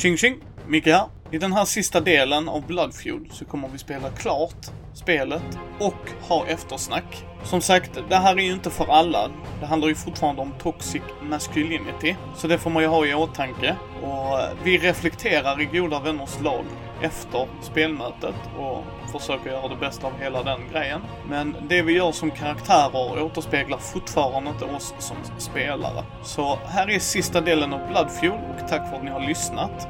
Tjing 0.00 0.16
tjing! 0.16 0.36
Micke 0.68 0.86
här. 0.86 1.06
I 1.30 1.38
den 1.38 1.52
här 1.52 1.64
sista 1.64 2.00
delen 2.00 2.48
av 2.48 2.66
Bloodfeud 2.66 3.26
så 3.32 3.44
kommer 3.44 3.68
vi 3.68 3.78
spela 3.78 4.10
klart 4.10 4.66
spelet 4.94 5.58
och 5.78 6.28
ha 6.28 6.46
eftersnack. 6.46 7.24
Som 7.44 7.60
sagt, 7.60 7.90
det 8.08 8.16
här 8.16 8.36
är 8.36 8.42
ju 8.42 8.52
inte 8.52 8.70
för 8.70 8.86
alla. 8.86 9.30
Det 9.60 9.66
handlar 9.66 9.88
ju 9.88 9.94
fortfarande 9.94 10.42
om 10.42 10.52
toxic 10.62 11.02
masculinity. 11.22 12.14
Så 12.36 12.46
det 12.46 12.58
får 12.58 12.70
man 12.70 12.82
ju 12.82 12.88
ha 12.88 13.06
i 13.06 13.14
åtanke. 13.14 13.76
Och 14.02 14.38
vi 14.64 14.78
reflekterar 14.78 15.60
i 15.60 15.64
goda 15.64 16.00
vänners 16.00 16.40
lag 16.40 16.64
efter 17.02 17.48
spelmötet 17.60 18.34
och 18.58 18.84
försöker 19.12 19.50
göra 19.50 19.68
det 19.68 19.76
bästa 19.76 20.06
av 20.06 20.12
hela 20.20 20.42
den 20.42 20.60
grejen. 20.72 21.00
Men 21.28 21.56
det 21.68 21.82
vi 21.82 21.92
gör 21.92 22.12
som 22.12 22.30
karaktärer 22.30 23.22
återspeglar 23.22 23.78
fortfarande 23.78 24.50
inte 24.50 24.64
oss 24.64 24.94
som 24.98 25.16
spelare. 25.38 26.04
Så 26.22 26.58
här 26.66 26.90
är 26.90 26.98
sista 26.98 27.40
delen 27.40 27.72
av 27.72 27.88
Bloodfeud 27.88 28.32
och 28.32 28.68
tack 28.68 28.88
för 28.88 28.96
att 28.96 29.04
ni 29.04 29.10
har 29.10 29.20
lyssnat. 29.20 29.88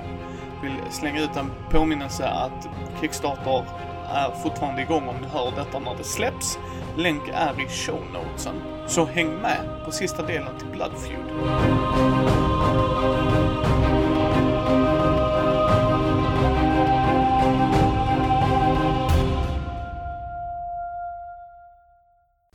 Vill 0.63 0.73
slänga 0.91 1.21
ut 1.21 1.37
en 1.37 1.53
påminnelse 1.71 2.29
att 2.29 2.69
Kickstarter 3.01 3.65
är 4.13 4.31
fortfarande 4.43 4.83
igång 4.83 5.09
om 5.09 5.17
ni 5.17 5.29
hör 5.29 5.53
detta 5.57 5.79
när 5.79 5.95
det 5.97 6.05
släpps. 6.05 6.59
Länk 6.97 7.23
är 7.35 7.61
i 7.61 7.69
show 7.69 8.01
notesen. 8.13 8.55
Så 8.87 9.05
häng 9.05 9.35
med 9.35 9.85
på 9.85 9.93
sista 9.93 10.23
delen 10.23 10.59
till 10.59 10.69
Bloodfeud. 10.69 11.27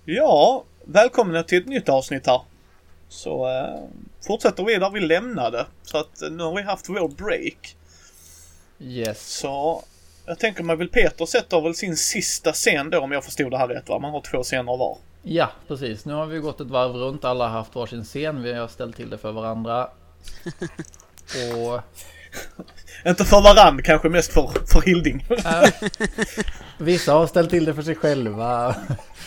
Ja, 0.07 0.63
välkomna 0.83 1.43
till 1.43 1.57
ett 1.57 1.67
nytt 1.67 1.89
avsnitt 1.89 2.27
här. 2.27 2.41
Så 3.09 3.47
eh, 3.47 3.79
fortsätter 4.27 4.63
vi 4.63 4.75
där 4.75 4.89
vi 4.89 4.99
lämnade. 4.99 5.65
Så 5.83 5.97
att 5.97 6.21
eh, 6.21 6.29
nu 6.29 6.43
har 6.43 6.55
vi 6.55 6.61
haft 6.61 6.89
vår 6.89 7.07
break. 7.07 7.75
Yes. 8.79 9.37
Så 9.39 9.83
jag 10.25 10.39
tänker 10.39 10.63
mig 10.63 10.75
väl 10.75 10.89
Peter 10.89 11.25
sätter 11.25 11.61
väl 11.61 11.75
sin 11.75 11.97
sista 11.97 12.53
scen 12.53 12.89
då 12.89 12.99
om 12.99 13.11
jag 13.11 13.23
förstod 13.23 13.51
det 13.51 13.57
här 13.57 13.67
rätt 13.67 13.89
va? 13.89 13.99
Man 13.99 14.11
har 14.11 14.21
två 14.21 14.43
scener 14.43 14.77
var. 14.77 14.97
Ja, 15.23 15.51
precis. 15.67 16.05
Nu 16.05 16.13
har 16.13 16.25
vi 16.25 16.39
gått 16.39 16.61
ett 16.61 16.67
varv 16.67 16.95
runt. 16.95 17.25
Alla 17.25 17.47
har 17.47 17.57
haft 17.57 17.75
varsin 17.75 18.03
scen. 18.03 18.43
Vi 18.43 18.53
har 18.53 18.67
ställt 18.67 18.95
till 18.95 19.09
det 19.09 19.17
för 19.17 19.31
varandra. 19.31 19.83
Och... 21.55 21.81
Inte 23.05 23.25
för 23.25 23.41
varann, 23.41 23.83
kanske 23.83 24.09
mest 24.09 24.33
för, 24.33 24.49
för 24.73 24.81
Hilding. 24.81 25.25
Äh, 25.29 25.69
vissa 26.77 27.13
har 27.13 27.27
ställt 27.27 27.49
till 27.49 27.65
det 27.65 27.73
för 27.73 27.81
sig 27.81 27.95
själva. 27.95 28.75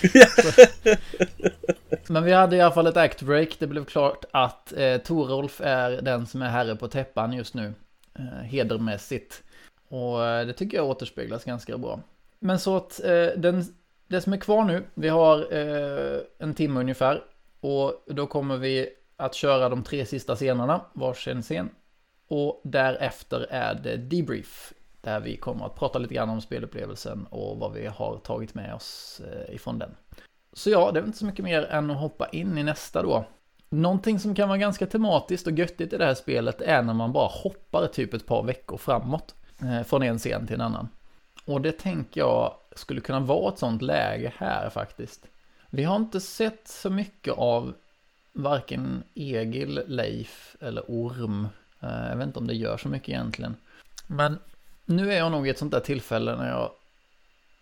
Men 2.08 2.24
vi 2.24 2.32
hade 2.32 2.56
i 2.56 2.60
alla 2.60 2.74
fall 2.74 2.86
ett 2.86 2.96
act 2.96 3.22
break. 3.22 3.56
Det 3.58 3.66
blev 3.66 3.84
klart 3.84 4.24
att 4.30 4.72
eh, 4.72 4.96
Torolf 4.96 5.60
är 5.60 6.02
den 6.02 6.26
som 6.26 6.42
är 6.42 6.48
herre 6.48 6.76
på 6.76 6.88
täppan 6.88 7.32
just 7.32 7.54
nu. 7.54 7.74
Eh, 8.18 8.24
hedermässigt. 8.24 9.42
Och 9.88 10.26
eh, 10.26 10.46
det 10.46 10.52
tycker 10.52 10.76
jag 10.76 10.86
återspeglas 10.86 11.44
ganska 11.44 11.78
bra. 11.78 12.00
Men 12.38 12.58
så 12.58 12.76
att 12.76 13.04
eh, 13.04 13.26
den, 13.36 13.64
det 14.08 14.20
som 14.20 14.32
är 14.32 14.36
kvar 14.36 14.64
nu, 14.64 14.84
vi 14.94 15.08
har 15.08 15.52
eh, 15.52 16.20
en 16.38 16.54
timme 16.54 16.80
ungefär. 16.80 17.22
Och 17.60 18.04
då 18.06 18.26
kommer 18.26 18.56
vi 18.56 18.88
att 19.16 19.34
köra 19.34 19.68
de 19.68 19.82
tre 19.82 20.06
sista 20.06 20.36
scenerna, 20.36 20.80
varsin 20.92 21.42
scen. 21.42 21.70
Och 22.28 22.60
därefter 22.64 23.46
är 23.50 23.74
det 23.74 23.96
debrief. 23.96 24.72
Där 25.00 25.20
vi 25.20 25.36
kommer 25.36 25.66
att 25.66 25.74
prata 25.74 25.98
lite 25.98 26.14
grann 26.14 26.30
om 26.30 26.40
spelupplevelsen 26.40 27.26
och 27.26 27.58
vad 27.58 27.72
vi 27.72 27.86
har 27.86 28.18
tagit 28.18 28.54
med 28.54 28.74
oss 28.74 29.20
eh, 29.26 29.54
ifrån 29.54 29.78
den. 29.78 29.90
Så 30.52 30.70
ja, 30.70 30.90
det 30.92 31.00
är 31.00 31.04
inte 31.04 31.18
så 31.18 31.26
mycket 31.26 31.44
mer 31.44 31.64
än 31.64 31.90
att 31.90 32.00
hoppa 32.00 32.28
in 32.28 32.58
i 32.58 32.62
nästa 32.62 33.02
då. 33.02 33.24
Någonting 33.68 34.18
som 34.18 34.34
kan 34.34 34.48
vara 34.48 34.58
ganska 34.58 34.86
tematiskt 34.86 35.46
och 35.46 35.52
göttigt 35.58 35.92
i 35.92 35.96
det 35.96 36.04
här 36.04 36.14
spelet 36.14 36.60
är 36.60 36.82
när 36.82 36.94
man 36.94 37.12
bara 37.12 37.28
hoppar 37.28 37.86
typ 37.86 38.14
ett 38.14 38.26
par 38.26 38.42
veckor 38.42 38.76
framåt. 38.76 39.34
Eh, 39.62 39.82
från 39.82 40.02
en 40.02 40.18
scen 40.18 40.46
till 40.46 40.54
en 40.54 40.60
annan. 40.60 40.88
Och 41.44 41.60
det 41.60 41.72
tänker 41.72 42.20
jag 42.20 42.54
skulle 42.76 43.00
kunna 43.00 43.20
vara 43.20 43.52
ett 43.52 43.58
sånt 43.58 43.82
läge 43.82 44.32
här 44.36 44.70
faktiskt. 44.70 45.26
Vi 45.70 45.84
har 45.84 45.96
inte 45.96 46.20
sett 46.20 46.68
så 46.68 46.90
mycket 46.90 47.34
av 47.34 47.74
varken 48.32 49.02
Egil, 49.14 49.82
Leif 49.86 50.56
eller 50.60 50.82
Orm. 50.88 51.48
Eh, 51.80 52.08
jag 52.08 52.16
vet 52.16 52.26
inte 52.26 52.38
om 52.38 52.46
det 52.46 52.54
gör 52.54 52.76
så 52.76 52.88
mycket 52.88 53.08
egentligen. 53.08 53.56
Men 54.06 54.38
nu 54.84 55.12
är 55.12 55.18
jag 55.18 55.32
nog 55.32 55.46
i 55.46 55.50
ett 55.50 55.58
sånt 55.58 55.72
där 55.72 55.80
tillfälle 55.80 56.36
när 56.36 56.48
jag 56.48 56.70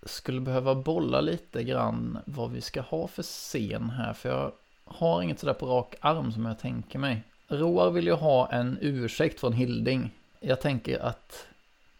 skulle 0.02 0.40
behöva 0.40 0.74
bolla 0.74 1.20
lite 1.20 1.64
grann 1.64 2.18
vad 2.24 2.50
vi 2.50 2.60
ska 2.60 2.80
ha 2.80 3.08
för 3.08 3.22
scen 3.22 3.90
här. 3.90 4.12
För 4.12 4.28
jag 4.28 4.52
har 4.84 5.22
inget 5.22 5.40
sådär 5.40 5.54
på 5.54 5.66
rak 5.66 5.94
arm 6.00 6.32
som 6.32 6.46
jag 6.46 6.58
tänker 6.58 6.98
mig. 6.98 7.22
Roar 7.48 7.90
vill 7.90 8.06
ju 8.06 8.12
ha 8.12 8.52
en 8.52 8.78
ursäkt 8.80 9.40
från 9.40 9.52
Hilding. 9.52 10.10
Jag 10.40 10.60
tänker 10.60 10.98
att 10.98 11.46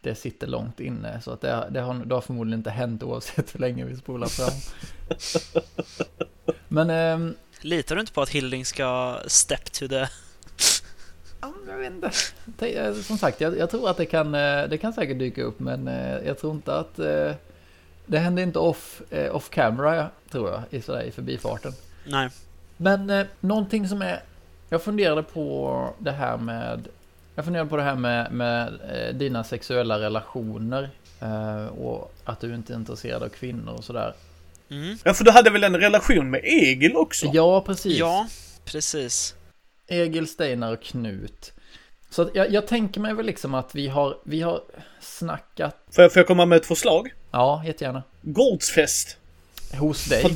det 0.00 0.15
sitter 0.15 0.47
långt 0.47 0.81
inne. 0.81 1.21
Så 1.21 1.31
att 1.31 1.41
det, 1.41 1.69
det, 1.71 1.81
har, 1.81 1.94
det 1.94 2.15
har 2.15 2.21
förmodligen 2.21 2.60
inte 2.60 2.71
hänt 2.71 3.03
oavsett 3.03 3.55
hur 3.55 3.60
länge 3.60 3.84
vi 3.84 3.97
spolar 3.97 4.26
fram. 4.26 4.60
Men... 6.69 6.91
Ähm, 6.91 7.34
Litar 7.60 7.94
du 7.94 8.00
inte 8.00 8.12
på 8.12 8.22
att 8.22 8.28
Hilding 8.28 8.65
ska 8.65 9.19
step 9.26 9.72
to 9.72 9.88
the... 9.88 10.06
jag 11.69 11.79
vet 11.79 11.93
inte. 11.93 12.11
Som 13.03 13.19
sagt, 13.19 13.41
jag, 13.41 13.59
jag, 13.59 13.71
tror 13.71 13.91
att 13.91 13.97
det 13.97 14.07
kan, 14.07 14.35
eh, 14.35 14.69
det 14.69 14.79
kan 14.79 14.93
säkert 14.93 15.19
dyka 15.19 15.43
upp, 15.43 15.61
men 15.61 15.89
eh, 15.89 16.27
jag 16.27 16.39
tror 16.39 16.53
inte 16.53 16.75
att... 16.75 16.99
Eh, 16.99 17.33
det 18.09 18.19
händer 18.19 18.43
inte 18.43 18.59
off, 18.59 19.03
off 19.33 19.51
camera, 19.51 20.09
tror 20.31 20.51
jag, 20.51 20.63
i, 20.71 20.83
sådär, 20.83 21.03
i 21.03 21.11
förbifarten. 21.11 21.73
Nej. 22.05 22.31
Men 22.77 23.27
någonting 23.41 23.89
som 23.89 24.03
är... 24.03 24.23
Jag 24.69 24.83
funderade 24.83 25.23
på 25.23 25.89
det 25.99 26.13
här 26.13 26.37
med 26.37 26.89
jag 27.37 27.45
funderar 27.45 27.65
på 27.65 27.77
det 27.77 27.83
här 27.83 27.97
med, 27.97 28.33
med 28.33 28.69
eh, 28.69 29.15
dina 29.15 29.45
sexuella 29.45 29.99
relationer 29.99 30.91
eh, 31.21 31.67
och 31.67 32.15
att 32.25 32.41
du 32.41 32.55
inte 32.55 32.73
är 32.73 32.75
intresserad 32.75 33.23
av 33.23 33.29
kvinnor 33.29 33.73
och 33.73 33.85
sådär. 33.85 34.15
Mm. 34.71 34.99
Ja, 35.05 35.15
för 35.15 35.25
du 35.25 35.31
hade 35.31 35.51
väl 35.51 35.65
en 35.65 35.77
relation 35.77 36.31
med 36.31 36.41
Egil 36.45 36.97
också? 36.97 37.27
Ja, 37.33 37.61
precis. 37.61 37.99
Ja, 37.99 38.27
precis. 38.65 39.35
Egil, 39.89 40.29
Steinar 40.29 40.73
och 40.73 40.83
Knut. 40.83 41.53
Så 42.11 42.31
jag, 42.35 42.53
jag, 42.53 42.67
tänker 42.67 43.01
mig 43.01 43.15
väl 43.15 43.27
liksom 43.27 43.55
att 43.55 43.75
vi 43.75 43.89
har, 43.89 44.19
vi 44.25 44.41
har 44.43 44.63
snackat... 45.01 45.77
Får 45.91 46.03
jag, 46.03 46.13
får 46.13 46.21
jag 46.21 46.27
komma 46.27 46.47
med 46.47 46.57
ett 46.57 46.67
förslag? 46.67 47.09
Ja, 47.31 47.63
jättegärna. 47.67 48.03
Gårdsfest. 48.23 49.17
Hos 49.79 50.05
dig? 50.05 50.23
För, 50.23 50.33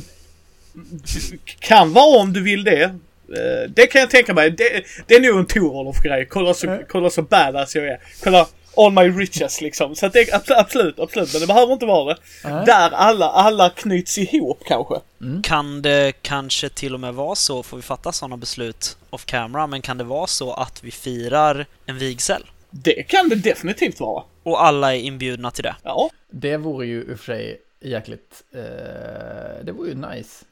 kan 1.59 1.93
vara 1.93 2.21
om 2.21 2.33
du 2.33 2.43
vill 2.43 2.63
det. 2.63 2.83
Eh, 2.83 3.69
det 3.69 3.87
kan 3.87 4.01
jag 4.01 4.09
tänka 4.09 4.33
mig. 4.33 4.51
Det, 4.51 4.83
det 5.07 5.15
är 5.15 5.19
nog 5.19 5.39
en 5.39 5.45
Torolf-grej. 5.45 6.25
Kolla 6.25 6.53
så, 6.53 6.67
mm. 6.67 6.83
kolla 6.89 7.09
så 7.09 7.21
badass 7.21 7.75
jag 7.75 7.87
är. 7.87 7.99
Kolla 8.23 8.47
all 8.77 8.91
my 8.91 9.09
riches 9.21 9.61
liksom. 9.61 9.95
Så 9.95 10.05
att 10.05 10.13
det, 10.13 10.33
absolut, 10.33 10.99
absolut. 10.99 11.33
Men 11.33 11.41
det 11.41 11.47
behöver 11.47 11.73
inte 11.73 11.85
vara 11.85 12.13
det. 12.13 12.47
Mm. 12.47 12.65
Där 12.65 12.91
alla, 12.91 13.29
alla 13.29 13.69
knyts 13.69 14.17
ihop 14.17 14.63
kanske. 14.65 14.95
Mm. 15.21 15.41
Kan 15.41 15.81
det 15.81 16.11
kanske 16.21 16.69
till 16.69 16.93
och 16.93 16.99
med 16.99 17.13
vara 17.13 17.35
så, 17.35 17.63
får 17.63 17.77
vi 17.77 17.83
fatta 17.83 18.11
sådana 18.11 18.37
beslut 18.37 18.97
off 19.09 19.25
camera, 19.25 19.67
men 19.67 19.81
kan 19.81 19.97
det 19.97 20.03
vara 20.03 20.27
så 20.27 20.53
att 20.53 20.83
vi 20.83 20.91
firar 20.91 21.65
en 21.85 21.97
vigsel? 21.97 22.43
Det 22.69 23.03
kan 23.03 23.29
det 23.29 23.35
definitivt 23.35 23.99
vara. 23.99 24.23
Och 24.43 24.63
alla 24.63 24.95
är 24.95 24.99
inbjudna 24.99 25.51
till 25.51 25.63
det? 25.63 25.75
Ja. 25.83 26.09
Det 26.29 26.57
vore 26.57 26.87
ju 26.87 27.01
i 27.01 27.13
och 27.13 27.19
för 27.19 27.25
sig 27.25 27.61
jäkligt... 27.79 28.43
Eh, 28.53 29.63
det 29.63 29.71
vore 29.71 29.89
ju 29.89 29.95
nice. 29.95 30.45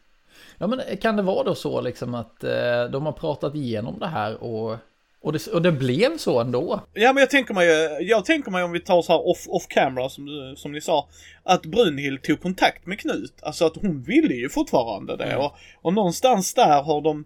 Ja 0.57 0.67
men 0.67 0.97
kan 0.97 1.15
det 1.15 1.21
vara 1.21 1.43
då 1.43 1.55
så 1.55 1.81
liksom 1.81 2.15
att 2.15 2.43
eh, 2.43 2.83
de 2.91 3.05
har 3.05 3.11
pratat 3.11 3.55
igenom 3.55 3.99
det 3.99 4.07
här 4.07 4.43
och, 4.43 4.77
och, 5.21 5.33
det, 5.33 5.47
och 5.47 5.61
det 5.61 5.71
blev 5.71 6.17
så 6.17 6.39
ändå? 6.39 6.81
Ja 6.93 7.13
men 7.13 7.21
jag 7.21 7.29
tänker 7.29 7.53
mig, 7.53 7.67
jag 8.09 8.25
tänker 8.25 8.51
mig 8.51 8.63
om 8.63 8.71
vi 8.71 8.79
tar 8.79 9.01
så 9.01 9.11
här 9.11 9.27
off, 9.27 9.47
off 9.47 9.67
camera 9.67 10.09
som, 10.09 10.53
som 10.57 10.71
ni 10.71 10.81
sa. 10.81 11.09
Att 11.43 11.65
Brunhild 11.65 12.21
tog 12.21 12.41
kontakt 12.41 12.85
med 12.85 12.99
Knut. 12.99 13.33
Alltså 13.41 13.65
att 13.65 13.75
hon 13.75 14.01
ville 14.03 14.33
ju 14.33 14.49
fortfarande 14.49 15.17
det. 15.17 15.23
Mm. 15.23 15.39
Och, 15.39 15.55
och 15.81 15.93
någonstans 15.93 16.53
där 16.53 16.83
har 16.83 17.01
de, 17.01 17.25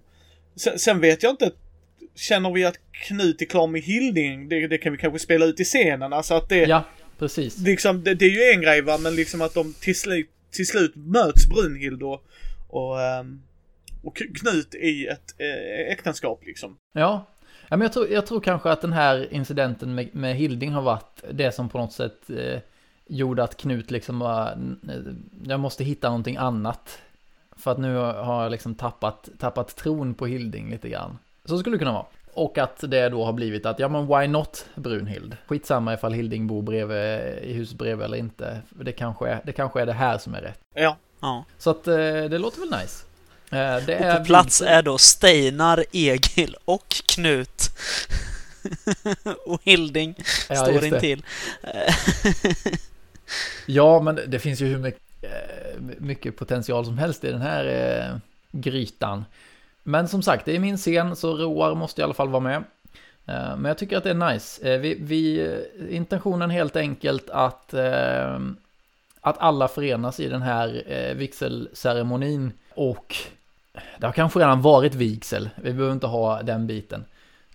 sen, 0.56 0.80
sen, 0.80 1.00
vet 1.00 1.24
jag 1.24 1.32
inte, 1.32 1.52
känner 2.16 2.52
vi 2.52 2.66
att 2.66 2.76
Knut 2.92 3.42
är 3.42 3.46
klar 3.46 3.68
med 3.68 3.82
Hilding? 3.82 4.50
Det, 4.50 4.68
det 4.68 4.78
kan 4.78 4.92
vi 4.92 4.98
kanske 4.98 5.20
spela 5.20 5.46
ut 5.46 5.60
i 5.60 5.64
scenen. 5.64 6.14
Alltså 6.14 6.34
att 6.34 6.50
det, 6.50 6.66
ja, 6.66 6.84
precis. 7.20 7.58
Liksom, 7.58 8.04
det, 8.04 8.16
det 8.16 8.26
är 8.26 8.30
ju 8.30 8.54
en 8.54 8.62
grej 8.62 8.82
va, 8.82 8.98
men 8.98 9.16
liksom 9.16 9.42
att 9.42 9.54
de 9.54 9.74
till 9.74 10.00
slut, 10.00 10.30
till 10.52 10.68
slut 10.68 10.96
möts 10.96 11.50
Brunhild 11.50 12.04
och 12.04 12.24
och, 12.74 13.02
ehm, 13.02 13.42
och 14.04 14.16
Knut 14.16 14.76
i 14.76 15.08
ett 15.08 15.36
eh, 15.38 15.92
äktenskap 15.94 16.42
liksom. 16.46 16.78
Ja, 16.94 17.00
Ja, 17.02 17.33
men 17.78 17.82
jag, 17.82 17.94
tror, 17.94 18.10
jag 18.10 18.26
tror 18.26 18.40
kanske 18.40 18.72
att 18.72 18.82
den 18.82 18.94
här 18.94 19.34
incidenten 19.34 19.96
med, 19.96 20.16
med 20.16 20.36
Hilding 20.36 20.72
har 20.72 20.82
varit 20.82 21.24
det 21.32 21.52
som 21.52 21.70
på 21.70 21.78
något 21.78 21.94
sätt 21.94 22.30
eh, 22.30 22.60
gjorde 23.08 23.44
att 23.44 23.58
Knut 23.58 23.92
liksom 23.92 24.20
var, 24.20 24.58
jag 25.44 25.60
måste 25.60 25.84
hitta 25.84 26.08
någonting 26.08 26.38
annat. 26.38 27.00
För 27.58 27.72
att 27.72 27.78
nu 27.78 27.96
har 27.96 28.44
jag 28.44 28.52
liksom 28.52 28.76
tappat, 28.76 29.30
tappat 29.40 29.76
tron 29.76 30.14
på 30.14 30.26
Hilding 30.26 30.70
lite 30.70 30.90
grann. 30.90 31.18
Så 31.46 31.58
skulle 31.58 31.76
det 31.76 31.80
kunna 31.80 31.94
vara. 31.94 32.06
Och 32.34 32.58
att 32.58 32.84
det 32.88 33.10
då 33.10 33.26
har 33.26 33.34
blivit 33.34 33.66
att, 33.66 33.80
ja 33.80 33.88
men 33.88 34.08
why 34.08 34.28
not 34.28 34.66
Brunhild? 34.76 35.38
Skitsamma 35.48 35.94
ifall 35.94 36.14
Hilding 36.14 36.48
bor 36.48 36.62
bredvid, 36.62 37.44
i 37.44 37.54
huset 37.54 37.78
bredvid 37.78 38.06
eller 38.06 38.18
inte. 38.18 38.62
Det 38.70 38.92
kanske, 38.92 39.30
är, 39.30 39.42
det 39.46 39.52
kanske 39.52 39.82
är 39.82 39.86
det 39.86 39.94
här 39.94 40.18
som 40.18 40.36
är 40.36 40.42
rätt. 40.42 40.60
Ja, 40.76 40.98
Ja. 41.24 41.46
Så 41.58 41.70
att 41.70 41.88
eh, 41.88 41.96
det 41.96 42.38
låter 42.38 42.60
väl 42.60 42.80
nice. 42.82 43.06
Eh, 43.54 43.86
det 43.86 44.12
och 44.12 44.18
på 44.18 44.26
plats 44.26 44.62
är 44.62 44.82
då 44.82 44.98
Steinar, 44.98 45.86
Egil 45.92 46.56
och 46.66 46.88
Knut. 47.06 47.70
och 49.46 49.62
Hilding 49.64 50.16
Ja, 50.50 50.56
står 50.56 50.86
intill. 50.86 51.24
Ja, 53.66 54.02
men 54.02 54.20
det 54.28 54.40
finns 54.40 54.62
ju 54.62 54.66
hur 54.66 54.78
mycket, 54.78 55.02
eh, 55.22 55.82
mycket 55.98 56.38
potential 56.38 56.86
som 56.86 56.98
helst 56.98 57.24
i 57.24 57.32
den 57.32 57.42
här 57.42 57.66
eh, 57.66 58.18
grytan. 58.52 59.26
Men 59.84 60.08
som 60.08 60.22
sagt, 60.22 60.46
det 60.46 60.56
är 60.56 60.60
min 60.60 60.78
scen, 60.78 61.16
så 61.16 61.38
Roar 61.38 61.76
måste 61.76 62.02
i 62.02 62.04
alla 62.04 62.14
fall 62.14 62.30
vara 62.30 62.44
med. 62.44 62.64
Eh, 63.26 63.58
men 63.58 63.66
jag 63.66 63.78
tycker 63.78 63.98
att 63.98 64.04
det 64.04 64.10
är 64.10 64.34
nice. 64.34 64.78
Vi, 64.78 64.98
vi, 65.02 65.56
intentionen 65.90 66.50
helt 66.50 66.76
enkelt 66.76 67.30
att, 67.30 67.74
att 69.22 69.38
alla 69.38 69.68
förenas 69.68 70.20
i 70.20 70.30
den 70.30 70.42
här 70.42 71.14
vigselceremonin. 71.14 72.52
Och 72.76 73.16
det 73.98 74.06
har 74.06 74.14
kanske 74.14 74.40
redan 74.40 74.62
varit 74.62 74.96
vigsel, 74.96 75.50
vi 75.56 75.74
behöver 75.74 75.94
inte 75.94 76.08
ha 76.08 76.42
den 76.42 76.68
biten. 76.68 77.06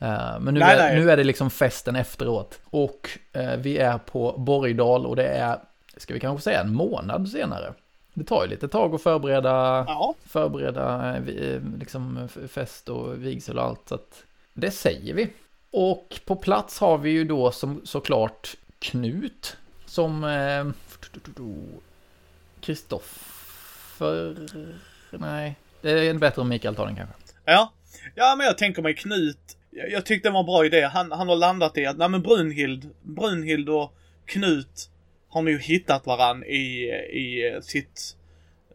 Eh, 0.00 0.40
Men 0.40 0.54
nu, 0.54 0.60
Nej, 0.60 0.76
är, 0.76 0.78
nej. 0.78 1.00
nu 1.00 1.10
är 1.10 1.16
det 1.16 1.24
liksom 1.24 1.50
festen 1.50 1.96
efteråt. 1.96 2.60
Och 2.64 3.08
eh, 3.32 3.56
vi 3.56 3.78
är 3.78 3.98
på 3.98 4.32
Borgdal 4.38 5.06
och 5.06 5.16
det 5.16 5.26
är, 5.28 5.58
ska 5.96 6.14
vi 6.14 6.20
kanske 6.20 6.42
säga 6.42 6.60
en 6.60 6.74
månad 6.74 7.28
senare. 7.28 7.74
Det 8.14 8.24
tar 8.24 8.42
ju 8.44 8.48
lite 8.50 8.68
tag 8.68 8.94
att 8.94 9.02
förbereda, 9.02 9.84
Ja, 9.88 10.14
förbereda 10.26 11.16
eh, 11.16 11.28
eh, 11.28 11.60
liksom 11.78 12.28
fest 12.48 12.88
och 12.88 13.24
vigsel 13.24 13.58
och 13.58 13.64
allt. 13.64 13.88
Så 13.88 13.98
det 14.52 14.70
säger 14.70 15.14
vi. 15.14 15.30
Och 15.70 16.20
på 16.24 16.36
plats 16.36 16.80
har 16.80 16.98
vi 16.98 17.10
ju 17.10 17.24
då 17.24 17.50
som, 17.50 17.80
såklart 17.84 18.56
Knut 18.78 19.56
som 19.86 20.24
eh, 20.24 20.66
Kristoffer. 22.60 24.36
Nej, 25.10 25.56
det 25.82 25.90
är 25.90 26.14
bättre 26.14 26.42
om 26.42 26.48
Mikael 26.48 26.74
tar 26.74 26.86
den 26.86 26.96
kanske. 26.96 27.14
ja. 27.44 27.72
Ja, 28.14 28.34
men 28.36 28.46
jag 28.46 28.58
tänker 28.58 28.82
mig 28.82 28.94
Knut. 28.94 29.56
Jag, 29.90 30.06
tyckte 30.06 30.28
det 30.28 30.32
var 30.32 30.40
en 30.40 30.46
bra 30.46 30.66
idé. 30.66 30.82
Han, 30.82 31.12
han 31.12 31.28
har 31.28 31.36
landat 31.36 31.78
i 31.78 31.86
att, 31.86 31.98
nej 31.98 32.08
men 32.08 32.22
Brunhild, 32.22 32.90
Brunhild 33.02 33.68
och 33.68 33.94
Knut 34.26 34.90
har 35.28 35.42
nu 35.42 35.58
hittat 35.58 36.06
varann 36.06 36.44
i, 36.44 36.90
i 37.10 37.58
sitt 37.62 38.16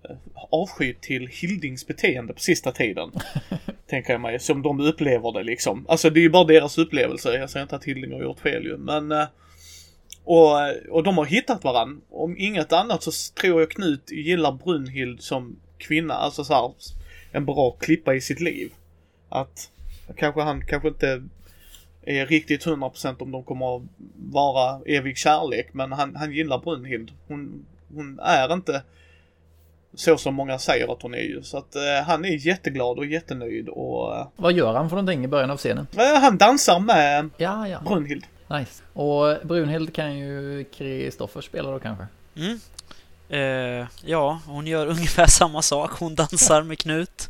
eh, 0.10 0.16
avsky 0.52 0.94
till 0.94 1.28
Hildings 1.28 1.88
beteende 1.88 2.34
på 2.34 2.40
sista 2.40 2.72
tiden. 2.72 3.12
tänker 3.88 4.12
jag 4.12 4.22
mig, 4.22 4.40
som 4.40 4.62
de 4.62 4.80
upplever 4.80 5.32
det 5.32 5.44
liksom. 5.44 5.86
Alltså 5.90 6.10
det 6.10 6.20
är 6.20 6.22
ju 6.22 6.30
bara 6.30 6.44
deras 6.44 6.78
upplevelse. 6.78 7.38
Jag 7.38 7.50
säger 7.50 7.64
inte 7.64 7.76
att 7.76 7.86
Hilding 7.86 8.14
har 8.14 8.22
gjort 8.22 8.40
fel 8.40 8.64
ju, 8.64 8.78
men 8.78 9.12
eh, 9.12 9.26
och, 10.24 10.52
och 10.90 11.04
de 11.04 11.18
har 11.18 11.26
hittat 11.26 11.64
varann. 11.64 12.02
Om 12.12 12.36
inget 12.38 12.74
annat 12.74 13.04
så 13.04 13.12
tror 13.42 13.62
jag 13.62 13.72
Knut 13.72 14.12
gillar 14.12 14.52
Brunhild 14.52 15.22
som 15.22 15.60
kvinna, 15.88 16.14
alltså 16.14 16.44
så 16.44 16.54
här, 16.54 16.72
en 17.32 17.46
bra 17.46 17.72
klippa 17.72 18.14
i 18.14 18.22
sitt 18.22 18.40
liv. 18.40 18.72
Att 19.30 19.70
kanske 20.18 20.42
han 20.42 20.66
kanske 20.66 20.88
inte 20.88 21.24
är 22.06 22.26
riktigt 22.26 22.66
100% 22.66 23.22
om 23.22 23.32
de 23.32 23.44
kommer 23.44 23.76
att 23.78 23.82
vara 24.16 24.82
evig 24.86 25.18
kärlek, 25.18 25.68
men 25.74 25.92
han, 25.92 26.16
han 26.16 26.32
gillar 26.32 26.58
Brunhild. 26.58 27.12
Hon, 27.28 27.66
hon 27.96 28.20
är 28.20 28.54
inte 28.54 28.84
så 29.96 30.18
som 30.18 30.36
många 30.36 30.60
säger 30.60 30.94
att 30.94 31.02
hon 31.02 31.14
är 31.14 31.22
ju. 31.24 31.42
Så 31.44 31.58
att 31.58 31.76
eh, 31.76 32.06
han 32.06 32.26
är 32.26 32.48
jätteglad 32.48 32.98
och 32.98 33.06
jättenöjd 33.06 33.70
och 33.70 34.16
eh, 34.16 34.28
Vad 34.36 34.54
gör 34.54 34.74
han 34.74 34.90
för 34.90 34.96
någonting 34.96 35.24
i 35.24 35.28
början 35.28 35.52
av 35.52 35.58
scenen? 35.58 35.88
eh, 35.98 36.22
han 36.22 36.38
dansar 36.38 36.80
med 36.80 37.30
Ja, 37.38 37.68
ja. 37.68 37.80
Brunhild. 37.86 38.26
Nice. 38.50 38.84
Och 38.94 39.48
Brunhild 39.48 39.94
kan 39.96 40.18
ju 40.18 40.64
Kristoffer 40.64 41.42
spela 41.42 41.72
då 41.72 41.80
kanske. 41.80 42.08
Mm. 42.36 42.60
Eh, 43.34 43.88
ja, 44.06 44.40
hon 44.46 44.68
gör 44.68 44.88
ungefär 44.98 45.28
samma 45.28 45.62
sak. 45.62 45.92
Hon 45.92 46.16
dansar 46.16 46.64
med 46.64 46.80
Knut. 46.80 47.30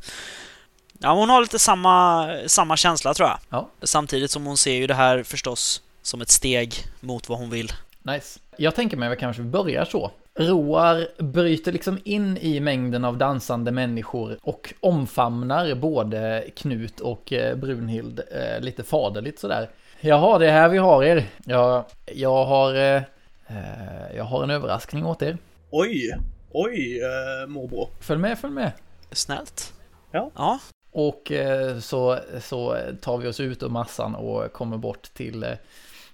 Ja, 1.00 1.13
hon 1.13 1.29
har 1.29 1.41
lite 1.41 1.59
samma, 1.59 2.29
samma 2.47 2.77
känsla 2.77 3.13
tror 3.13 3.29
jag. 3.29 3.39
Ja. 3.50 3.69
Samtidigt 3.81 4.31
som 4.31 4.45
hon 4.45 4.57
ser 4.57 4.73
ju 4.73 4.88
det 4.88 4.94
här 4.94 5.23
förstås 5.23 5.81
som 6.01 6.21
ett 6.21 6.29
steg 6.29 6.75
mot 7.00 7.29
vad 7.29 7.39
hon 7.39 7.50
vill. 7.50 7.71
Nice. 8.01 8.39
Jag 8.57 8.75
tänker 8.75 8.97
mig 8.97 9.07
att 9.07 9.17
vi 9.17 9.19
kanske 9.19 9.41
börjar 9.41 9.85
så. 9.85 10.11
Roar 10.39 11.23
bryter 11.23 11.71
liksom 11.71 12.00
in 12.03 12.38
i 12.38 12.59
mängden 12.59 13.06
av 13.06 13.17
dansande 13.17 13.71
människor 13.71 14.38
och 14.41 14.73
omfamnar 14.79 15.75
både 15.75 16.44
Knut 16.56 16.99
och 16.99 17.33
eh, 17.33 17.56
Brunhild 17.56 18.21
eh, 18.31 18.61
lite 18.61 18.83
faderligt 18.83 19.39
sådär. 19.39 19.69
Jaha, 20.01 20.39
det 20.39 20.47
är 20.47 20.51
här 20.51 20.69
vi 20.69 20.77
har 20.77 21.03
er. 21.03 21.25
Jag, 21.45 21.85
jag 22.06 22.45
har... 22.45 22.75
Eh, 22.75 23.01
eh, 23.47 24.15
jag 24.15 24.23
har 24.23 24.44
en 24.44 24.49
överraskning 24.49 25.06
åt 25.06 25.21
er. 25.21 25.38
Oj, 25.75 26.17
oj 26.51 27.01
eh, 27.01 27.47
morbror. 27.47 27.89
Följ 27.99 28.19
med, 28.21 28.39
följ 28.39 28.53
med. 28.53 28.71
Snällt. 29.11 29.73
Ja. 30.11 30.31
Ja, 30.35 30.59
Och 30.91 31.31
eh, 31.31 31.79
så, 31.79 32.19
så 32.41 32.77
tar 33.01 33.17
vi 33.17 33.27
oss 33.27 33.39
ut 33.39 33.63
ur 33.63 33.69
massan 33.69 34.15
och 34.15 34.53
kommer 34.53 34.77
bort 34.77 35.13
till 35.13 35.43
eh, 35.43 35.49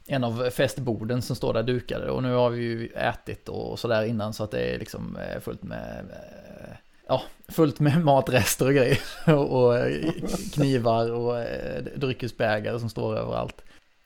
en 0.07 0.23
av 0.23 0.49
festborden 0.49 1.21
som 1.21 1.35
står 1.35 1.53
där 1.53 1.63
dukade. 1.63 2.09
Och 2.09 2.23
nu 2.23 2.33
har 2.33 2.49
vi 2.49 2.61
ju 2.61 2.87
ätit 2.87 3.49
och 3.49 3.79
sådär 3.79 4.03
innan 4.03 4.33
så 4.33 4.43
att 4.43 4.51
det 4.51 4.75
är 4.75 4.79
liksom 4.79 5.17
eh, 5.17 5.39
fullt 5.39 5.63
med 5.63 6.05
eh, 6.09 6.75
Ja, 7.07 7.21
fullt 7.47 7.79
med 7.79 8.03
matrester 8.05 8.65
och 8.65 8.73
grejer. 8.73 8.99
Och, 9.35 9.77
eh, 9.77 10.11
knivar 10.53 11.11
och 11.11 11.39
eh, 11.39 11.83
dryckesbägare 11.95 12.79
som 12.79 12.89
står 12.89 13.17
överallt. 13.17 13.61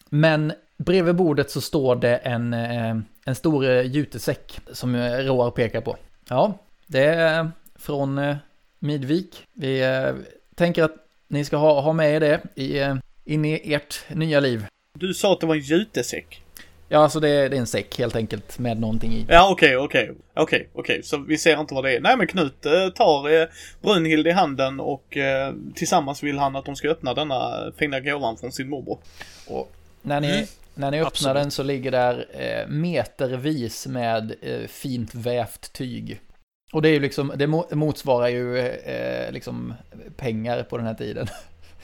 Men 0.09 0.53
bredvid 0.77 1.15
bordet 1.15 1.51
så 1.51 1.61
står 1.61 1.95
det 1.95 2.15
en, 2.15 2.53
eh, 2.53 2.97
en 3.25 3.35
stor 3.35 3.65
eh, 3.65 3.81
jutesäck 3.81 4.59
som 4.71 4.95
eh, 4.95 5.11
Roar 5.17 5.51
pekar 5.51 5.81
på. 5.81 5.97
Ja, 6.29 6.53
det 6.87 7.03
är 7.05 7.51
från 7.75 8.17
eh, 8.17 8.35
Midvik. 8.79 9.43
Vi 9.53 9.83
tänker 10.55 10.83
att 10.83 10.95
ni 11.27 11.45
ska 11.45 11.57
ha, 11.57 11.81
ha 11.81 11.93
med 11.93 12.15
er 12.15 12.19
det 12.19 12.61
i, 12.61 12.97
in 13.33 13.45
i 13.45 13.73
ert 13.73 13.99
nya 14.09 14.39
liv. 14.39 14.65
Du 14.99 15.13
sa 15.13 15.33
att 15.33 15.39
det 15.39 15.47
var 15.47 15.55
en 15.55 15.61
jutesäck. 15.61 16.39
Ja, 16.89 16.99
alltså 16.99 17.19
det, 17.19 17.29
är- 17.29 17.49
det 17.49 17.55
är 17.55 17.59
en 17.59 17.67
säck 17.67 17.97
helt 17.99 18.15
enkelt 18.15 18.59
med 18.59 18.79
någonting 18.79 19.11
i. 19.13 19.25
Ja, 19.29 19.49
okej, 19.51 19.77
okej. 19.77 20.11
Okej, 20.33 20.69
okej. 20.73 21.03
Så 21.03 21.17
vi 21.17 21.37
ser 21.37 21.59
inte 21.59 21.73
vad 21.73 21.83
det 21.83 21.95
är. 21.95 21.99
Nej, 22.01 22.17
men 22.17 22.27
Knut 22.27 22.65
eh, 22.65 22.89
tar 22.95 23.41
eh, 23.41 23.47
Brunhild 23.81 24.27
i 24.27 24.31
handen 24.31 24.79
och 24.79 25.17
eh, 25.17 25.53
tillsammans 25.75 26.23
vill 26.23 26.37
han 26.39 26.55
att 26.55 26.65
de 26.65 26.75
ska 26.75 26.89
öppna 26.89 27.13
denna 27.13 27.71
fina 27.77 27.99
gåvan 27.99 28.37
från 28.37 28.51
sin 28.51 28.69
morbror. 28.69 28.97
Och 29.47 29.71
när 30.01 30.21
ni, 30.21 30.31
Mm. 30.31 30.45
När 30.75 30.91
ni 30.91 30.97
öppnar 30.97 31.07
Absolut. 31.07 31.35
den 31.35 31.51
så 31.51 31.63
ligger 31.63 31.91
där 31.91 32.25
eh, 32.31 32.67
metervis 32.67 33.87
med 33.87 34.35
eh, 34.41 34.67
fint 34.67 35.15
vävt 35.15 35.73
tyg. 35.73 36.21
Och 36.73 36.81
det 36.81 36.89
är 36.89 36.93
ju 36.93 36.99
liksom, 36.99 37.33
det 37.35 37.47
mo- 37.47 37.75
motsvarar 37.75 38.27
ju 38.27 38.57
eh, 38.67 39.31
liksom 39.31 39.73
pengar 40.17 40.63
på 40.63 40.77
den 40.77 40.87
här 40.87 40.93
tiden. 40.93 41.27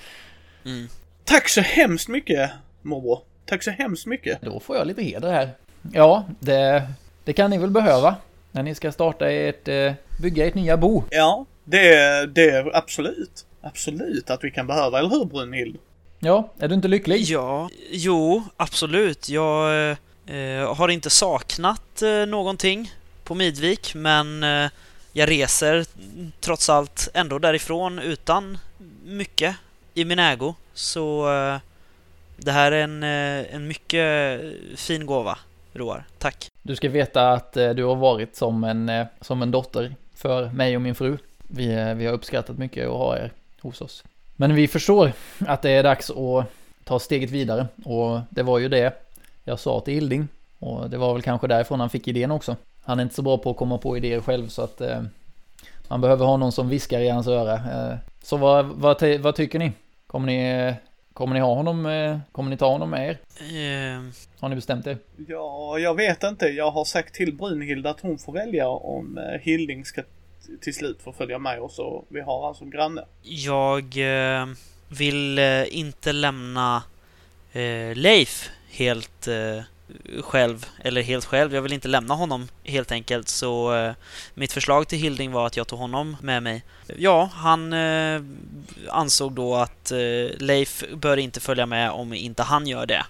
mm. 0.65 0.87
Tack 1.23 1.49
så 1.49 1.61
hemskt 1.61 2.07
mycket, 2.07 2.51
morbror. 2.81 3.19
Tack 3.45 3.63
så 3.63 3.71
hemskt 3.71 4.05
mycket. 4.05 4.41
Då 4.41 4.59
får 4.59 4.75
jag 4.75 4.87
lite 4.87 5.03
heder 5.03 5.31
här. 5.31 5.49
Ja, 5.93 6.25
det, 6.39 6.87
det 7.23 7.33
kan 7.33 7.49
ni 7.49 7.57
väl 7.57 7.69
behöva. 7.69 8.15
När 8.51 8.63
ni 8.63 8.75
ska 8.75 8.91
starta 8.91 9.31
ert, 9.31 9.67
eh, 9.67 9.93
bygga 10.21 10.47
ert 10.47 10.55
nya 10.55 10.77
bo. 10.77 11.03
Ja, 11.09 11.45
det, 11.63 12.25
det 12.25 12.49
är 12.49 12.77
absolut. 12.77 13.45
Absolut 13.61 14.29
att 14.29 14.43
vi 14.43 14.51
kan 14.51 14.67
behöva, 14.67 14.99
eller 14.99 15.09
hur 15.09 15.25
Brunhild? 15.25 15.77
Ja, 16.19 16.53
är 16.59 16.67
du 16.67 16.75
inte 16.75 16.87
lycklig? 16.87 17.21
Ja, 17.21 17.69
jo, 17.91 18.43
absolut. 18.57 19.29
Jag 19.29 19.91
eh, 20.25 20.75
har 20.75 20.89
inte 20.89 21.09
saknat 21.09 22.01
eh, 22.01 22.25
någonting 22.25 22.91
på 23.23 23.35
Midvik, 23.35 23.95
men 23.95 24.43
eh, 24.43 24.69
jag 25.13 25.29
reser 25.29 25.85
trots 26.39 26.69
allt 26.69 27.09
ändå 27.13 27.39
därifrån 27.39 27.99
utan 27.99 28.57
mycket 29.05 29.55
i 29.93 30.05
min 30.05 30.19
ägo. 30.19 30.55
Så 30.73 31.33
eh, 31.33 31.57
det 32.37 32.51
här 32.51 32.71
är 32.71 32.83
en, 32.83 33.03
eh, 33.03 33.55
en 33.55 33.67
mycket 33.67 34.41
fin 34.75 35.05
gåva, 35.05 35.37
Roar. 35.73 36.05
Tack. 36.17 36.47
Du 36.61 36.75
ska 36.75 36.89
veta 36.89 37.31
att 37.31 37.57
eh, 37.57 37.69
du 37.69 37.83
har 37.83 37.95
varit 37.95 38.35
som 38.35 38.63
en, 38.63 38.89
eh, 38.89 39.07
som 39.21 39.41
en 39.41 39.51
dotter 39.51 39.95
för 40.15 40.49
mig 40.49 40.75
och 40.75 40.81
min 40.81 40.95
fru. 40.95 41.17
Vi, 41.47 41.73
eh, 41.73 41.93
vi 41.93 42.05
har 42.05 42.13
uppskattat 42.13 42.57
mycket 42.57 42.87
att 42.87 42.93
ha 42.93 43.17
er 43.17 43.31
hos 43.61 43.81
oss. 43.81 44.03
Men 44.39 44.55
vi 44.55 44.67
förstår 44.67 45.11
att 45.47 45.61
det 45.61 45.69
är 45.69 45.83
dags 45.83 46.09
att 46.09 46.45
ta 46.83 46.99
steget 46.99 47.31
vidare. 47.31 47.67
Och 47.85 48.19
det 48.29 48.43
var 48.43 48.59
ju 48.59 48.69
det 48.69 48.93
jag 49.43 49.59
sa 49.59 49.79
till 49.79 49.93
Hilding. 49.93 50.27
Och 50.59 50.89
det 50.89 50.97
var 50.97 51.13
väl 51.13 51.21
kanske 51.21 51.47
därifrån 51.47 51.79
han 51.79 51.89
fick 51.89 52.07
idén 52.07 52.31
också. 52.31 52.55
Han 52.83 52.99
är 52.99 53.03
inte 53.03 53.15
så 53.15 53.21
bra 53.21 53.37
på 53.37 53.51
att 53.51 53.57
komma 53.57 53.77
på 53.77 53.97
idéer 53.97 54.21
själv 54.21 54.47
så 54.47 54.61
att 54.61 54.81
eh, 54.81 55.01
man 55.87 56.01
behöver 56.01 56.25
ha 56.25 56.37
någon 56.37 56.51
som 56.51 56.69
viskar 56.69 56.99
i 56.99 57.09
hans 57.09 57.27
öra. 57.27 57.53
Eh, 57.53 57.97
så 58.23 58.37
vad, 58.37 58.65
vad, 58.65 59.03
vad 59.19 59.35
tycker 59.35 59.59
ni? 59.59 59.71
Kommer 60.07 60.27
ni, 60.27 60.73
kommer 61.13 61.33
ni 61.33 61.39
ha 61.39 61.53
honom, 61.55 61.85
eh, 61.85 62.17
kommer 62.31 62.49
ni 62.49 62.57
ta 62.57 62.69
honom 62.69 62.89
med 62.89 63.09
er? 63.09 63.17
Eh, 63.39 64.01
Har 64.39 64.49
ni 64.49 64.55
bestämt 64.55 64.87
er? 64.87 64.97
Ja, 65.27 65.79
jag 65.79 65.95
vet 65.95 66.23
inte. 66.23 66.45
Jag 66.45 66.71
har 66.71 66.85
sagt 66.85 67.13
till 67.13 67.37
Brunhild 67.37 67.87
att 67.87 67.99
hon 68.01 68.17
får 68.17 68.33
välja 68.33 68.67
om 68.67 69.17
eh, 69.17 69.39
Hilding 69.41 69.85
ska 69.85 70.01
till 70.61 70.73
slut 70.75 71.01
får 71.03 71.13
följa 71.13 71.39
med 71.39 71.61
oss 71.61 71.79
och 71.79 72.05
vi 72.09 72.21
har 72.21 72.47
alltså 72.47 72.65
granne. 72.65 73.05
Jag 73.21 73.97
eh, 73.97 74.47
vill 74.87 75.39
eh, 75.39 75.77
inte 75.77 76.11
lämna 76.11 76.83
eh, 77.51 77.95
Leif 77.95 78.49
helt 78.69 79.27
eh, 79.27 79.61
själv, 80.21 80.65
eller 80.83 81.01
helt 81.01 81.25
själv. 81.25 81.55
Jag 81.55 81.61
vill 81.61 81.73
inte 81.73 81.87
lämna 81.87 82.13
honom 82.13 82.47
helt 82.63 82.91
enkelt. 82.91 83.29
Så 83.29 83.75
eh, 83.75 83.93
mitt 84.33 84.53
förslag 84.53 84.87
till 84.87 84.99
Hilding 84.99 85.31
var 85.31 85.47
att 85.47 85.57
jag 85.57 85.67
tog 85.67 85.79
honom 85.79 86.17
med 86.21 86.43
mig. 86.43 86.63
Ja, 86.97 87.29
han 87.33 87.73
eh, 87.73 88.21
ansåg 88.89 89.31
då 89.33 89.55
att 89.55 89.91
eh, 89.91 89.97
Leif 90.37 90.83
bör 90.95 91.17
inte 91.17 91.39
följa 91.39 91.65
med 91.65 91.91
om 91.91 92.13
inte 92.13 92.43
han 92.43 92.67
gör 92.67 92.85
det. 92.85 93.05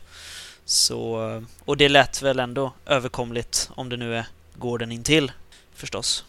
Så, 0.66 1.30
eh, 1.30 1.42
och 1.66 1.78
det 1.78 1.90
lät 1.90 2.22
väl 2.22 2.40
ändå 2.40 2.74
överkomligt 2.86 3.70
om 3.76 3.90
det 3.90 3.98
nu 3.98 4.16
är 4.16 4.26
gården 4.58 4.92
intill 4.92 5.32
förstås. 5.74 6.26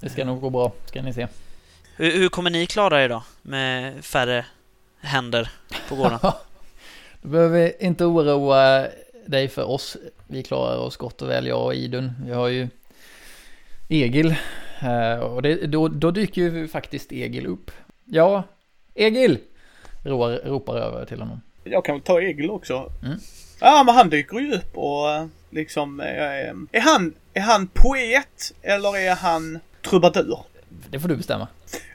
Det 0.00 0.08
ska 0.08 0.24
nog 0.24 0.40
gå 0.40 0.50
bra, 0.50 0.72
ska 0.86 1.02
ni 1.02 1.12
se. 1.12 1.26
Hur, 1.96 2.18
hur 2.18 2.28
kommer 2.28 2.50
ni 2.50 2.66
klara 2.66 3.04
er 3.04 3.08
då 3.08 3.22
med 3.42 4.04
färre 4.04 4.46
händer 5.00 5.50
på 5.88 5.94
gården? 5.94 6.18
du 7.22 7.28
behöver 7.28 7.82
inte 7.82 8.04
oroa 8.04 8.86
dig 9.26 9.48
för 9.48 9.70
oss. 9.70 9.96
Vi 10.26 10.42
klarar 10.42 10.78
oss 10.78 10.96
gott 10.96 11.22
och 11.22 11.30
väl, 11.30 11.46
jag 11.46 11.64
och 11.64 11.74
Idun. 11.74 12.12
Vi 12.24 12.32
har 12.32 12.48
ju 12.48 12.68
Egil. 13.88 14.34
Eh, 14.80 15.18
och 15.18 15.42
det, 15.42 15.66
då, 15.66 15.88
då 15.88 16.10
dyker 16.10 16.42
ju 16.42 16.68
faktiskt 16.68 17.12
Egil 17.12 17.46
upp. 17.46 17.70
Ja, 18.04 18.42
Egil! 18.94 19.38
Roar 20.04 20.40
ropar 20.44 20.76
över 20.76 21.04
till 21.04 21.20
honom. 21.20 21.40
Jag 21.64 21.84
kan 21.84 21.94
väl 21.94 22.02
ta 22.02 22.20
Egil 22.20 22.50
också. 22.50 22.92
Mm. 23.02 23.18
Ja, 23.60 23.82
men 23.86 23.94
han 23.94 24.10
dyker 24.10 24.38
ju 24.38 24.54
upp 24.54 24.76
och 24.76 25.10
eh, 25.10 25.26
liksom... 25.50 26.00
Är, 26.00 26.54
är, 26.72 26.80
han, 26.80 27.14
är 27.34 27.40
han 27.40 27.66
poet 27.66 28.54
eller 28.62 28.96
är 28.96 29.14
han 29.14 29.58
trubadur? 29.82 30.38
Det 30.90 31.00
får 31.00 31.08
du 31.08 31.16
bestämma. 31.16 31.48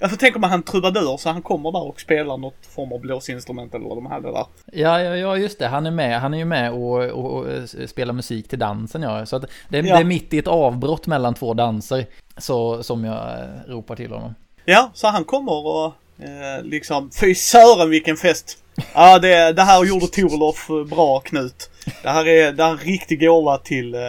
Får 0.10 0.18
tänka 0.18 0.40
mig 0.40 0.50
han 0.50 0.64
trubadur 0.64 1.18
så 1.18 1.30
han 1.30 1.42
kommer 1.42 1.72
där 1.72 1.84
och 1.84 2.02
spelar 2.02 2.38
något 2.38 2.66
form 2.76 2.92
av 2.92 3.00
blåsinstrument 3.00 3.74
eller 3.74 3.88
vad 3.88 3.98
de 3.98 4.06
hade 4.06 4.32
där. 4.32 4.46
Ja, 4.72 5.02
ja, 5.02 5.16
ja, 5.16 5.38
just 5.38 5.60
det. 5.60 5.68
Han 5.68 5.86
är 5.86 5.92
med. 5.92 6.22
Han 6.22 6.34
är 6.34 6.38
ju 6.38 6.46
med 6.46 6.72
och, 6.72 7.04
och, 7.04 7.44
och 7.44 7.70
spelar 7.88 8.14
musik 8.14 8.48
till 8.48 8.60
dansen 8.60 9.02
ja. 9.02 9.26
Så 9.26 9.36
att 9.36 9.46
det, 9.70 9.78
ja. 9.78 9.82
det 9.82 9.90
är 9.90 10.04
mitt 10.04 10.34
i 10.34 10.38
ett 10.38 10.48
avbrott 10.48 11.08
mellan 11.08 11.34
två 11.34 11.54
danser 11.54 12.06
så, 12.38 12.84
som 12.84 13.06
jag 13.06 13.40
eh, 13.40 13.46
ropar 13.68 13.96
till 13.96 14.12
honom. 14.12 14.36
Ja, 14.66 14.92
så 14.94 15.08
han 15.08 15.24
kommer 15.24 15.68
och 15.68 15.86
eh, 16.20 16.64
liksom, 16.64 17.12
fy 17.22 17.36
sören 17.36 17.90
vilken 17.90 18.18
fest! 18.18 18.58
Ja, 18.94 19.20
det, 19.20 19.54
det 19.54 19.62
här 19.62 19.86
gjorde 19.86 20.08
Torlof 20.08 20.68
bra 20.90 21.20
Knut. 21.20 21.70
Det 22.04 22.10
här 22.10 22.28
är, 22.28 22.52
det 22.52 22.64
här 22.64 22.70
är 22.70 22.74
en 22.74 22.80
riktig 22.80 23.20
gåva 23.20 23.58
till, 23.58 23.96
eh, 23.96 24.02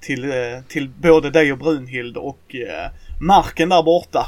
till, 0.00 0.24
eh, 0.24 0.60
till 0.68 0.88
både 0.88 1.30
dig 1.30 1.52
och 1.52 1.58
Brunhild 1.58 2.16
och 2.16 2.56
marken 3.20 3.68
där 3.68 3.82
borta. 3.82 4.26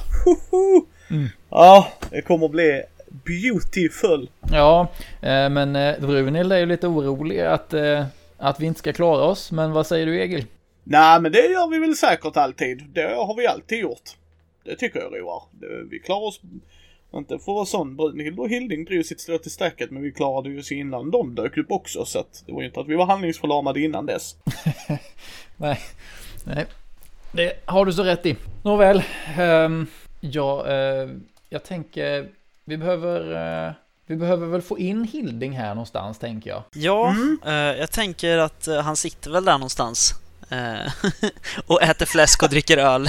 Mm. 1.11 1.29
Ja, 1.51 1.89
det 2.11 2.23
kommer 2.23 2.49
bli 2.49 2.83
beautiful. 3.25 4.31
Ja, 4.53 4.89
men 5.51 5.73
Brunhild 6.01 6.53
är 6.53 6.59
ju 6.59 6.67
lite 6.67 6.87
orolig 6.87 7.41
att, 7.41 7.75
att 8.37 8.61
vi 8.61 8.67
inte 8.67 8.79
ska 8.79 8.93
klara 8.93 9.25
oss. 9.25 9.53
Men 9.53 9.73
vad 9.73 9.87
säger 9.87 10.07
du 10.07 10.21
Egil? 10.21 10.47
Nej, 10.85 11.21
men 11.21 11.33
det 11.33 11.47
gör 11.47 11.71
vi 11.71 11.79
väl 11.79 11.97
säkert 11.97 12.37
alltid. 12.37 12.83
Det 12.93 13.15
har 13.15 13.37
vi 13.37 13.47
alltid 13.47 13.79
gjort. 13.79 14.11
Det 14.65 14.77
tycker 14.77 15.01
jag 15.01 15.21
Roar. 15.21 15.43
Vi 15.91 15.99
klarar 15.99 16.27
oss 16.27 16.41
inte 17.15 17.39
för 17.39 17.53
att 17.53 17.57
vara 17.57 17.67
sån. 17.67 17.97
Brunhild 17.97 18.39
och 18.39 18.49
Hilding 18.49 18.85
drog 18.85 19.05
sitt 19.05 19.21
strå 19.21 19.39
till 19.39 19.51
stacket 19.51 19.91
men 19.91 20.03
vi 20.03 20.13
klarade 20.13 20.51
ju 20.51 20.59
oss 20.59 20.73
innan 20.73 21.11
de 21.11 21.35
dök 21.35 21.57
upp 21.57 21.71
också 21.71 22.05
så 22.05 22.19
att 22.19 22.43
det 22.47 22.53
var 22.53 22.61
ju 22.61 22.67
inte 22.67 22.81
att 22.81 22.89
vi 22.89 22.95
var 22.95 23.07
handlingsförlamade 23.07 23.81
innan 23.81 24.07
dess. 24.07 24.37
nej, 25.63 25.81
nej. 26.45 26.67
Det 27.33 27.53
har 27.65 27.87
du 27.87 27.93
så 27.93 28.03
rätt 28.03 28.27
i. 28.27 28.37
Nåväl, 28.63 29.03
um, 29.39 29.87
ja, 30.21 30.65
uh, 30.69 31.11
jag 31.49 31.65
tänker 31.65 32.29
vi 32.65 32.77
behöver 32.77 33.21
uh, 33.67 33.73
vi 34.07 34.17
behöver 34.17 34.47
väl 34.47 34.63
få 34.63 34.79
in 34.79 35.05
Hilding 35.05 35.53
här 35.53 35.69
någonstans 35.69 36.19
tänker 36.19 36.51
jag. 36.51 36.63
Ja, 36.75 37.11
mm. 37.11 37.41
uh, 37.47 37.53
jag 37.55 37.91
tänker 37.91 38.39
att 38.39 38.69
han 38.83 38.97
sitter 38.97 39.31
väl 39.31 39.45
där 39.45 39.53
någonstans. 39.53 40.15
och 41.67 41.83
äter 41.83 42.07
fläsk 42.07 42.43
och 42.43 42.49
dricker 42.49 42.79
öl. 42.79 43.09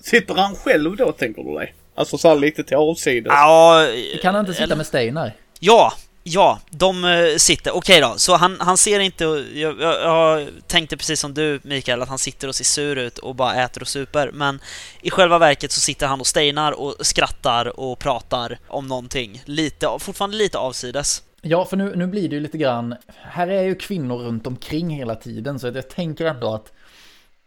Sitter 0.00 0.34
han 0.34 0.54
själv 0.54 0.96
då 0.96 1.12
tänker 1.12 1.42
du 1.42 1.54
dig? 1.54 1.74
Alltså 1.94 2.18
så 2.18 2.34
lite 2.34 2.64
till 2.64 2.76
avsides. 2.76 3.26
Ja, 3.26 3.86
kan 4.22 4.34
han 4.34 4.42
inte 4.42 4.52
sitta 4.52 4.64
eller... 4.64 4.76
med 4.76 4.86
Steinar? 4.86 5.32
Ja, 5.60 5.92
ja, 6.26 6.60
de 6.70 7.04
eh, 7.04 7.36
sitter. 7.36 7.76
Okej 7.76 7.98
okay 7.98 8.10
då, 8.10 8.18
så 8.18 8.36
han, 8.36 8.56
han 8.60 8.78
ser 8.78 9.00
inte... 9.00 9.24
Jag, 9.24 9.80
jag, 9.80 10.00
jag, 10.00 10.48
tänkte 10.66 10.96
precis 10.96 11.20
som 11.20 11.34
du 11.34 11.60
Mikael, 11.62 12.02
att 12.02 12.08
han 12.08 12.18
sitter 12.18 12.48
och 12.48 12.54
ser 12.54 12.64
sur 12.64 12.96
ut 12.96 13.18
och 13.18 13.34
bara 13.34 13.54
äter 13.54 13.82
och 13.82 13.88
super. 13.88 14.30
Men 14.32 14.60
i 15.02 15.10
själva 15.10 15.38
verket 15.38 15.72
så 15.72 15.80
sitter 15.80 16.06
han 16.06 16.20
och 16.20 16.26
Steinar 16.26 16.72
och 16.72 16.94
skrattar 17.00 17.80
och 17.80 17.98
pratar 17.98 18.58
om 18.68 18.86
någonting. 18.86 19.42
Lite, 19.44 19.88
fortfarande 19.98 20.36
lite 20.36 20.58
avsides. 20.58 21.22
Ja, 21.42 21.64
för 21.64 21.76
nu, 21.76 21.96
nu 21.96 22.06
blir 22.06 22.28
det 22.28 22.34
ju 22.34 22.40
lite 22.40 22.58
grann... 22.58 22.94
Här 23.16 23.48
är 23.48 23.62
ju 23.62 23.74
kvinnor 23.74 24.18
runt 24.18 24.46
omkring 24.46 24.90
hela 24.90 25.14
tiden, 25.14 25.58
så 25.58 25.66
jag 25.66 25.90
tänker 25.90 26.26
ändå 26.26 26.54
att 26.54 26.72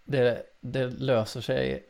det, 0.05 0.41
det 0.61 0.87
löser 0.87 1.41
sig 1.41 1.83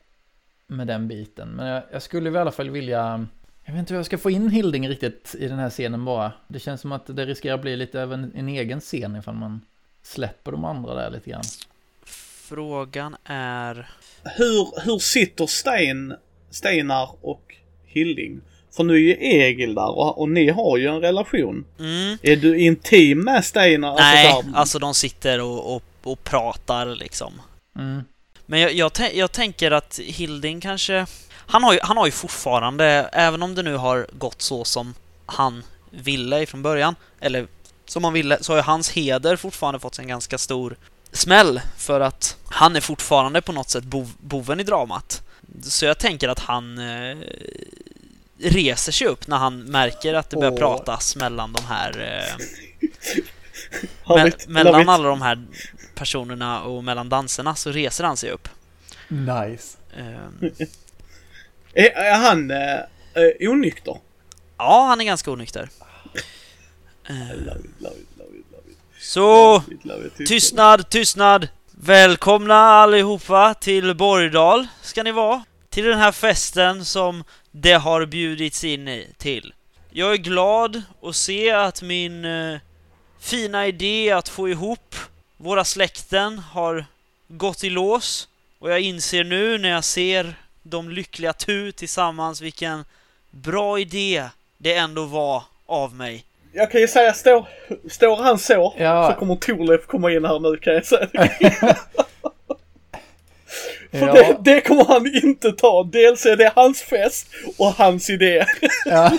med 0.68 0.88
den 0.88 1.08
biten. 1.08 1.50
Men 1.50 1.68
jag, 1.68 1.84
jag 1.92 2.02
skulle 2.02 2.30
i 2.30 2.38
alla 2.38 2.52
fall 2.52 2.70
vilja... 2.70 3.28
Jag 3.70 3.74
vet 3.74 3.80
inte 3.80 3.94
hur 3.94 4.00
jag 4.00 4.06
ska 4.06 4.18
få 4.18 4.32
in 4.32 4.50
Hilding 4.50 4.90
riktigt 4.90 5.36
i 5.40 5.48
den 5.48 5.60
här 5.60 5.70
scenen 5.70 6.06
bara. 6.06 6.32
Det 6.48 6.60
känns 6.60 6.82
som 6.82 6.92
att 6.92 7.16
det 7.16 7.26
riskerar 7.26 7.56
att 7.56 7.62
bli 7.62 7.76
lite 7.76 8.04
av 8.04 8.14
en, 8.14 8.32
en 8.36 8.48
egen 8.48 8.80
scen 8.80 9.16
ifall 9.16 9.36
man 9.36 9.62
släpper 10.04 10.52
de 10.52 10.66
andra 10.66 10.96
där 10.96 11.10
lite 11.10 11.30
grann. 11.30 11.44
Frågan 12.50 13.16
är... 13.26 13.90
Hur, 14.24 14.86
hur 14.86 15.00
sitter 15.00 15.48
Stein, 15.48 16.14
Steinar 16.50 17.10
och 17.22 17.56
Hilding? 17.86 18.42
För 18.76 18.84
nu 18.84 18.94
är 18.94 18.98
ju 18.98 19.14
Egil 19.14 19.76
där 19.76 19.98
och, 19.98 20.22
och 20.22 20.30
ni 20.30 20.50
har 20.50 20.78
ju 20.78 20.88
en 20.88 21.02
relation. 21.02 21.66
Mm. 21.80 22.18
Är 22.22 22.36
du 22.36 22.60
intim 22.60 23.24
med 23.24 23.46
Steinar? 23.46 23.90
Alltså 23.90 24.04
Nej, 24.04 24.28
alltså, 24.28 24.52
alltså 24.54 24.80
de 24.80 24.94
sitter 24.94 25.42
och, 25.42 25.76
och, 25.76 25.84
och 26.04 26.24
pratar 26.24 26.96
liksom. 26.96 27.42
Mm. 27.76 28.02
Men 28.46 28.60
jag, 28.60 28.74
jag, 28.74 28.92
jag, 29.14 29.32
tänker 29.32 29.72
att 29.72 30.00
Hilding 30.04 30.62
kanske... 30.62 31.06
Han 31.50 31.64
har, 31.64 31.74
ju, 31.74 31.80
han 31.84 31.98
har 31.98 32.06
ju 32.06 32.12
fortfarande, 32.12 33.10
även 33.14 33.44
om 33.44 33.56
det 33.56 33.64
nu 33.64 33.76
har 33.76 34.08
gått 34.12 34.42
så 34.42 34.66
som 34.66 34.94
han 35.26 35.64
ville 35.90 36.46
från 36.46 36.62
början, 36.62 36.96
eller 37.20 37.48
som 37.86 38.04
han 38.04 38.14
ville, 38.14 38.44
så 38.44 38.52
har 38.52 38.58
ju 38.58 38.64
hans 38.64 38.92
heder 38.92 39.36
fortfarande 39.36 39.80
fått 39.80 40.00
en 40.00 40.08
ganska 40.08 40.38
stor 40.38 40.76
smäll 41.12 41.62
för 41.78 42.00
att 42.00 42.38
han 42.46 42.76
är 42.76 42.82
fortfarande 42.82 43.42
på 43.42 43.52
något 43.52 43.70
sätt 43.70 43.84
bov, 43.84 44.12
boven 44.20 44.60
i 44.60 44.64
dramat. 44.64 45.22
Så 45.64 45.86
jag 45.86 45.98
tänker 45.98 46.30
att 46.30 46.40
han 46.40 46.78
eh, 46.78 47.18
reser 48.38 48.92
sig 48.92 49.08
upp 49.08 49.28
när 49.28 49.38
han 49.38 49.64
märker 49.64 50.14
att 50.14 50.30
det 50.30 50.38
börjar 50.38 50.52
oh. 50.52 50.58
pratas 50.58 51.16
mellan 51.16 51.54
de 51.54 51.66
här... 51.66 52.24
Eh, 54.08 54.16
me 54.24 54.32
mellan 54.48 54.90
alla 54.90 55.10
de 55.10 55.22
här 55.22 55.48
personerna 55.96 56.62
och 56.62 56.84
mellan 56.84 57.10
danserna 57.10 57.56
så 57.56 57.72
reser 57.72 58.04
han 58.04 58.18
sig 58.18 58.32
upp. 58.32 58.50
Nice. 59.08 59.78
Um, 59.98 60.52
är, 61.74 61.90
är, 61.90 62.18
han 62.18 62.52
eh, 62.52 62.80
eh, 63.14 63.52
onykter? 63.52 63.98
Ja, 64.58 64.86
han 64.88 65.02
är 65.02 65.06
ganska 65.06 65.32
onykter. 65.32 65.70
Eh, 67.10 67.16
så, 69.00 69.64
tystnad, 70.28 70.90
tystnad! 70.90 71.48
Välkomna 71.72 72.56
allihopa 72.56 73.54
till 73.54 73.96
Borgdal 73.96 74.68
ska 74.82 75.04
ni 75.04 75.12
vara. 75.12 75.44
Till 75.70 75.86
den 75.86 76.00
här 76.00 76.12
festen 76.12 76.86
som 76.86 77.24
det 77.52 77.74
har 77.74 78.06
bjudits 78.06 78.64
in 78.64 78.88
i 78.88 79.08
till. 79.18 79.54
Jag 79.90 80.14
är 80.14 80.18
glad 80.18 80.82
att 81.02 81.16
se 81.16 81.52
att 81.52 81.82
min 81.82 82.26
eh, 82.26 82.60
fina 83.20 83.68
idé 83.68 84.12
att 84.12 84.30
få 84.30 84.50
ihop 84.50 84.96
våra 85.38 85.66
släkten 85.66 86.40
har 86.40 86.86
gått 87.28 87.64
i 87.64 87.70
lås 87.70 88.28
och 88.60 88.72
jag 88.72 88.80
inser 88.80 89.24
nu 89.24 89.58
när 89.58 89.70
jag 89.70 89.84
ser 89.84 90.36
de 90.70 90.90
lyckliga 90.90 91.34
tu 91.34 91.72
tillsammans 91.72 92.42
vilken 92.42 92.86
bra 93.32 93.80
idé 93.80 94.24
det 94.58 94.76
ändå 94.76 95.06
var 95.06 95.44
av 95.66 95.96
mig. 95.96 96.26
Jag 96.54 96.72
kan 96.72 96.82
ju 96.82 96.88
säga, 96.88 97.14
står, 97.14 97.48
står 97.90 98.18
han 98.18 98.40
så, 98.40 98.76
ja. 98.78 99.12
så 99.12 99.20
kommer 99.20 99.36
Torleif 99.36 99.86
komma 99.86 100.12
in 100.12 100.26
här 100.26 100.40
nu 100.40 100.58
kan 100.58 100.74
jag 100.74 100.86
säga. 100.86 101.10
För 103.92 104.08
ja. 104.08 104.14
det, 104.14 104.38
det, 104.40 104.62
kommer 104.62 104.86
han 104.86 105.16
inte 105.24 105.52
ta. 105.52 105.84
Dels 105.84 106.26
är 106.26 106.36
det 106.36 106.52
hans 106.56 106.82
fest 106.82 107.28
och 107.58 107.72
hans 107.72 108.10
idé. 108.10 108.46
ja. 108.86 109.12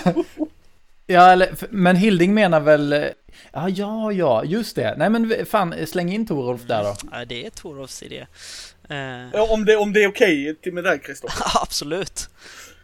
ja, 1.07 1.31
eller, 1.31 1.49
men 1.69 1.95
Hilding 1.95 2.33
menar 2.33 2.59
väl 2.59 3.11
Ja, 3.53 3.69
ja, 3.69 4.11
ja, 4.11 4.43
just 4.43 4.75
det. 4.75 4.95
Nej 4.97 5.09
men 5.09 5.45
fan, 5.45 5.87
släng 5.87 6.13
in 6.13 6.25
Torolf 6.25 6.61
där 6.67 6.83
då. 6.83 6.95
Ja, 7.11 7.25
det 7.25 7.45
är 7.45 7.49
Torolfs 7.49 8.03
idé. 8.03 8.27
Uh... 8.91 9.51
om, 9.51 9.65
det, 9.65 9.75
om 9.75 9.93
det 9.93 10.03
är 10.03 10.07
okej 10.07 10.51
okay 10.51 10.73
med 10.73 10.83
det 10.83 10.97
Kristoffer? 10.97 11.45
Absolut. 11.61 12.29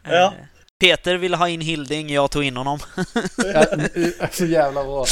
Ja. 0.04 0.26
Uh, 0.26 0.46
Peter 0.80 1.16
ville 1.16 1.38
ha 1.38 1.50
in 1.50 1.62
Hilding, 1.62 2.10
jag 2.10 2.32
tog 2.32 2.44
in 2.44 2.58
honom. 2.58 2.80
ja, 3.54 3.66
så 4.32 4.46
jävla 4.46 4.84
bra. 4.84 5.06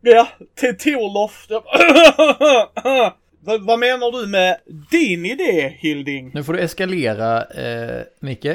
Ja, 0.00 0.28
till 0.54 0.76
Torlof. 0.78 1.46
vad, 3.40 3.66
vad 3.66 3.78
menar 3.78 4.20
du 4.20 4.26
med 4.26 4.58
din 4.90 5.26
idé, 5.26 5.76
Hilding? 5.78 6.30
Nu 6.34 6.44
får 6.44 6.52
du 6.52 6.60
eskalera, 6.60 7.44
eh, 7.44 8.02
Micke. 8.20 8.46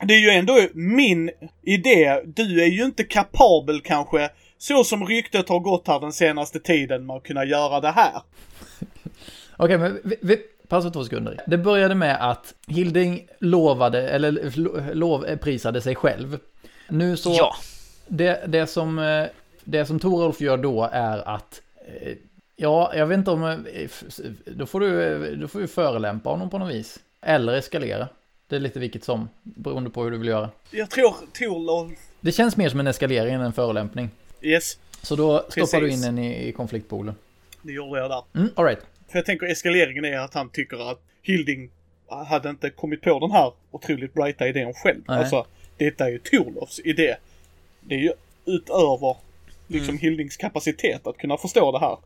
Det 0.00 0.14
är 0.14 0.18
ju 0.18 0.30
ändå 0.30 0.60
min 0.74 1.30
idé. 1.62 2.22
Du 2.24 2.62
är 2.62 2.66
ju 2.66 2.84
inte 2.84 3.04
kapabel 3.04 3.80
kanske 3.80 4.30
så 4.58 4.84
som 4.84 5.06
ryktet 5.06 5.48
har 5.48 5.60
gått 5.60 5.88
här 5.88 6.00
den 6.00 6.12
senaste 6.12 6.60
tiden 6.60 7.06
med 7.06 7.16
att 7.16 7.22
kunna 7.22 7.44
göra 7.44 7.80
det 7.80 7.90
här. 7.90 8.12
Okej, 9.56 9.78
men 9.78 10.00
vi, 10.04 10.16
vi, 10.20 10.38
pausa 10.74 10.90
två 10.90 11.04
sekunder. 11.04 11.40
Det 11.46 11.58
började 11.58 11.94
med 11.94 12.30
att 12.30 12.54
Hilding 12.66 13.28
lovade, 13.38 14.08
eller 14.08 14.52
lo- 14.56 14.80
lovprisade 14.92 15.80
sig 15.80 15.94
själv. 15.94 16.38
Nu 16.88 17.16
så, 17.16 17.32
Ja. 17.38 17.54
det, 18.08 18.44
det 18.46 18.66
som, 18.66 18.98
eh, 18.98 19.26
det 19.64 19.86
som 19.86 19.98
Torolf 20.00 20.40
gör 20.40 20.56
då 20.56 20.88
är 20.92 21.28
att, 21.28 21.60
eh, 22.02 22.12
ja, 22.56 22.92
jag 22.94 23.06
vet 23.06 23.18
inte 23.18 23.30
om, 23.30 23.44
eh, 23.44 23.90
då 24.46 24.66
får 24.66 24.80
du, 24.80 25.02
eh, 25.26 25.38
då 25.38 25.48
får 25.48 25.60
du 25.60 25.66
förelämpa 25.66 26.30
honom 26.30 26.50
på 26.50 26.58
något 26.58 26.70
vis. 26.74 26.98
Eller 27.20 27.52
eskalera. 27.54 28.08
Det 28.48 28.56
är 28.56 28.60
lite 28.60 28.78
vilket 28.78 29.04
som, 29.04 29.28
beroende 29.42 29.90
på 29.90 30.02
hur 30.04 30.10
du 30.10 30.18
vill 30.18 30.28
göra. 30.28 30.50
Jag 30.70 30.90
tror 30.90 31.14
Torlov... 31.38 31.92
Det 32.20 32.32
känns 32.32 32.56
mer 32.56 32.68
som 32.68 32.80
en 32.80 32.86
eskalering 32.86 33.34
än 33.34 33.40
en 33.40 33.52
förolämpning. 33.52 34.10
Yes, 34.42 34.78
Så 35.02 35.16
då 35.16 35.38
stoppar 35.48 35.80
du 35.80 35.90
in 35.90 36.00
den 36.00 36.18
i, 36.18 36.48
i 36.48 36.52
konfliktpoolen. 36.52 37.14
det 37.62 37.72
gjorde 37.72 38.00
jag 38.00 38.10
där. 38.10 38.22
Mm, 38.34 38.48
all 38.54 38.64
right. 38.64 38.80
För 39.14 39.18
jag 39.18 39.26
tänker 39.26 39.46
eskaleringen 39.46 40.04
är 40.04 40.18
att 40.18 40.34
han 40.34 40.50
tycker 40.50 40.90
att 40.90 41.00
Hilding 41.22 41.70
hade 42.28 42.50
inte 42.50 42.70
kommit 42.70 43.02
på 43.02 43.18
den 43.18 43.30
här 43.30 43.52
otroligt 43.70 44.14
brighta 44.14 44.48
idén 44.48 44.74
själv. 44.74 45.00
Nej. 45.08 45.18
Alltså, 45.18 45.46
detta 45.78 46.04
är 46.06 46.10
ju 46.10 46.18
Torlovs 46.18 46.80
idé. 46.84 47.16
Det 47.80 47.94
är 47.94 47.98
ju 47.98 48.12
utöver 48.46 49.16
liksom 49.66 49.88
Mm. 49.88 49.98
Hildings 49.98 50.36
kapacitet 50.36 51.06
att 51.06 51.18
kunna 51.18 51.36
förstå 51.36 51.72
det 51.72 51.78
här 51.78 51.96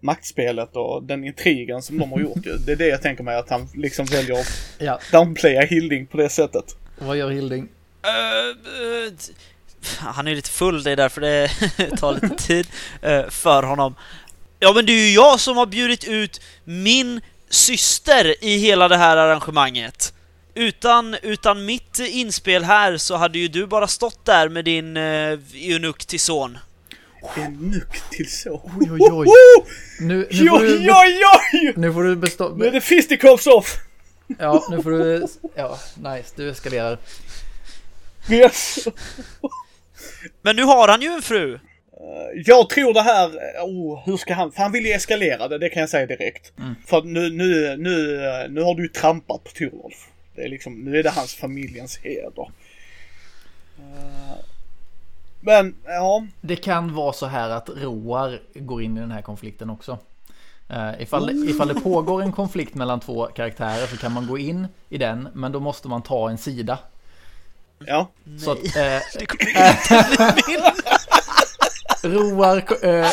maktspelet 0.00 0.76
och 0.76 1.02
den 1.02 1.24
intrigen 1.24 1.82
som 1.82 1.98
de 1.98 2.12
har 2.12 2.20
gjort. 2.20 2.44
Det 2.66 2.72
är 2.72 2.76
det 2.76 2.88
jag 2.88 3.02
tänker 3.02 3.22
mig 3.24 3.36
att 3.36 3.50
han 3.50 3.68
liksom 3.74 4.06
väljer 4.06 4.40
att 4.40 4.74
Ja, 4.78 4.98
downplaya 5.12 5.60
Hilding 5.66 6.06
på 6.06 6.16
det 6.16 6.28
sättet. 6.28 6.76
vad 6.98 7.16
gör 7.16 7.30
Hilding? 7.30 7.68
Eh, 8.02 9.16
t- 9.16 9.32
han 9.98 10.26
är 10.26 10.30
ju 10.30 10.36
lite 10.36 10.50
full, 10.50 10.82
det 10.82 10.90
är 10.90 10.96
därför 10.96 11.20
det 11.20 11.48
tar 11.96 12.12
lite 12.14 12.36
tid 12.46 12.66
eh, 13.02 13.28
för 13.28 13.62
honom. 13.62 13.94
Ja, 14.58 14.72
men 14.72 14.86
det 14.86 14.92
är 14.92 15.06
ju 15.06 15.14
jag 15.14 15.40
som 15.40 15.56
har 15.56 15.66
bjudit 15.66 16.04
ut 16.04 16.40
min 16.64 17.20
syster 17.50 18.44
i 18.44 18.58
hela 18.58 18.88
det 18.88 18.96
här 18.96 19.16
arrangemanget. 19.16 20.12
Utan, 20.54 21.16
utan 21.22 21.64
mitt 21.64 21.98
inspel 21.98 22.64
här 22.64 22.96
så 22.96 23.16
hade 23.16 23.38
ju 23.38 23.48
du 23.48 23.66
bara 23.66 23.86
stått 23.86 24.24
där 24.24 24.48
med 24.48 24.64
din 24.64 24.96
eunuck 24.96 26.06
till 26.06 26.20
son. 26.20 26.58
En 27.36 27.52
nuck 27.52 28.10
till 28.10 28.30
så. 28.30 28.70
Oj, 28.80 28.90
oj, 28.92 29.08
oj. 29.12 29.26
Nu, 30.00 30.28
nu, 30.30 30.48
får 30.48 30.60
Oj, 30.60 30.68
du, 30.68 30.90
oj, 30.90 31.22
oj! 31.52 31.72
nu 31.76 31.92
får 31.92 32.04
du 32.04 32.16
bestå... 32.16 32.54
Nu 32.56 32.66
är 32.66 32.72
det 32.72 32.80
fisticuffs 32.80 33.46
off! 33.46 33.76
Ja, 34.38 34.66
nu 34.70 34.82
får 34.82 34.90
du... 34.90 35.26
Ja, 35.56 35.78
nice. 35.96 36.32
Du 36.36 36.50
eskalerar. 36.50 36.98
Yes. 38.30 38.88
Men 40.42 40.56
nu 40.56 40.62
har 40.62 40.88
han 40.88 41.02
ju 41.02 41.08
en 41.08 41.22
fru! 41.22 41.58
Jag 42.34 42.70
tror 42.70 42.94
det 42.94 43.02
här, 43.02 43.28
oh, 43.62 44.02
hur 44.04 44.16
ska 44.16 44.34
han, 44.34 44.52
för 44.52 44.62
han 44.62 44.72
vill 44.72 44.86
ju 44.86 44.92
eskalera 44.92 45.48
det, 45.48 45.58
det 45.58 45.68
kan 45.68 45.80
jag 45.80 45.90
säga 45.90 46.06
direkt. 46.06 46.52
Mm. 46.58 46.74
För 46.86 46.98
att 46.98 47.04
nu, 47.04 47.30
nu, 47.30 47.76
nu, 47.76 48.18
nu 48.50 48.62
har 48.62 48.74
du 48.74 48.82
ju 48.82 48.88
trampat 48.88 49.44
på 49.44 49.50
Torolf. 49.50 50.08
Det 50.34 50.42
är 50.42 50.48
liksom, 50.48 50.74
nu 50.74 50.98
är 50.98 51.02
det 51.02 51.10
hans 51.10 51.34
familjens 51.34 51.98
heder. 51.98 52.50
Eh, 53.78 54.36
Men, 55.40 55.74
ja. 55.84 56.26
Det 56.40 56.56
kan 56.56 56.94
vara 56.94 57.12
så 57.12 57.26
här 57.26 57.50
att 57.50 57.68
Roar 57.68 58.40
går 58.54 58.82
in 58.82 58.96
i 58.96 59.00
den 59.00 59.10
här 59.10 59.22
konflikten 59.22 59.70
också. 59.70 59.98
Uh, 60.70 61.02
ifall, 61.02 61.48
ifall 61.48 61.68
det 61.68 61.74
pågår 61.80 62.22
en 62.22 62.32
konflikt 62.32 62.74
mellan 62.74 63.00
två 63.00 63.26
karaktärer 63.26 63.86
så 63.86 63.96
kan 63.96 64.12
man 64.12 64.26
gå 64.26 64.38
in 64.38 64.66
i 64.88 64.98
den, 64.98 65.28
men 65.34 65.52
då 65.52 65.60
måste 65.60 65.88
man 65.88 66.02
ta 66.02 66.30
en 66.30 66.38
sida. 66.38 66.78
Ja. 67.78 68.08
Så 68.44 68.52
att, 68.52 68.58
Nej, 68.74 68.96
eh, 68.96 69.02
det 69.18 69.26
kommer 69.26 69.48
inte 69.48 70.42
bli 70.46 70.56
min! 70.56 70.64
Roar, 72.02 72.84
eh, 72.84 73.10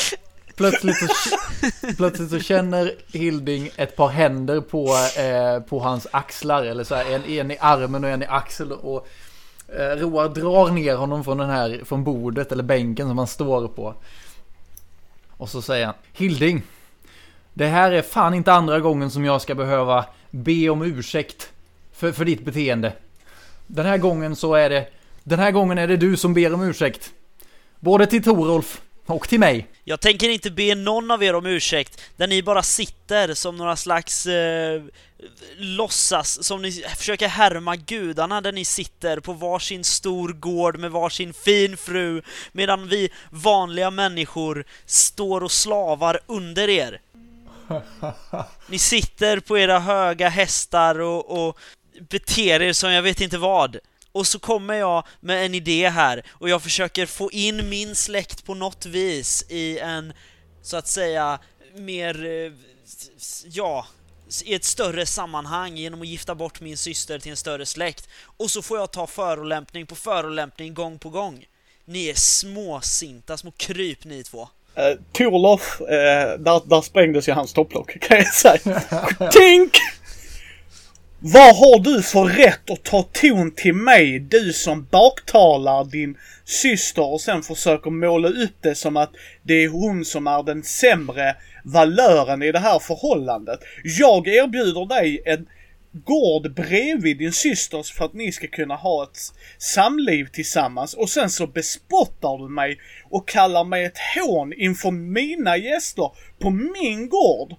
plötsligt, 0.55 0.97
så, 0.97 1.37
plötsligt 1.97 2.29
så 2.29 2.39
känner 2.39 2.93
Hilding 3.13 3.69
ett 3.75 3.95
par 3.95 4.07
händer 4.07 4.61
på, 4.61 4.87
eh, 5.21 5.59
på 5.59 5.79
hans 5.79 6.07
axlar. 6.11 6.63
Eller 6.63 6.83
så 6.83 6.95
här, 6.95 7.15
en, 7.15 7.23
en 7.25 7.51
i 7.51 7.57
armen 7.59 8.03
och 8.03 8.09
en 8.09 8.23
i 8.23 8.25
axeln. 8.25 8.71
Och 8.71 9.07
eh, 9.77 9.97
Roar 9.97 10.29
drar 10.29 10.71
ner 10.71 10.95
honom 10.95 11.23
från, 11.23 11.37
den 11.37 11.49
här, 11.49 11.81
från 11.85 12.03
bordet 12.03 12.51
eller 12.51 12.63
bänken 12.63 13.07
som 13.07 13.17
han 13.17 13.27
står 13.27 13.67
på. 13.67 13.95
Och 15.37 15.49
så 15.49 15.61
säger 15.61 15.85
han 15.85 15.95
Hilding, 16.13 16.63
det 17.53 17.67
här 17.67 17.91
är 17.91 18.01
fan 18.01 18.33
inte 18.33 18.53
andra 18.53 18.79
gången 18.79 19.11
som 19.11 19.25
jag 19.25 19.41
ska 19.41 19.55
behöva 19.55 20.05
be 20.31 20.69
om 20.69 20.81
ursäkt 20.81 21.49
för, 21.93 22.11
för 22.11 22.25
ditt 22.25 22.45
beteende. 22.45 22.93
Den 23.67 23.85
här 23.85 23.97
gången 23.97 24.35
så 24.35 24.53
är 24.53 24.69
det 24.69 24.87
Den 25.23 25.39
här 25.39 25.51
gången 25.51 25.77
är 25.77 25.87
det 25.87 25.97
du 25.97 26.17
som 26.17 26.33
ber 26.33 26.53
om 26.53 26.61
ursäkt. 26.61 27.11
Både 27.79 28.07
till 28.07 28.23
Torolf 28.23 28.81
och 29.05 29.29
till 29.29 29.39
mig. 29.39 29.67
Jag 29.83 30.01
tänker 30.01 30.29
inte 30.29 30.51
be 30.51 30.75
någon 30.75 31.11
av 31.11 31.23
er 31.23 31.35
om 31.35 31.45
ursäkt, 31.45 32.01
där 32.17 32.27
ni 32.27 32.43
bara 32.43 32.63
sitter 32.63 33.33
som 33.33 33.57
några 33.57 33.75
slags 33.75 34.25
eh, 34.25 34.81
låtsas, 35.57 36.43
som 36.43 36.61
ni 36.61 36.71
försöker 36.71 37.27
härma 37.27 37.75
gudarna 37.75 38.41
där 38.41 38.51
ni 38.51 38.65
sitter 38.65 39.19
på 39.19 39.33
varsin 39.33 39.83
stor 39.83 40.29
gård 40.29 40.77
med 40.77 40.91
varsin 40.91 41.33
fin 41.33 41.77
fru, 41.77 42.21
medan 42.51 42.87
vi 42.87 43.09
vanliga 43.29 43.91
människor 43.91 44.65
står 44.85 45.43
och 45.43 45.51
slavar 45.51 46.19
under 46.25 46.69
er. 46.69 47.01
Ni 48.67 48.79
sitter 48.79 49.39
på 49.39 49.57
era 49.57 49.79
höga 49.79 50.29
hästar 50.29 50.99
och, 50.99 51.47
och 51.47 51.57
beter 52.09 52.61
er 52.61 52.73
som 52.73 52.91
jag 52.91 53.01
vet 53.01 53.21
inte 53.21 53.37
vad. 53.37 53.77
Och 54.15 54.27
så 54.27 54.39
kommer 54.39 54.73
jag 54.73 55.03
med 55.19 55.45
en 55.45 55.55
idé 55.55 55.89
här 55.89 56.23
och 56.31 56.49
jag 56.49 56.61
försöker 56.63 57.05
få 57.05 57.31
in 57.31 57.69
min 57.69 57.95
släkt 57.95 58.45
på 58.45 58.53
något 58.53 58.85
vis 58.85 59.45
i 59.49 59.79
en, 59.79 60.13
så 60.61 60.77
att 60.77 60.87
säga, 60.87 61.39
mer, 61.75 62.25
eh, 62.25 62.51
ja, 63.45 63.85
i 64.45 64.53
ett 64.53 64.63
större 64.63 65.05
sammanhang 65.05 65.77
genom 65.77 66.01
att 66.01 66.07
gifta 66.07 66.35
bort 66.35 66.61
min 66.61 66.77
syster 66.77 67.19
till 67.19 67.31
en 67.31 67.37
större 67.37 67.65
släkt. 67.65 68.09
Och 68.37 68.51
så 68.51 68.61
får 68.61 68.77
jag 68.77 68.91
ta 68.91 69.07
förolämpning 69.07 69.85
på 69.85 69.95
förolämpning 69.95 70.73
gång 70.73 70.99
på 70.99 71.09
gång. 71.09 71.45
Ni 71.85 72.09
är 72.09 72.15
småsinta, 72.15 73.37
små 73.37 73.51
kryp 73.51 74.05
ni 74.05 74.23
två. 74.23 74.41
Uh, 74.41 75.01
Torlof, 75.11 75.81
eh, 75.81 76.39
där, 76.39 76.69
där 76.69 76.81
sprängdes 76.81 77.29
ju 77.29 77.33
hans 77.33 77.53
topplock 77.53 77.99
kan 78.01 78.17
jag 78.17 78.33
säga. 78.33 78.81
Tink! 79.31 79.77
Vad 81.27 81.55
har 81.55 81.79
du 81.79 82.03
för 82.03 82.23
rätt 82.23 82.69
att 82.69 82.83
ta 82.83 83.03
ton 83.03 83.51
till 83.51 83.73
mig, 83.73 84.19
du 84.19 84.53
som 84.53 84.87
baktalar 84.91 85.85
din 85.85 86.17
syster 86.43 87.13
och 87.13 87.21
sen 87.21 87.43
försöker 87.43 87.89
måla 87.91 88.27
upp 88.27 88.53
det 88.61 88.75
som 88.75 88.97
att 88.97 89.09
det 89.43 89.53
är 89.53 89.69
hon 89.69 90.05
som 90.05 90.27
är 90.27 90.43
den 90.43 90.63
sämre 90.63 91.35
valören 91.63 92.43
i 92.43 92.51
det 92.51 92.59
här 92.59 92.79
förhållandet. 92.79 93.59
Jag 93.83 94.27
erbjuder 94.27 94.85
dig 94.85 95.21
en 95.25 95.47
gård 95.91 96.53
bredvid 96.53 97.17
din 97.17 97.33
systers 97.33 97.91
för 97.91 98.05
att 98.05 98.13
ni 98.13 98.31
ska 98.31 98.47
kunna 98.47 98.75
ha 98.75 99.03
ett 99.03 99.17
samliv 99.57 100.25
tillsammans 100.25 100.93
och 100.93 101.09
sen 101.09 101.29
så 101.29 101.47
bespottar 101.47 102.37
du 102.37 102.49
mig 102.49 102.79
och 103.09 103.27
kallar 103.27 103.63
mig 103.63 103.85
ett 103.85 103.99
hån 104.15 104.53
inför 104.53 104.91
mina 104.91 105.57
gäster 105.57 106.11
på 106.39 106.49
min 106.49 107.09
gård. 107.09 107.55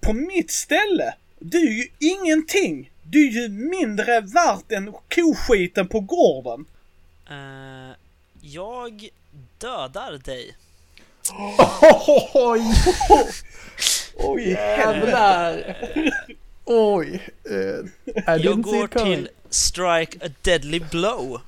På 0.00 0.12
mitt 0.12 0.50
ställe. 0.50 1.14
Du 1.40 1.58
är 1.58 1.72
ju 1.72 1.86
ingenting. 1.98 2.90
Du 3.10 3.28
är 3.28 3.32
ju 3.32 3.48
mindre 3.48 4.20
värt 4.20 4.72
än 4.72 4.92
koskiten 5.14 5.88
på 5.88 6.00
gården. 6.00 6.64
Eh, 7.30 7.96
jag 8.40 9.08
dödar 9.58 10.18
dig. 10.24 10.56
Oj, 12.34 12.62
Oj, 14.16 14.48
jävlar. 14.50 15.76
Oj. 16.64 17.28
Uh, 17.50 17.86
Jag 18.38 18.62
går 18.62 19.04
till 19.04 19.28
strike 19.50 20.26
a 20.26 20.30
deadly 20.42 20.80
blow. 20.80 21.40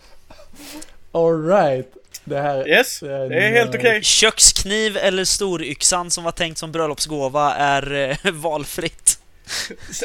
All 1.12 1.46
right. 1.46 1.92
Det 2.24 2.40
här 2.40 2.68
Yes, 2.68 3.00
det 3.00 3.12
är 3.12 3.50
helt 3.52 3.74
okej. 3.74 4.02
Kökskniv 4.02 4.96
eller 4.96 5.24
storyxan 5.24 6.10
som 6.10 6.24
var 6.24 6.32
tänkt 6.32 6.58
som 6.58 6.72
bröllopsgåva 6.72 7.54
är 7.54 7.92
eh, 8.24 8.32
valfritt. 8.32 9.19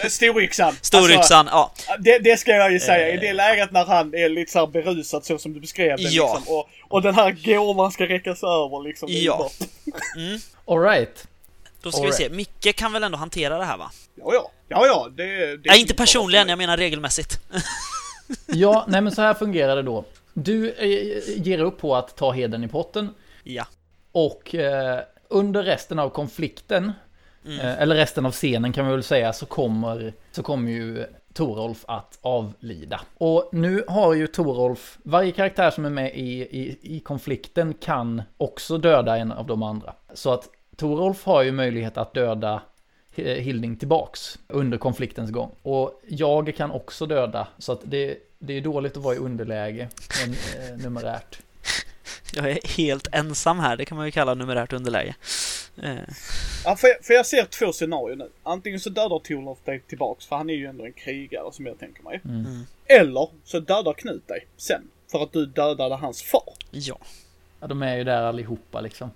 Storyxan. 0.10 0.76
Storyxan, 0.82 1.48
ja. 1.52 1.72
Alltså, 1.76 1.92
det, 2.00 2.20
det 2.20 2.38
ska 2.38 2.52
jag 2.52 2.72
ju 2.72 2.80
säga. 2.80 3.10
I 3.10 3.14
Eh. 3.16 3.20
det 3.22 3.34
läget 3.34 3.72
när 3.72 3.86
han 3.86 4.14
är 4.14 4.30
lite 4.30 4.52
så 4.52 4.60
här 4.60 4.68
berusad 4.68 5.26
så 5.26 5.38
som 5.38 5.54
du 5.54 5.60
beskrev 5.60 5.98
det 5.98 6.04
Ja. 6.04 6.34
liksom. 6.36 6.56
Och, 6.56 6.70
och 6.90 7.02
den 7.02 7.16
här 7.16 7.32
gåvan 7.56 7.92
ska 7.92 8.04
räckas 8.06 8.44
över 8.44 8.84
liksom. 8.84 9.08
Ja. 9.12 9.50
Mm. 10.18 10.40
All 10.66 10.80
right. 10.82 11.28
Då 11.82 11.92
ska 11.92 12.02
All 12.02 12.06
vi 12.08 12.14
se, 12.14 12.30
Micke 12.30 12.76
kan 12.76 12.94
väl 12.94 13.04
ändå 13.04 13.18
hantera 13.18 13.58
det 13.58 13.66
här 13.66 13.78
va? 13.78 13.92
Ja, 14.16 14.34
ja. 14.34 14.52
Ja, 14.68 14.86
ja. 14.88 15.08
Det, 15.18 15.24
det 15.24 15.44
är 15.44 15.60
Nej, 15.66 15.80
inte 15.82 15.94
personligen, 15.94 16.50
jag 16.50 16.58
menar 16.58 16.78
regelmässigt. 16.78 17.40
Ja, 18.48 18.86
nej 18.88 19.02
men 19.02 19.16
så 19.16 19.22
här 19.22 19.34
fungerar 19.34 19.76
det 19.76 19.82
då. 19.82 20.06
Du 20.34 20.72
eh, 20.72 21.38
ger 21.48 21.60
upp 21.60 21.78
på 21.80 21.96
att 21.96 22.16
ta 22.18 22.32
heden 22.32 22.64
i 22.64 22.68
potten 22.68 23.10
Ja. 23.44 23.66
och 24.12 24.56
eh, 24.56 25.00
under 25.30 25.64
resten 25.64 26.00
av 26.00 26.10
konflikten, 26.10 26.92
Mm. 27.46 27.60
Eh, 27.60 27.82
eller 27.82 27.96
resten 27.96 28.26
av 28.26 28.32
scenen 28.32 28.74
kan 28.74 28.86
man 28.86 28.94
väl 28.94 29.04
säga, 29.04 29.34
så 29.34 29.46
kommer, 29.46 30.14
så 30.32 30.44
kommer 30.44 30.72
ju 30.72 31.06
Torolf 31.34 31.86
att 31.88 32.20
avlida. 32.22 33.02
Och 33.18 33.50
nu 33.52 33.84
har 33.88 34.14
ju 34.14 34.28
Torolf, 34.28 34.98
varje 35.04 35.32
karaktär 35.32 35.72
som 35.72 35.86
är 35.86 35.90
med 35.90 36.16
i, 36.16 36.42
i, 36.42 36.78
i 36.82 37.00
konflikten 37.00 37.74
kan 37.74 38.22
också 38.38 38.78
döda 38.78 39.18
en 39.18 39.32
av 39.32 39.48
de 39.48 39.64
andra. 39.64 39.94
Så 40.14 40.34
att 40.34 40.50
Torolf 40.76 41.26
har 41.26 41.44
ju 41.44 41.52
möjlighet 41.52 41.98
att 41.98 42.14
döda 42.14 42.62
eh, 43.16 43.26
Hilding 43.26 43.76
tillbaks 43.76 44.40
under 44.48 44.78
konfliktens 44.78 45.32
gång. 45.32 45.52
Och 45.62 46.02
jag 46.08 46.56
kan 46.56 46.72
också 46.72 47.06
döda, 47.06 47.48
så 47.58 47.72
att 47.72 47.82
det, 47.84 48.18
det 48.40 48.54
är 48.54 48.62
dåligt 48.62 48.98
att 48.98 49.04
vara 49.04 49.16
i 49.16 49.18
underläge 49.18 49.90
men, 50.22 50.34
eh, 50.34 50.84
numerärt. 50.84 51.40
Jag 52.34 52.52
är 52.52 52.60
helt 52.78 53.08
ensam 53.12 53.60
här, 53.60 53.78
det 53.78 53.86
kan 53.86 53.98
man 53.98 54.06
ju 54.06 54.12
kalla 54.12 54.34
numerärt 54.34 54.74
underläge. 54.74 55.16
Eh. 55.84 55.96
Ja, 56.66 56.76
för, 56.76 56.88
jag, 56.88 57.06
för 57.06 57.14
jag 57.14 57.26
ser 57.26 57.46
två 57.46 57.72
scenarier 57.72 58.16
nu. 58.16 58.30
Antingen 58.44 58.80
så 58.80 58.90
dödar 58.90 59.20
Torlof 59.20 59.58
dig 59.66 59.80
tillbaks, 59.80 60.26
för 60.26 60.36
han 60.36 60.50
är 60.50 60.54
ju 60.54 60.66
ändå 60.66 60.86
en 60.86 60.94
krigare 60.94 61.52
som 61.52 61.66
jag 61.66 61.80
tänker 61.80 62.04
mig. 62.04 62.22
Mm. 62.26 62.40
mm. 62.40 62.66
Eller 62.86 63.30
så 63.44 63.60
dödar 63.60 63.94
Knut 63.94 64.28
dig 64.28 64.48
sen, 64.58 64.82
för 65.12 65.24
att 65.24 65.34
du 65.34 65.46
dödade 65.46 65.96
hans 65.96 66.24
far. 66.24 66.54
Ja. 66.72 66.98
Ja, 67.60 67.68
de 67.68 67.84
är 67.84 67.96
ju 67.96 68.04
där 68.04 68.22
allihopa 68.22 68.82
liksom. 68.82 69.12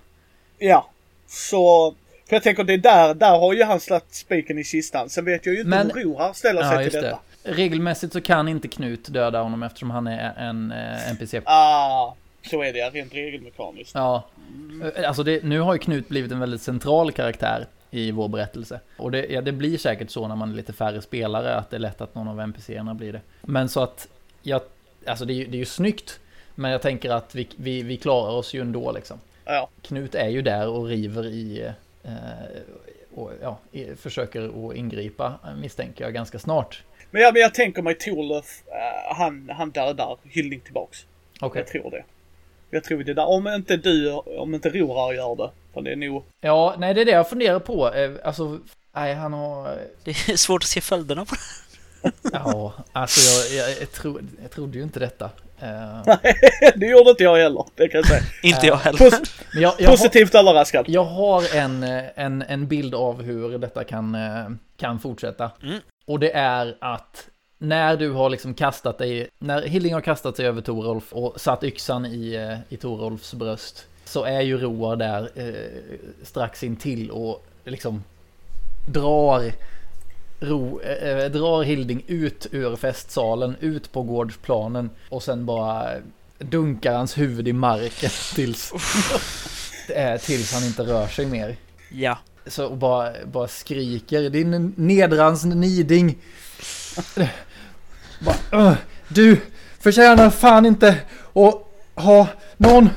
Ja, 0.57 0.89
så 1.27 1.95
för 2.29 2.35
jag 2.35 2.43
tänker 2.43 2.63
det 2.63 2.73
är 2.73 2.77
där, 2.77 3.13
där 3.13 3.39
har 3.39 3.53
ju 3.53 3.63
han 3.63 3.79
slagit 3.79 4.13
spiken 4.13 4.57
i 4.57 4.63
kistan. 4.63 5.09
Sen 5.09 5.25
vet 5.25 5.45
jag 5.45 5.55
ju 5.55 5.61
inte 5.61 5.69
Men, 5.69 5.91
hur 5.91 6.03
Rohar 6.03 6.33
ställer 6.33 6.61
ja, 6.61 6.71
sig 6.71 6.89
till 6.89 7.01
detta. 7.01 7.19
Det. 7.43 7.51
Regelmässigt 7.51 8.13
så 8.13 8.21
kan 8.21 8.47
inte 8.47 8.67
Knut 8.67 9.13
döda 9.13 9.41
honom 9.41 9.63
eftersom 9.63 9.91
han 9.91 10.07
är 10.07 10.33
en 10.37 10.71
eh, 10.71 11.11
NPC. 11.11 11.41
Ah, 11.45 12.15
så 12.49 12.63
är 12.63 12.73
det 12.73 12.89
rent 12.89 13.13
regelmekaniskt. 13.13 13.91
Ja. 13.95 14.23
Mm. 14.47 14.91
Alltså 15.05 15.23
det, 15.23 15.43
nu 15.43 15.59
har 15.59 15.73
ju 15.73 15.79
Knut 15.79 16.09
blivit 16.09 16.31
en 16.31 16.39
väldigt 16.39 16.61
central 16.61 17.11
karaktär 17.11 17.67
i 17.91 18.11
vår 18.11 18.27
berättelse. 18.27 18.79
Och 18.97 19.11
det, 19.11 19.25
ja, 19.25 19.41
det 19.41 19.51
blir 19.51 19.77
säkert 19.77 20.09
så 20.09 20.27
när 20.27 20.35
man 20.35 20.51
är 20.51 20.55
lite 20.55 20.73
färre 20.73 21.01
spelare 21.01 21.55
att 21.55 21.69
det 21.69 21.77
är 21.77 21.79
lätt 21.79 22.01
att 22.01 22.15
någon 22.15 22.27
av 22.27 22.39
NPCerna 22.39 22.93
blir 22.93 23.13
det. 23.13 23.21
Men 23.41 23.69
så 23.69 23.83
att, 23.83 24.07
jag, 24.41 24.61
alltså 25.05 25.25
det 25.25 25.33
är, 25.33 25.35
ju, 25.35 25.45
det 25.45 25.57
är 25.57 25.59
ju 25.59 25.65
snyggt. 25.65 26.19
Men 26.55 26.71
jag 26.71 26.81
tänker 26.81 27.09
att 27.09 27.35
vi, 27.35 27.49
vi, 27.55 27.81
vi 27.81 27.97
klarar 27.97 28.31
oss 28.31 28.53
ju 28.53 28.61
ändå 28.61 28.91
liksom. 28.91 29.19
Ja. 29.45 29.69
Knut 29.81 30.15
är 30.15 30.29
ju 30.29 30.41
där 30.41 30.67
och 30.67 30.85
river 30.85 31.25
i 31.25 31.71
eh, 32.03 32.11
och 33.13 33.31
ja, 33.41 33.57
försöker 33.95 34.69
att 34.69 34.75
ingripa 34.75 35.39
misstänker 35.61 36.03
jag 36.03 36.13
ganska 36.13 36.39
snart. 36.39 36.83
Men, 37.11 37.21
ja, 37.21 37.31
men 37.33 37.41
jag 37.41 37.53
tänker 37.53 37.81
mig 37.81 37.95
Torlöf, 37.95 38.63
uh, 38.67 39.15
han, 39.15 39.49
han 39.53 39.71
dödar 39.71 40.17
Hyllning 40.23 40.59
tillbaks. 40.59 41.05
Okay. 41.41 41.61
Jag 41.61 41.67
tror 41.67 41.91
det. 41.91 42.03
Jag 42.69 42.83
tror 42.83 43.03
det 43.03 43.13
där. 43.13 43.25
Om 43.25 43.47
inte 43.47 43.77
du, 43.77 44.11
om 44.11 44.55
inte 44.55 44.69
Rorar 44.69 45.13
gör 45.13 45.35
det. 45.35 45.51
För 45.73 45.81
det 45.81 45.91
är 45.91 45.95
nog... 45.95 46.23
Ja, 46.41 46.75
nej 46.77 46.93
det 46.93 47.01
är 47.01 47.05
det 47.05 47.11
jag 47.11 47.29
funderar 47.29 47.59
på. 47.59 47.93
Eh, 47.93 48.11
alltså, 48.23 48.59
nej 48.95 49.13
han 49.13 49.33
har... 49.33 49.77
Det 50.03 50.11
är 50.11 50.37
svårt 50.37 50.63
att 50.63 50.69
se 50.69 50.81
följderna 50.81 51.25
på 51.25 51.35
det. 51.35 52.29
ja, 52.33 52.73
alltså 52.91 53.53
jag, 53.53 53.67
jag, 53.67 53.81
jag, 53.81 53.91
tro, 53.91 54.19
jag 54.41 54.51
trodde 54.51 54.77
ju 54.77 54.83
inte 54.83 54.99
detta. 54.99 55.25
Uh... 55.63 56.03
Nej, 56.05 56.39
det 56.75 56.85
gjorde 56.85 57.09
inte 57.09 57.23
jag 57.23 57.37
heller, 57.37 57.65
det 57.75 57.87
kan 57.87 57.97
jag 57.97 58.07
säga. 58.07 58.21
inte 58.43 58.67
jag 58.67 58.75
heller. 58.75 58.97
Pos 58.97 59.21
jag, 59.53 59.73
jag 59.77 59.91
Positivt 59.91 60.33
har, 60.33 60.39
överraskad. 60.39 60.85
Jag 60.89 61.03
har 61.03 61.55
en, 61.55 61.83
en, 62.15 62.41
en 62.41 62.67
bild 62.67 62.95
av 62.95 63.21
hur 63.21 63.57
detta 63.57 63.83
kan, 63.83 64.17
kan 64.77 64.99
fortsätta. 64.99 65.51
Mm. 65.63 65.79
Och 66.07 66.19
det 66.19 66.31
är 66.31 66.77
att 66.81 67.29
när 67.59 67.97
du 67.97 68.11
har 68.11 68.29
liksom 68.29 68.53
kastat 68.53 68.97
dig, 68.97 69.29
när 69.39 69.61
Hilling 69.61 69.93
har 69.93 70.01
kastat 70.01 70.35
sig 70.35 70.45
över 70.45 70.61
Torolf 70.61 71.13
och 71.13 71.41
satt 71.41 71.63
yxan 71.63 72.05
i, 72.05 72.33
eh, 72.33 72.73
i 72.73 72.77
Torolfs 72.77 73.33
bröst, 73.33 73.85
så 74.05 74.23
är 74.23 74.41
ju 74.41 74.57
Roar 74.57 74.95
där 74.95 75.29
eh, 75.35 75.97
strax 76.23 76.63
intill 76.63 77.11
och 77.11 77.45
liksom 77.63 78.03
drar 78.87 79.51
ro, 80.39 80.81
eh, 80.81 81.09
eh, 81.09 81.31
drar 81.31 81.63
Hilding 81.63 82.03
ut 82.07 82.47
ur 82.51 82.75
festsalen, 82.75 83.55
ut 83.59 83.91
på 83.91 84.03
gårdsplanen 84.03 84.89
och 85.09 85.23
sen 85.23 85.45
bara 85.45 85.95
dunkar 86.37 86.93
hans 86.93 87.17
huvud 87.17 87.47
i 87.47 87.53
marken 87.53 88.09
tills, 88.35 88.71
eh, 89.89 90.21
tills 90.21 90.53
han 90.53 90.63
inte 90.63 90.83
rör 90.83 91.07
sig 91.07 91.25
mer. 91.25 91.55
Ja. 91.91 92.17
Så 92.47 92.69
bara, 92.69 93.13
bara 93.25 93.47
skriker 93.47 94.29
din 94.29 94.73
nedrans 94.77 95.45
niding. 95.45 96.17
Bara, 98.19 98.77
du 99.07 99.41
förtjänar 99.79 100.29
fan 100.29 100.65
inte 100.65 101.01
att 101.33 101.65
ha 101.95 102.27
någon 102.57 102.89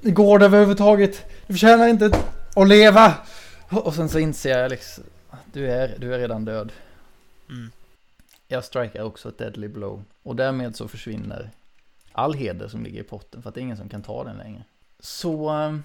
gård 0.00 0.42
överhuvudtaget. 0.42 1.24
Du 1.46 1.54
förtjänar 1.54 1.88
inte 1.88 2.10
att 2.56 2.68
leva. 2.68 3.14
Och 3.68 3.94
sen 3.94 4.08
så 4.08 4.18
inser 4.18 4.58
jag 4.58 4.70
liksom, 4.70 5.04
du 5.52 5.70
är, 5.70 5.96
du 5.98 6.14
är 6.14 6.18
redan 6.18 6.44
död. 6.44 6.72
Mm. 7.48 7.70
Jag 8.48 8.64
strikar 8.64 9.02
också 9.02 9.28
ett 9.28 9.38
deadly 9.38 9.68
blow. 9.68 10.04
Och 10.22 10.36
därmed 10.36 10.76
så 10.76 10.88
försvinner 10.88 11.50
all 12.12 12.34
heder 12.34 12.68
som 12.68 12.84
ligger 12.84 13.00
i 13.00 13.04
potten 13.04 13.42
för 13.42 13.48
att 13.48 13.54
det 13.54 13.60
är 13.60 13.62
ingen 13.62 13.76
som 13.76 13.88
kan 13.88 14.02
ta 14.02 14.24
den 14.24 14.36
längre. 14.36 14.64
Så 15.00 15.50
um, 15.50 15.82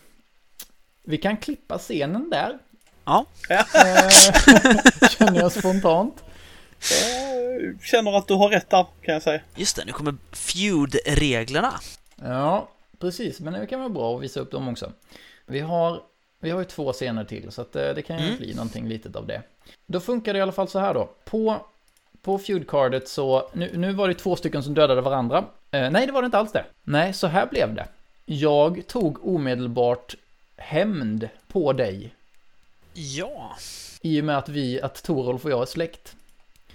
vi 1.03 1.17
kan 1.17 1.37
klippa 1.37 1.77
scenen 1.77 2.29
där. 2.29 2.59
Ja. 3.05 3.25
Eh, 3.49 3.59
känner 5.09 5.39
jag 5.39 5.51
spontant. 5.51 6.23
Jag 6.89 7.83
känner 7.83 8.17
att 8.17 8.27
du 8.27 8.33
har 8.33 8.49
rätt 8.49 8.69
där, 8.69 8.85
kan 9.01 9.13
jag 9.13 9.23
säga. 9.23 9.41
Just 9.55 9.75
det, 9.75 9.85
nu 9.85 9.91
kommer 9.91 10.15
feud-reglerna. 10.31 11.73
Ja, 12.15 12.69
precis, 12.99 13.39
men 13.39 13.53
det 13.53 13.67
kan 13.67 13.79
vara 13.79 13.89
bra 13.89 14.15
att 14.15 14.23
visa 14.23 14.39
upp 14.39 14.51
dem 14.51 14.67
också. 14.67 14.91
Vi 15.45 15.59
har, 15.59 16.01
vi 16.39 16.49
har 16.49 16.59
ju 16.59 16.65
två 16.65 16.93
scener 16.93 17.23
till, 17.23 17.51
så 17.51 17.61
att 17.61 17.75
eh, 17.75 17.89
det 17.95 18.01
kan 18.01 18.19
ju 18.19 18.25
mm. 18.25 18.37
bli 18.37 18.53
någonting 18.53 18.87
litet 18.87 19.15
av 19.15 19.27
det. 19.27 19.41
Då 19.85 19.99
funkar 19.99 20.33
det 20.33 20.39
i 20.39 20.41
alla 20.41 20.51
fall 20.51 20.67
så 20.67 20.79
här 20.79 20.93
då. 20.93 21.09
På, 21.25 21.57
på 22.21 22.37
feud-cardet 22.37 23.07
så, 23.07 23.49
nu, 23.53 23.71
nu 23.77 23.93
var 23.93 24.07
det 24.07 24.13
två 24.13 24.35
stycken 24.35 24.63
som 24.63 24.73
dödade 24.73 25.01
varandra. 25.01 25.45
Eh, 25.71 25.89
nej, 25.89 26.05
det 26.05 26.11
var 26.11 26.21
det 26.21 26.25
inte 26.25 26.37
alls 26.37 26.51
det. 26.51 26.65
Nej, 26.83 27.13
så 27.13 27.27
här 27.27 27.45
blev 27.45 27.73
det. 27.73 27.87
Jag 28.25 28.87
tog 28.87 29.27
omedelbart 29.27 30.15
hämnd 30.57 31.29
på 31.47 31.73
dig. 31.73 32.13
Ja. 32.93 33.57
I 34.01 34.21
och 34.21 34.25
med 34.25 34.37
att 34.37 34.49
vi, 34.49 34.81
att 34.81 35.03
Torolf 35.03 35.45
och 35.45 35.51
jag 35.51 35.61
är 35.61 35.65
släkt. 35.65 36.15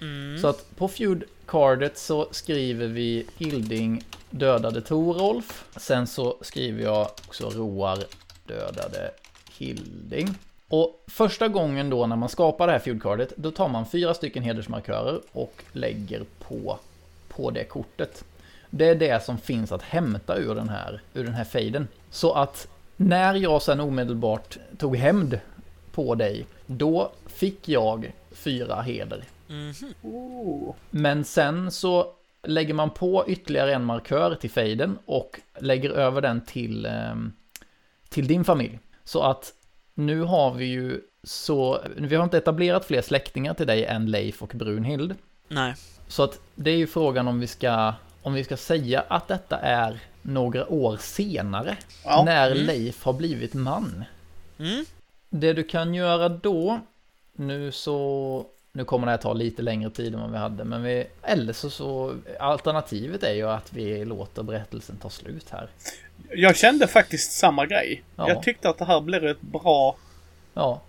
Mm. 0.00 0.38
Så 0.38 0.48
att 0.48 0.76
på 0.76 0.88
feud-cardet 0.88 1.98
så 1.98 2.28
skriver 2.30 2.86
vi 2.86 3.26
Hilding 3.36 4.04
dödade 4.30 4.80
Torolf. 4.80 5.64
Sen 5.76 6.06
så 6.06 6.36
skriver 6.40 6.82
jag 6.82 7.08
också 7.26 7.50
Roar 7.50 7.98
dödade 8.46 9.10
Hilding. 9.58 10.28
Och 10.68 11.04
första 11.06 11.48
gången 11.48 11.90
då 11.90 12.06
när 12.06 12.16
man 12.16 12.28
skapar 12.28 12.66
det 12.66 12.72
här 12.72 12.80
feudcardet, 12.80 13.32
då 13.36 13.50
tar 13.50 13.68
man 13.68 13.86
fyra 13.86 14.14
stycken 14.14 14.42
hedersmarkörer 14.42 15.20
och 15.32 15.62
lägger 15.72 16.24
på, 16.38 16.78
på 17.28 17.50
det 17.50 17.64
kortet. 17.64 18.24
Det 18.70 18.88
är 18.88 18.94
det 18.94 19.24
som 19.24 19.38
finns 19.38 19.72
att 19.72 19.82
hämta 19.82 20.36
ur 20.36 20.54
den 20.54 20.68
här, 20.68 21.02
ur 21.14 21.24
den 21.24 21.34
här 21.34 21.44
fejden. 21.44 21.88
Så 22.10 22.32
att 22.32 22.68
när 22.96 23.34
jag 23.34 23.62
sen 23.62 23.80
omedelbart 23.80 24.58
tog 24.78 24.96
hämnd 24.96 25.40
på 25.92 26.14
dig, 26.14 26.46
då 26.66 27.12
fick 27.26 27.68
jag 27.68 28.12
fyra 28.30 28.82
heder. 28.82 29.24
Mm 29.48 29.72
-hmm. 29.72 30.74
Men 30.90 31.24
sen 31.24 31.70
så 31.70 32.12
lägger 32.42 32.74
man 32.74 32.90
på 32.90 33.24
ytterligare 33.28 33.74
en 33.74 33.84
markör 33.84 34.34
till 34.34 34.50
fejden 34.50 34.98
och 35.06 35.40
lägger 35.58 35.90
över 35.90 36.20
den 36.20 36.40
till, 36.40 36.86
ehm, 36.86 37.32
till 38.08 38.26
din 38.26 38.44
familj. 38.44 38.78
Så 39.04 39.22
att 39.22 39.52
nu 39.94 40.20
har 40.20 40.54
vi 40.54 40.64
ju 40.64 41.00
så, 41.22 41.80
vi 41.96 42.16
har 42.16 42.24
inte 42.24 42.38
etablerat 42.38 42.84
fler 42.84 43.02
släktingar 43.02 43.54
till 43.54 43.66
dig 43.66 43.84
än 43.84 44.10
Leif 44.10 44.42
och 44.42 44.52
Brunhild. 44.54 45.14
Nej. 45.48 45.74
Så 46.08 46.22
att 46.22 46.40
det 46.54 46.70
är 46.70 46.76
ju 46.76 46.86
frågan 46.86 47.28
om 47.28 47.40
vi 47.40 47.46
ska, 47.46 47.94
om 48.22 48.34
vi 48.34 48.44
ska 48.44 48.56
säga 48.56 49.04
att 49.08 49.28
detta 49.28 49.58
är 49.58 50.00
några 50.22 50.72
år 50.72 50.96
senare. 50.96 51.76
Ja. 52.04 52.22
När 52.24 52.50
mm. 52.50 52.66
Leif 52.66 53.04
har 53.04 53.12
blivit 53.12 53.54
man. 53.54 54.04
Mm. 54.58 54.84
Det 55.30 55.52
du 55.52 55.62
kan 55.62 55.94
göra 55.94 56.28
då, 56.28 56.80
nu 57.32 57.72
så 57.72 58.46
nu 58.76 58.84
kommer 58.84 59.06
det 59.06 59.10
här 59.10 59.18
ta 59.18 59.32
lite 59.32 59.62
längre 59.62 59.90
tid 59.90 60.14
än 60.14 60.20
vad 60.20 60.30
vi 60.30 60.38
hade, 60.38 60.64
men 60.64 60.82
vi, 60.82 61.06
eller 61.22 61.52
så, 61.52 61.70
så 61.70 62.16
alternativet 62.40 63.22
är 63.22 63.32
ju 63.32 63.48
att 63.48 63.72
vi 63.72 64.04
låter 64.04 64.42
berättelsen 64.42 64.96
ta 64.96 65.10
slut 65.10 65.50
här. 65.50 65.68
Jag 66.30 66.56
kände 66.56 66.86
faktiskt 66.86 67.32
samma 67.32 67.66
grej. 67.66 68.02
Ja. 68.16 68.28
Jag 68.28 68.42
tyckte 68.42 68.68
att 68.68 68.78
det 68.78 68.84
här 68.84 69.00
blev 69.00 69.24
ett 69.26 69.40
bra 69.40 69.96
Ja. 70.54 70.80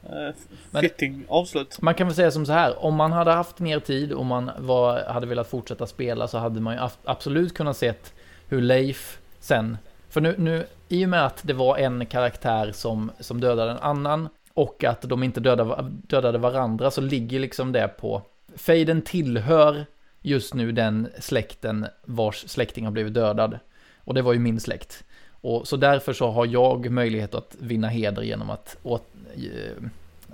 Uh, 0.73 0.81
fitting 0.81 1.25
avslut. 1.27 1.81
Man 1.81 1.93
kan 1.93 2.07
väl 2.07 2.15
säga 2.15 2.31
som 2.31 2.45
så 2.45 2.51
här, 2.51 2.85
om 2.85 2.95
man 2.95 3.11
hade 3.11 3.31
haft 3.31 3.59
mer 3.59 3.79
tid 3.79 4.11
och 4.13 4.25
man 4.25 4.51
var, 4.57 5.03
hade 5.03 5.27
velat 5.27 5.47
fortsätta 5.47 5.87
spela 5.87 6.27
så 6.27 6.37
hade 6.37 6.61
man 6.61 6.73
ju 6.73 6.79
absolut 7.03 7.53
kunnat 7.53 7.77
sett 7.77 8.13
hur 8.47 8.61
Leif 8.61 9.19
sen, 9.39 9.77
för 10.09 10.21
nu, 10.21 10.35
nu 10.37 10.65
i 10.87 11.05
och 11.05 11.09
med 11.09 11.25
att 11.25 11.39
det 11.41 11.53
var 11.53 11.77
en 11.77 12.05
karaktär 12.05 12.71
som, 12.71 13.11
som 13.19 13.41
dödade 13.41 13.71
en 13.71 13.77
annan 13.77 14.29
och 14.57 14.83
att 14.83 15.01
de 15.01 15.23
inte 15.23 15.39
dödade, 15.39 15.91
dödade 15.91 16.37
varandra 16.37 16.91
så 16.91 17.01
ligger 17.01 17.39
liksom 17.39 17.71
det 17.71 17.87
på 17.87 18.21
Fejden 18.55 19.01
tillhör 19.01 19.85
just 20.21 20.53
nu 20.53 20.71
den 20.71 21.09
släkten 21.19 21.87
vars 22.05 22.43
släkting 22.47 22.85
har 22.85 22.91
blivit 22.91 23.13
dödad. 23.13 23.59
Och 23.97 24.13
det 24.13 24.21
var 24.21 24.33
ju 24.33 24.39
min 24.39 24.59
släkt. 24.59 25.03
Och 25.29 25.67
så 25.67 25.77
därför 25.77 26.13
så 26.13 26.31
har 26.31 26.45
jag 26.45 26.91
möjlighet 26.91 27.35
att 27.35 27.55
vinna 27.59 27.87
heder 27.87 28.21
genom 28.21 28.49
att, 28.49 28.77
åt, 28.83 29.07
eh, 29.35 29.83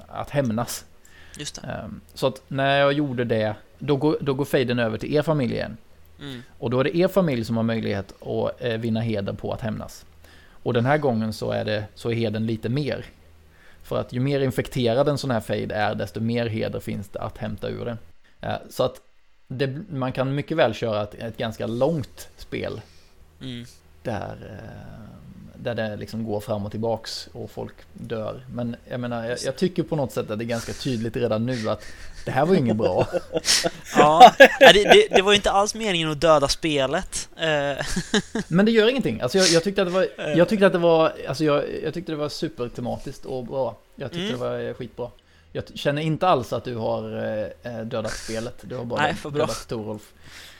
att 0.07 0.29
hämnas. 0.29 0.85
Just 1.39 1.61
det. 1.61 1.67
Ehm, 1.67 2.01
Så 2.13 2.27
att 2.27 2.41
när 2.47 2.79
jag 2.79 2.93
gjorde 2.93 3.23
det, 3.23 3.55
då 3.79 3.95
går, 3.95 4.17
då 4.21 4.33
går 4.33 4.45
fejden 4.45 4.79
över 4.79 4.97
till 4.97 5.13
er 5.13 5.21
familj 5.21 5.53
igen. 5.53 5.77
Mm. 6.19 6.41
Och 6.59 6.69
då 6.69 6.79
är 6.79 6.83
det 6.83 6.97
er 6.97 7.07
familj 7.07 7.45
som 7.45 7.57
har 7.57 7.63
möjlighet 7.63 8.21
att 8.21 8.61
eh, 8.61 8.77
vinna 8.77 8.99
heder 8.99 9.33
på 9.33 9.51
att 9.53 9.61
hämnas. 9.61 10.05
Och 10.63 10.73
den 10.73 10.85
här 10.85 10.97
gången 10.97 11.33
så 11.33 11.51
är, 11.51 11.65
det, 11.65 11.85
så 11.95 12.09
är 12.09 12.15
heden 12.15 12.45
lite 12.45 12.69
mer. 12.69 13.05
För 13.83 13.99
att 13.99 14.13
ju 14.13 14.19
mer 14.19 14.39
infekterad 14.39 15.07
en 15.09 15.17
sån 15.17 15.31
här 15.31 15.41
fade 15.41 15.75
är, 15.75 15.95
desto 15.95 16.19
mer 16.19 16.45
heder 16.45 16.79
finns 16.79 17.07
det 17.09 17.19
att 17.19 17.37
hämta 17.37 17.69
ur 17.69 17.85
den. 17.85 17.97
Eh, 18.41 18.55
Så 18.69 18.83
att 18.83 18.95
det, 19.47 19.77
man 19.89 20.11
kan 20.11 20.35
mycket 20.35 20.57
väl 20.57 20.73
köra 20.73 21.03
ett, 21.03 21.13
ett 21.15 21.37
ganska 21.37 21.67
långt 21.67 22.29
spel 22.37 22.81
Mm. 23.41 23.65
där, 24.03 24.37
eh, 24.51 24.99
där 25.55 25.75
det 25.75 25.95
liksom 25.95 26.23
går 26.23 26.39
fram 26.39 26.65
och 26.65 26.71
tillbaks 26.71 27.29
och 27.33 27.51
folk 27.51 27.73
dör. 27.93 28.45
Men 28.53 28.75
jag 28.89 28.99
menar, 28.99 29.25
jag, 29.25 29.37
jag 29.45 29.55
tycker 29.55 29.83
på 29.83 29.95
något 29.95 30.11
sätt 30.11 30.31
att 30.31 30.37
det 30.39 30.43
är 30.45 30.47
ganska 30.47 30.73
tydligt 30.73 31.15
redan 31.15 31.45
nu 31.45 31.69
att 31.69 31.83
det 32.25 32.31
här 32.31 32.45
var 32.45 32.53
ju 32.53 32.59
inget 32.59 32.77
bra. 32.77 33.07
Ja, 33.95 34.33
det, 34.59 34.73
det, 34.73 35.07
det 35.15 35.21
var 35.21 35.31
ju 35.31 35.35
inte 35.35 35.51
alls 35.51 35.75
meningen 35.75 36.11
att 36.11 36.21
döda 36.21 36.47
spelet. 36.47 37.22
Eh, 37.43 37.85
Men 38.47 38.65
det 38.65 38.71
gör 38.71 38.89
ingenting. 38.89 39.21
Alltså 39.21 39.37
jag, 39.37 39.47
jag 39.47 39.63
tyckte 39.63 39.81
att 39.81 39.87
det 39.87 39.93
var, 39.93 40.07
jag 40.35 40.49
tyckte 40.49 40.65
att 40.67 40.73
det 40.73 40.79
var, 40.79 41.13
alltså 41.27 41.43
jag, 41.43 41.63
jag 41.83 41.93
tyckte 41.93 42.11
det 42.11 42.15
var 42.15 42.29
supertematiskt 42.29 43.25
och 43.25 43.45
bra. 43.45 43.77
Jag 43.95 44.11
tyckte 44.11 44.27
Mm. 44.27 44.39
det 44.39 44.45
var 44.49 44.59
eh, 44.67 44.73
skitbra. 44.73 45.09
Jag 45.55 45.63
känner 45.75 46.01
inte 46.01 46.27
alls 46.27 46.53
att 46.53 46.63
du 46.63 46.75
har 46.75 47.03
eh, 47.63 47.77
dödat 47.85 48.11
spelet. 48.11 48.55
Du 48.61 48.75
har 48.75 48.85
bara 48.85 49.01
Nej, 49.01 49.15
dödat 49.23 49.67
Torolf. 49.67 50.01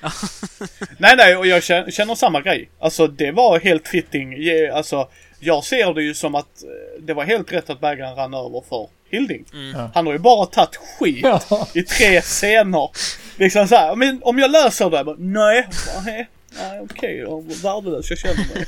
Nej, 0.98 1.14
nej, 1.18 1.36
och 1.38 1.48
jag 1.48 1.64
känner, 1.64 1.92
känner 1.92 2.16
samma 2.16 2.42
grej. 2.42 2.70
Alltså 2.80 3.08
det 3.08 3.32
var 3.32 3.60
helt 3.60 3.88
fitting. 3.88 4.36
Alltså, 4.74 5.08
jag 5.40 5.64
ser 5.64 5.94
det 5.94 6.04
ju 6.04 6.14
som 6.14 6.36
att 6.36 6.64
eh, 6.64 7.02
det 7.04 7.14
var 7.14 7.24
helt 7.24 7.52
rätt 7.54 7.70
att 7.70 7.80
bägaren 7.82 8.16
rann 8.16 8.34
över 8.34 8.64
för 8.70 8.88
Hilding. 9.10 9.46
mm. 9.54 9.80
Ja. 9.80 9.92
Han 9.94 10.06
har 10.06 10.14
ju 10.14 10.20
bara 10.20 10.46
tagit 10.46 10.76
skit 10.76 11.20
Ja. 11.50 11.68
i 11.74 11.84
tre 11.84 12.22
scener. 12.22 12.90
Liksom 13.38 13.68
så 13.68 13.76
här, 13.76 13.96
men 13.96 14.20
om 14.24 14.40
jag 14.40 14.52
löser 14.52 14.90
det, 14.90 15.04
bara, 15.04 15.16
nej, 15.20 15.68
nej, 16.06 16.30
nej 16.56 16.80
okej, 16.82 17.26
var 17.26 17.42
värdelös, 17.64 18.10
jag 18.10 18.20
känner 18.20 18.48
mig. 18.56 18.66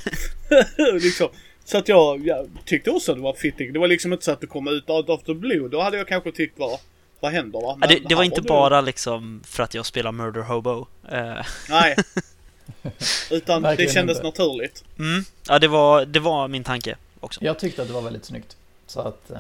liksom. 1.02 1.30
Så 1.66 1.78
att 1.78 1.88
jag, 1.88 2.28
jag 2.28 2.48
tyckte 2.66 2.92
också 2.92 3.12
att 3.12 3.18
det 3.18 3.22
var 3.24 3.34
fitting. 3.34 3.74
Det 3.74 3.80
var 3.80 3.88
liksom 3.88 4.14
inte 4.14 4.26
så 4.26 4.32
att 4.32 4.42
du 4.42 4.48
kom 4.48 4.68
ut 4.68 4.90
out 4.90 5.10
of 5.10 5.24
the 5.24 5.34
blue. 5.34 5.68
Då 5.70 5.82
hade 5.82 5.98
jag 5.98 6.08
kanske 6.08 6.32
tyckt 6.32 6.60
vad, 6.60 6.80
vad 7.20 7.32
händer 7.32 7.60
va? 7.62 7.68
Ja, 7.68 7.76
Men 7.80 7.90
det, 7.90 8.00
det 8.10 8.16
var 8.16 8.24
inte 8.24 8.42
du- 8.42 8.48
bara 8.48 8.82
liksom 8.82 9.42
för 9.46 9.64
att 9.64 9.74
jag 9.74 9.86
spelar 9.86 10.12
Murder 10.12 10.42
Hobo. 10.42 10.88
Eh, 11.12 11.46
Nej. 11.70 11.96
Utan 13.32 13.62
det 13.62 13.94
kändes 13.94 14.18
inte. 14.18 14.28
naturligt. 14.28 14.84
mm. 15.00 15.24
Ja, 15.48 15.60
det 15.60 15.68
var, 15.68 16.06
det 16.06 16.20
var 16.20 16.48
min 16.48 16.64
tanke 16.64 16.96
också. 17.20 17.44
Jag 17.44 17.60
tyckte 17.60 17.82
att 17.82 17.88
det 17.88 17.94
var 17.94 18.02
väldigt 18.02 18.26
snyggt. 18.26 18.58
Så 18.88 19.00
att, 19.00 19.32
eh, 19.32 19.38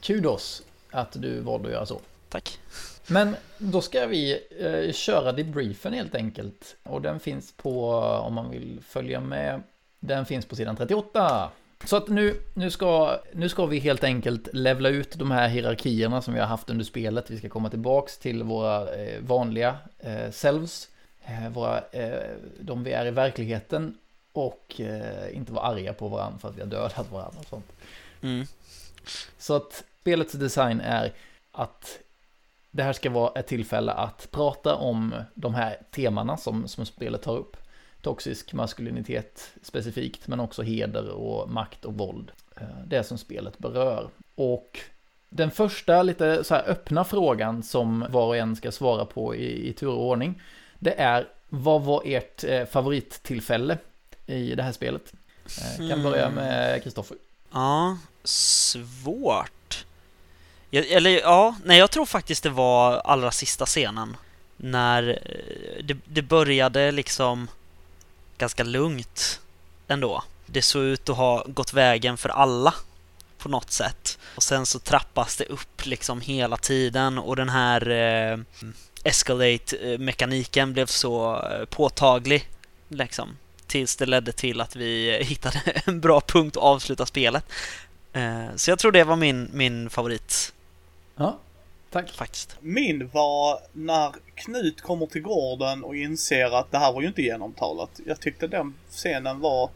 kudos 0.00 0.62
att 0.90 1.12
du 1.12 1.40
valde 1.40 1.68
att 1.68 1.74
göra 1.74 1.86
så. 1.86 2.00
Tack. 2.28 2.58
Men 3.06 3.36
då 3.58 3.80
ska 3.80 4.06
vi 4.06 4.40
eh, 4.60 4.92
köra 4.92 5.32
debriefen 5.32 5.92
helt 5.92 6.14
enkelt. 6.14 6.76
Och 6.82 7.02
den 7.02 7.20
finns 7.20 7.52
på, 7.52 7.90
om 7.98 8.34
man 8.34 8.50
vill 8.50 8.80
följa 8.88 9.20
med, 9.20 9.62
den 10.00 10.26
finns 10.26 10.46
på 10.46 10.56
sidan 10.56 10.76
38. 10.76 11.50
Så 11.84 11.96
att 11.96 12.08
nu, 12.08 12.34
nu, 12.54 12.70
ska, 12.70 13.20
nu 13.32 13.48
ska 13.48 13.66
vi 13.66 13.78
helt 13.78 14.04
enkelt 14.04 14.48
levla 14.52 14.88
ut 14.88 15.18
de 15.18 15.30
här 15.30 15.48
hierarkierna 15.48 16.22
som 16.22 16.34
vi 16.34 16.40
har 16.40 16.46
haft 16.46 16.70
under 16.70 16.84
spelet. 16.84 17.30
Vi 17.30 17.38
ska 17.38 17.48
komma 17.48 17.70
tillbaks 17.70 18.18
till 18.18 18.42
våra 18.42 18.94
eh, 18.94 19.20
vanliga 19.20 19.78
eh, 19.98 20.30
selves, 20.30 20.88
eh, 21.24 21.48
våra, 21.48 21.78
eh, 21.92 22.30
de 22.60 22.84
vi 22.84 22.92
är 22.92 23.06
i 23.06 23.10
verkligheten 23.10 23.98
och 24.32 24.80
eh, 24.80 25.36
inte 25.36 25.52
vara 25.52 25.64
arga 25.64 25.92
på 25.92 26.08
varandra 26.08 26.38
för 26.38 26.48
att 26.48 26.56
vi 26.56 26.60
har 26.60 26.68
dödat 26.68 27.12
varandra 27.12 27.38
och 27.40 27.46
sånt. 27.46 27.72
Mm. 28.22 28.46
Så 29.38 29.54
att 29.54 29.84
spelets 30.00 30.32
design 30.32 30.80
är 30.80 31.12
att 31.52 31.98
det 32.76 32.82
här 32.82 32.92
ska 32.92 33.10
vara 33.10 33.40
ett 33.40 33.46
tillfälle 33.46 33.92
att 33.92 34.28
prata 34.30 34.74
om 34.74 35.14
de 35.34 35.54
här 35.54 35.76
temana 35.90 36.36
som, 36.36 36.68
som 36.68 36.86
spelet 36.86 37.22
tar 37.22 37.36
upp. 37.36 37.56
Toxisk 38.02 38.52
maskulinitet 38.52 39.50
specifikt, 39.62 40.26
men 40.28 40.40
också 40.40 40.62
heder 40.62 41.08
och 41.08 41.50
makt 41.50 41.84
och 41.84 41.94
våld. 41.94 42.32
Eh, 42.56 42.62
Det 42.86 43.04
som 43.04 43.18
spelet 43.18 43.58
berör. 43.58 44.08
Och 44.34 44.78
den 45.28 45.50
första 45.50 46.02
lite 46.02 46.44
så 46.44 46.54
här 46.54 46.64
öppna 46.68 47.04
frågan 47.04 47.62
som 47.62 48.06
var 48.10 48.26
och 48.26 48.36
en 48.36 48.56
ska 48.56 48.72
svara 48.72 49.04
på 49.04 49.34
i, 49.34 49.68
i 49.68 49.72
tur 49.72 49.88
och 49.88 50.06
ordning. 50.06 50.42
Det 50.78 51.00
är, 51.00 51.28
vad 51.48 51.82
var 51.82 52.02
ert 52.04 52.44
eh, 52.44 52.64
favorittillfälle 52.64 53.78
i 54.26 54.54
det 54.54 54.62
här 54.62 54.72
spelet? 54.72 55.12
Eh, 55.80 55.88
Kan 55.88 56.02
börja 56.02 56.30
med 56.30 56.82
Kristoffer. 56.82 57.16
Ja, 57.52 57.98
svårt. 58.24 59.50
Eller 60.84 61.10
ja, 61.10 61.56
nej 61.64 61.78
jag 61.78 61.90
tror 61.90 62.06
faktiskt 62.06 62.42
det 62.42 62.50
var 62.50 62.92
allra 63.04 63.30
sista 63.30 63.66
scenen. 63.66 64.16
När 64.56 65.08
eh, 65.08 65.84
det, 65.84 65.96
det 66.04 66.22
började 66.22 66.92
liksom 66.92 67.48
ganska 68.38 68.64
lugnt 68.64 69.40
ändå. 69.88 70.24
Det 70.46 70.62
såg 70.62 70.82
ut 70.82 71.08
att 71.08 71.16
ha 71.16 71.44
gått 71.46 71.72
vägen 71.72 72.16
för 72.16 72.28
alla 72.28 72.74
på 73.38 73.48
något 73.48 73.70
sätt. 73.70 74.18
Och 74.34 74.42
sen 74.42 74.66
så 74.66 74.78
trappas 74.78 75.36
det 75.36 75.44
upp 75.44 75.86
liksom 75.86 76.20
hela 76.20 76.56
tiden 76.56 77.18
och 77.18 77.36
den 77.36 77.48
här 77.48 77.90
eh, 77.90 78.38
escalate-mekaniken 79.04 80.72
blev 80.72 80.86
så 80.86 81.42
eh, 81.50 81.64
påtaglig 81.64 82.48
liksom. 82.88 83.36
Tills 83.66 83.96
det 83.96 84.06
ledde 84.06 84.32
till 84.32 84.60
att 84.60 84.76
vi 84.76 85.16
eh, 85.20 85.26
hittade 85.26 85.60
en 85.84 86.00
bra 86.00 86.20
punkt 86.20 86.56
att 86.56 86.62
avsluta 86.62 87.06
spelet. 87.06 87.44
Eh, 88.12 88.44
Så 88.56 88.70
jag 88.70 88.78
tror 88.78 88.92
det 88.92 89.04
var 89.04 89.16
min, 89.16 89.50
min 89.52 89.90
favorit 89.90 90.52
Ja, 91.16 91.38
tack. 91.90 92.10
faktiskt. 92.10 92.56
Min 92.60 93.08
var 93.12 93.58
när 93.72 94.14
Knut 94.34 94.80
kommer 94.80 95.06
till 95.06 95.22
gården 95.22 95.84
och 95.84 95.96
inser 95.96 96.58
att 96.58 96.72
det 96.72 96.78
här 96.78 96.92
var 96.92 97.00
ju 97.00 97.06
inte 97.08 97.22
genomtalat. 97.22 98.00
Jag 98.06 98.20
tyckte 98.20 98.46
den 98.46 98.74
scenen 98.90 99.40
var 99.40 99.70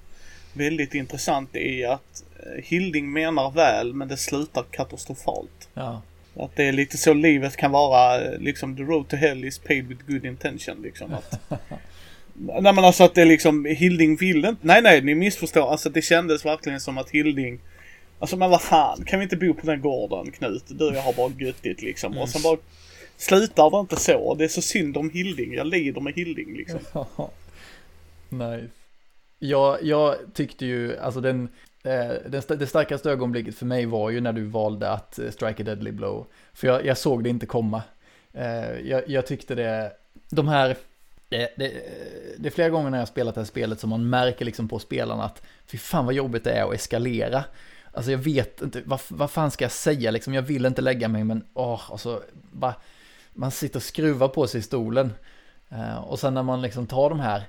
väldigt 0.52 0.94
intressant 0.94 1.56
i 1.56 1.84
att 1.84 2.24
eh, 2.38 2.64
Hilding 2.64 3.12
menar 3.12 3.50
väl 3.50 3.94
men 3.94 4.08
det 4.08 4.16
slutar 4.16 4.64
katastrofalt. 4.70 5.68
Ja, 5.74 6.02
Att 6.36 6.56
det 6.56 6.64
är 6.64 6.72
lite 6.72 6.98
så 6.98 7.14
livet 7.14 7.56
kan 7.56 7.70
vara, 7.70 8.20
eh, 8.20 8.38
liksom 8.38 8.76
the 8.76 8.82
road 8.82 9.08
to 9.08 9.16
hell 9.16 9.44
is 9.44 9.58
paid 9.58 9.86
with 9.86 10.04
good 10.06 10.24
intention 10.24 10.82
liksom. 10.82 11.14
Att, 11.14 11.40
nej 12.34 12.72
men 12.72 12.78
alltså 12.78 13.04
att 13.04 13.14
det 13.14 13.22
är 13.22 13.26
liksom, 13.26 13.64
Hilding 13.64 14.16
vill 14.16 14.44
inte, 14.44 14.66
nej 14.66 14.82
nej 14.82 15.02
ni 15.02 15.14
missförstår, 15.14 15.70
alltså 15.70 15.90
det 15.90 16.02
kändes 16.02 16.44
verkligen 16.44 16.80
som 16.80 16.98
att 16.98 17.10
Hilding 17.10 17.60
Alltså 18.20 18.36
men 18.36 18.50
vad 18.50 18.62
fan, 18.62 19.04
kan 19.04 19.18
vi 19.18 19.22
inte 19.22 19.36
bo 19.36 19.54
på 19.54 19.66
den 19.66 19.80
gården 19.80 20.32
Knut? 20.32 20.64
Du 20.66 20.88
och 20.88 20.94
jag 20.94 21.02
har 21.02 21.12
bara 21.12 21.32
göttigt 21.38 21.82
liksom. 21.82 22.18
Och 22.18 22.28
sen 22.28 22.42
bara 22.42 22.58
slutar 23.16 23.70
det 23.70 23.80
inte 23.80 23.96
så. 23.96 24.34
Det 24.34 24.44
är 24.44 24.48
så 24.48 24.62
synd 24.62 24.96
om 24.96 25.10
Hilding, 25.10 25.54
jag 25.54 25.66
lider 25.66 26.00
med 26.00 26.14
Hilding 26.14 26.56
liksom. 26.56 26.80
nice. 28.28 28.68
Jag, 29.38 29.82
jag 29.82 30.16
tyckte 30.34 30.66
ju, 30.66 30.98
alltså 30.98 31.20
den, 31.20 31.48
eh, 31.84 32.12
den, 32.26 32.42
det 32.58 32.66
starkaste 32.66 33.10
ögonblicket 33.10 33.54
för 33.54 33.66
mig 33.66 33.86
var 33.86 34.10
ju 34.10 34.20
när 34.20 34.32
du 34.32 34.44
valde 34.44 34.90
att 34.90 35.18
eh, 35.18 35.30
strike 35.30 35.62
a 35.62 35.66
deadly 35.66 35.92
blow. 35.92 36.26
För 36.52 36.66
jag, 36.66 36.86
jag 36.86 36.98
såg 36.98 37.24
det 37.24 37.30
inte 37.30 37.46
komma. 37.46 37.82
Eh, 38.32 38.80
jag, 38.84 39.08
jag 39.08 39.26
tyckte 39.26 39.54
det, 39.54 39.92
de 40.30 40.48
här, 40.48 40.76
det, 41.28 41.54
det, 41.56 41.72
det 42.38 42.48
är 42.48 42.52
flera 42.52 42.68
gånger 42.68 42.90
när 42.90 42.98
jag 42.98 43.02
har 43.02 43.06
spelat 43.06 43.34
det 43.34 43.40
här 43.40 43.46
spelet 43.46 43.80
som 43.80 43.90
man 43.90 44.10
märker 44.10 44.44
liksom 44.44 44.68
på 44.68 44.78
spelarna 44.78 45.24
att 45.24 45.42
fy 45.66 45.78
fan 45.78 46.04
vad 46.04 46.14
jobbigt 46.14 46.44
det 46.44 46.52
är 46.52 46.64
att 46.64 46.74
eskalera. 46.74 47.44
Alltså 47.92 48.10
jag 48.10 48.18
vet 48.18 48.62
inte, 48.62 48.82
vad, 48.86 49.00
vad 49.08 49.30
fan 49.30 49.50
ska 49.50 49.64
jag 49.64 49.72
säga 49.72 50.10
liksom, 50.10 50.34
jag 50.34 50.42
vill 50.42 50.66
inte 50.66 50.82
lägga 50.82 51.08
mig 51.08 51.24
men 51.24 51.44
åh, 51.54 51.80
alltså, 51.90 52.22
bara, 52.52 52.74
man 53.32 53.50
sitter 53.50 53.76
och 53.76 53.82
skruvar 53.82 54.28
på 54.28 54.46
sig 54.46 54.58
i 54.58 54.62
stolen. 54.62 55.12
Eh, 55.68 55.98
och 55.98 56.18
sen 56.18 56.34
när 56.34 56.42
man 56.42 56.62
liksom 56.62 56.86
tar 56.86 57.10
de 57.10 57.20
här, 57.20 57.42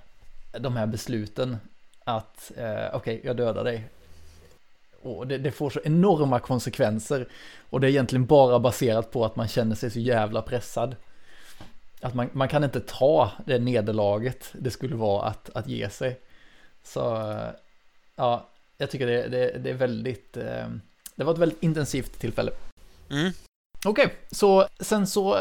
de 0.52 0.76
här 0.76 0.88
besluten 0.88 1.58
att 2.04 2.52
eh, 2.58 2.96
okej, 2.96 3.22
jag 3.24 3.38
dödar 3.38 3.64
dig. 3.64 3.90
Och 5.02 5.28
det, 5.28 5.38
det 5.38 5.52
får 5.52 5.70
så 5.70 5.80
enorma 5.84 6.40
konsekvenser. 6.40 7.28
Och 7.70 7.80
det 7.80 7.88
är 7.88 7.90
egentligen 7.90 8.26
bara 8.26 8.60
baserat 8.60 9.12
på 9.12 9.26
att 9.26 9.36
man 9.36 9.48
känner 9.48 9.76
sig 9.76 9.92
så 9.92 10.00
jävla 10.00 10.42
pressad. 10.42 10.96
Att 12.02 12.14
man, 12.14 12.30
man 12.34 12.48
kan 12.48 12.64
inte 12.64 12.80
ta 12.80 13.32
det 13.46 13.60
nederlaget 13.60 14.50
det 14.54 14.72
skulle 14.72 14.96
vara 14.96 15.28
att, 15.28 15.50
att 15.54 15.68
ge 15.68 15.90
sig. 15.90 16.20
Så 16.84 17.32
eh, 17.32 17.50
ja, 18.16 18.50
jag 18.82 18.90
tycker 18.90 19.08
det, 19.08 19.28
det, 19.28 19.58
det 19.58 19.70
är 19.70 19.74
väldigt, 19.74 20.38
eh, 20.38 20.68
det 21.16 21.24
var 21.24 21.34
ett 21.34 21.40
väldigt 21.40 21.64
intensivt 21.64 22.20
tillfälle. 22.20 22.52
Mm. 23.10 23.32
Okej, 23.86 24.14
så 24.32 24.68
sen 24.80 25.08
så 25.08 25.40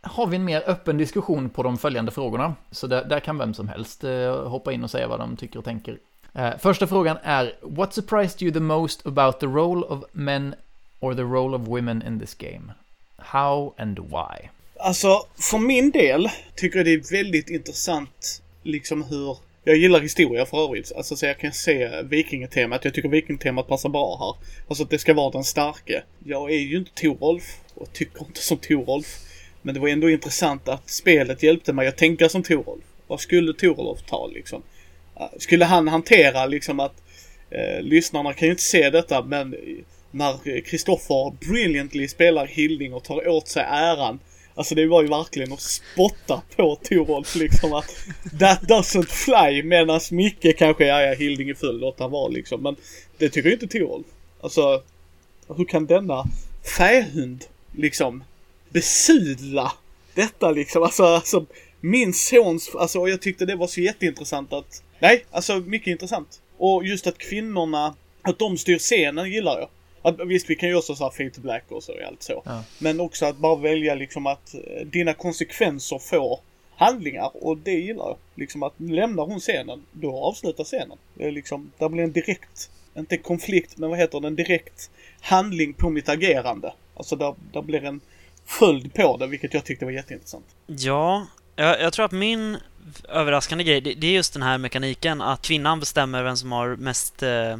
har 0.00 0.26
vi 0.26 0.36
en 0.36 0.44
mer 0.44 0.62
öppen 0.66 0.98
diskussion 0.98 1.50
på 1.50 1.62
de 1.62 1.78
följande 1.78 2.10
frågorna. 2.10 2.54
Så 2.70 2.86
där, 2.86 3.04
där 3.04 3.20
kan 3.20 3.38
vem 3.38 3.54
som 3.54 3.68
helst 3.68 4.04
eh, 4.04 4.48
hoppa 4.48 4.72
in 4.72 4.84
och 4.84 4.90
säga 4.90 5.08
vad 5.08 5.18
de 5.18 5.36
tycker 5.36 5.58
och 5.58 5.64
tänker. 5.64 5.98
Eh, 6.34 6.58
första 6.58 6.86
frågan 6.86 7.16
är 7.22 7.54
What 7.62 7.94
surprised 7.94 8.42
you 8.42 8.52
the 8.52 8.60
most 8.60 9.06
about 9.06 9.40
the 9.40 9.46
role 9.46 9.86
of 9.86 10.04
men 10.12 10.54
or 11.00 11.14
the 11.14 11.22
role 11.22 11.56
of 11.56 11.68
women 11.68 12.02
in 12.06 12.20
this 12.20 12.34
game? 12.34 12.72
How 13.16 13.74
and 13.78 13.98
why? 13.98 14.48
Alltså, 14.80 15.26
för 15.50 15.58
min 15.58 15.90
del 15.90 16.28
tycker 16.56 16.78
jag 16.78 16.86
det 16.86 16.92
är 16.92 17.12
väldigt 17.12 17.50
intressant 17.50 18.42
liksom 18.62 19.02
hur 19.02 19.36
jag 19.64 19.76
gillar 19.76 20.00
historia 20.00 20.46
för 20.46 20.64
övrigt. 20.64 20.92
Alltså 20.96 21.16
så 21.16 21.26
jag 21.26 21.38
kan 21.38 21.52
se 21.52 22.02
vikingatemat. 22.02 22.84
Jag 22.84 22.94
tycker 22.94 23.08
vikingatemat 23.08 23.68
passar 23.68 23.88
bra 23.88 24.16
här. 24.20 24.48
Alltså 24.68 24.84
att 24.84 24.90
det 24.90 24.98
ska 24.98 25.14
vara 25.14 25.30
den 25.30 25.44
starke. 25.44 26.02
Jag 26.24 26.50
är 26.50 26.58
ju 26.58 26.76
inte 26.76 26.90
Torolf 26.94 27.60
och 27.74 27.92
tycker 27.92 28.26
inte 28.26 28.40
som 28.40 28.58
Torolf. 28.58 29.18
Men 29.62 29.74
det 29.74 29.80
var 29.80 29.88
ändå 29.88 30.10
intressant 30.10 30.68
att 30.68 30.90
spelet 30.90 31.42
hjälpte 31.42 31.72
mig 31.72 31.88
att 31.88 31.96
tänka 31.96 32.28
som 32.28 32.42
Torolf. 32.42 32.84
Vad 33.06 33.20
skulle 33.20 33.52
Torolf 33.52 34.02
ta 34.02 34.26
liksom? 34.26 34.62
Skulle 35.38 35.64
han 35.64 35.88
hantera 35.88 36.46
liksom 36.46 36.80
att 36.80 37.02
eh, 37.50 37.82
lyssnarna 37.82 38.32
kan 38.32 38.48
ju 38.48 38.52
inte 38.52 38.62
se 38.62 38.90
detta 38.90 39.22
men 39.22 39.56
när 40.10 40.60
Kristoffer 40.60 41.32
brilliantly 41.48 42.08
spelar 42.08 42.46
Hilding 42.46 42.94
och 42.94 43.04
tar 43.04 43.28
åt 43.28 43.48
sig 43.48 43.64
äran 43.68 44.18
Alltså 44.60 44.74
det 44.74 44.86
var 44.86 45.02
ju 45.02 45.08
verkligen 45.08 45.52
att 45.52 45.60
spotta 45.60 46.42
på 46.56 46.78
Torolf 46.82 47.34
liksom 47.34 47.72
att 47.72 47.96
That 48.38 48.62
doesn't 48.62 49.06
fly 49.06 49.62
medan 49.62 50.00
Micke 50.10 50.58
kanske, 50.58 50.86
ja 50.86 51.02
ja 51.02 51.14
Hilding 51.14 51.48
är 51.48 51.54
full, 51.54 51.80
låt 51.80 52.00
han 52.00 52.10
vara 52.10 52.28
liksom. 52.28 52.62
Men 52.62 52.76
det 53.18 53.28
tycker 53.28 53.48
ju 53.48 53.54
inte 53.54 53.66
Torolf. 53.66 54.06
Alltså 54.40 54.82
hur 55.56 55.64
kan 55.64 55.86
denna 55.86 56.24
fähund 56.76 57.44
liksom 57.76 58.24
besudla 58.68 59.72
detta 60.14 60.50
liksom? 60.50 60.82
Alltså, 60.82 61.04
alltså 61.04 61.46
min 61.80 62.12
sons, 62.12 62.74
alltså 62.74 62.98
och 62.98 63.10
jag 63.10 63.22
tyckte 63.22 63.46
det 63.46 63.56
var 63.56 63.66
så 63.66 63.80
jätteintressant 63.80 64.52
att, 64.52 64.82
nej, 64.98 65.24
alltså 65.30 65.56
mycket 65.56 65.88
intressant. 65.88 66.40
Och 66.58 66.86
just 66.86 67.06
att 67.06 67.18
kvinnorna, 67.18 67.94
att 68.22 68.38
de 68.38 68.58
styr 68.58 68.78
scenen 68.78 69.30
gillar 69.30 69.58
jag. 69.58 69.68
Att, 70.02 70.20
visst, 70.26 70.50
vi 70.50 70.56
kan 70.56 70.68
ju 70.68 70.74
också 70.74 70.94
säga 70.94 71.10
fade 71.10 71.30
to 71.30 71.40
black 71.40 71.64
och 71.68 71.82
så 71.82 71.92
och 71.92 72.02
allt 72.08 72.22
så. 72.22 72.42
Ja. 72.44 72.64
Men 72.78 73.00
också 73.00 73.26
att 73.26 73.36
bara 73.36 73.56
välja 73.56 73.94
liksom 73.94 74.26
att 74.26 74.54
eh, 74.54 74.86
dina 74.86 75.14
konsekvenser 75.14 75.98
får 75.98 76.40
handlingar 76.76 77.30
och 77.34 77.58
det 77.58 77.72
gillar 77.72 78.04
jag. 78.04 78.16
Liksom 78.34 78.62
att 78.62 78.72
lämnar 78.76 79.26
hon 79.26 79.40
scenen, 79.40 79.82
då 79.92 80.16
avslutar 80.16 80.64
scenen. 80.64 80.98
Det 81.14 81.24
är 81.24 81.32
liksom, 81.32 81.72
där 81.78 81.88
blir 81.88 82.04
en 82.04 82.12
direkt, 82.12 82.70
inte 82.96 83.16
konflikt, 83.16 83.76
men 83.76 83.90
vad 83.90 83.98
heter 83.98 84.20
det, 84.20 84.26
en 84.26 84.36
direkt 84.36 84.90
handling 85.20 85.74
på 85.74 85.90
mitt 85.90 86.08
agerande. 86.08 86.72
Alltså 86.96 87.16
där, 87.16 87.34
där 87.52 87.62
blir 87.62 87.84
en 87.84 88.00
följd 88.44 88.94
på 88.94 89.16
det, 89.16 89.26
vilket 89.26 89.54
jag 89.54 89.64
tyckte 89.64 89.84
var 89.84 89.92
jätteintressant. 89.92 90.44
Ja, 90.66 91.26
jag, 91.56 91.80
jag 91.80 91.92
tror 91.92 92.04
att 92.04 92.12
min 92.12 92.56
överraskande 93.08 93.64
grej, 93.64 93.80
det, 93.80 93.94
det, 93.94 94.06
är 94.06 94.12
just 94.12 94.32
den 94.32 94.42
här 94.42 94.58
mekaniken 94.58 95.22
att 95.22 95.42
kvinnan 95.42 95.80
bestämmer 95.80 96.22
vem 96.22 96.36
som 96.36 96.52
har 96.52 96.76
mest 96.76 97.22
eh, 97.22 97.56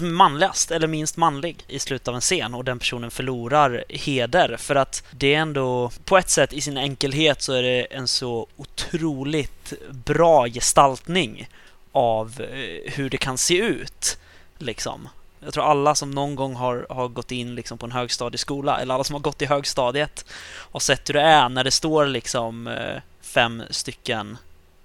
manligast 0.00 0.70
eller 0.70 0.86
minst 0.86 1.16
manlig 1.16 1.64
i 1.68 1.78
slutet 1.78 2.08
av 2.08 2.14
en 2.14 2.20
scen 2.20 2.54
och 2.54 2.64
den 2.64 2.78
personen 2.78 3.10
förlorar 3.10 3.84
heder 3.88 4.56
för 4.56 4.74
att 4.74 5.04
det 5.10 5.34
är 5.34 5.38
ändå 5.38 5.90
på 6.04 6.18
ett 6.18 6.28
sätt 6.28 6.52
i 6.52 6.60
sin 6.60 6.78
enkelhet 6.78 7.42
så 7.42 7.52
är 7.52 7.62
det 7.62 7.82
en 7.82 8.08
så 8.08 8.46
otroligt 8.56 9.72
bra 9.90 10.46
gestaltning 10.46 11.48
av 11.92 12.40
eh, 12.40 12.92
hur 12.92 13.10
det 13.10 13.16
kan 13.16 13.38
se 13.38 13.58
ut 13.58 14.18
liksom. 14.58 15.08
Jag 15.44 15.54
tror 15.54 15.64
alla 15.64 15.94
som 15.94 16.10
någon 16.10 16.34
gång 16.34 16.54
har, 16.54 16.86
har 16.90 17.08
gått 17.08 17.32
in 17.32 17.54
liksom 17.54 17.78
på 17.78 17.86
en 17.86 17.92
högstadieskola 17.92 18.80
eller 18.80 18.94
alla 18.94 19.04
som 19.04 19.14
har 19.14 19.20
gått 19.20 19.42
i 19.42 19.46
högstadiet 19.46 20.24
och 20.56 20.82
sett 20.82 21.08
hur 21.08 21.14
det 21.14 21.20
är 21.20 21.48
när 21.48 21.64
det 21.64 21.70
står 21.70 22.06
liksom 22.06 22.66
eh, 22.66 23.02
fem 23.20 23.62
stycken 23.70 24.38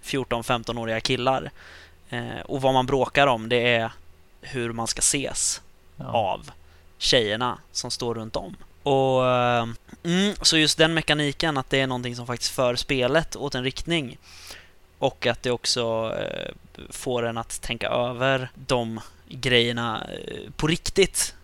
14-15-åriga 0.03 0.99
killar 0.99 1.51
eh, 2.09 2.39
och 2.45 2.61
vad 2.61 2.73
man 2.73 2.85
bråkar 2.85 3.27
om 3.27 3.49
det 3.49 3.75
är 3.75 3.91
hur 4.51 4.73
man 4.73 4.87
ska 4.87 4.99
ses 4.99 5.61
ja. 5.97 6.05
av 6.05 6.51
tjejerna 6.97 7.57
som 7.71 7.91
står 7.91 8.15
runt 8.15 8.35
om. 8.35 8.55
Och 8.83 9.27
eh, 9.27 9.67
mm, 10.03 10.35
Så 10.41 10.57
just 10.57 10.77
den 10.77 10.93
mekaniken, 10.93 11.57
att 11.57 11.69
det 11.69 11.79
är 11.79 11.87
någonting 11.87 12.15
som 12.15 12.27
faktiskt 12.27 12.51
för 12.51 12.75
spelet 12.75 13.35
åt 13.35 13.55
en 13.55 13.63
riktning 13.63 14.17
och 14.99 15.27
att 15.27 15.43
det 15.43 15.51
också 15.51 16.15
eh, 16.19 16.51
får 16.89 17.25
en 17.25 17.37
att 17.37 17.61
tänka 17.61 17.89
över 17.89 18.49
de 18.55 18.99
grejerna 19.29 20.07
eh, 20.13 20.51
på 20.55 20.67
riktigt. 20.67 21.35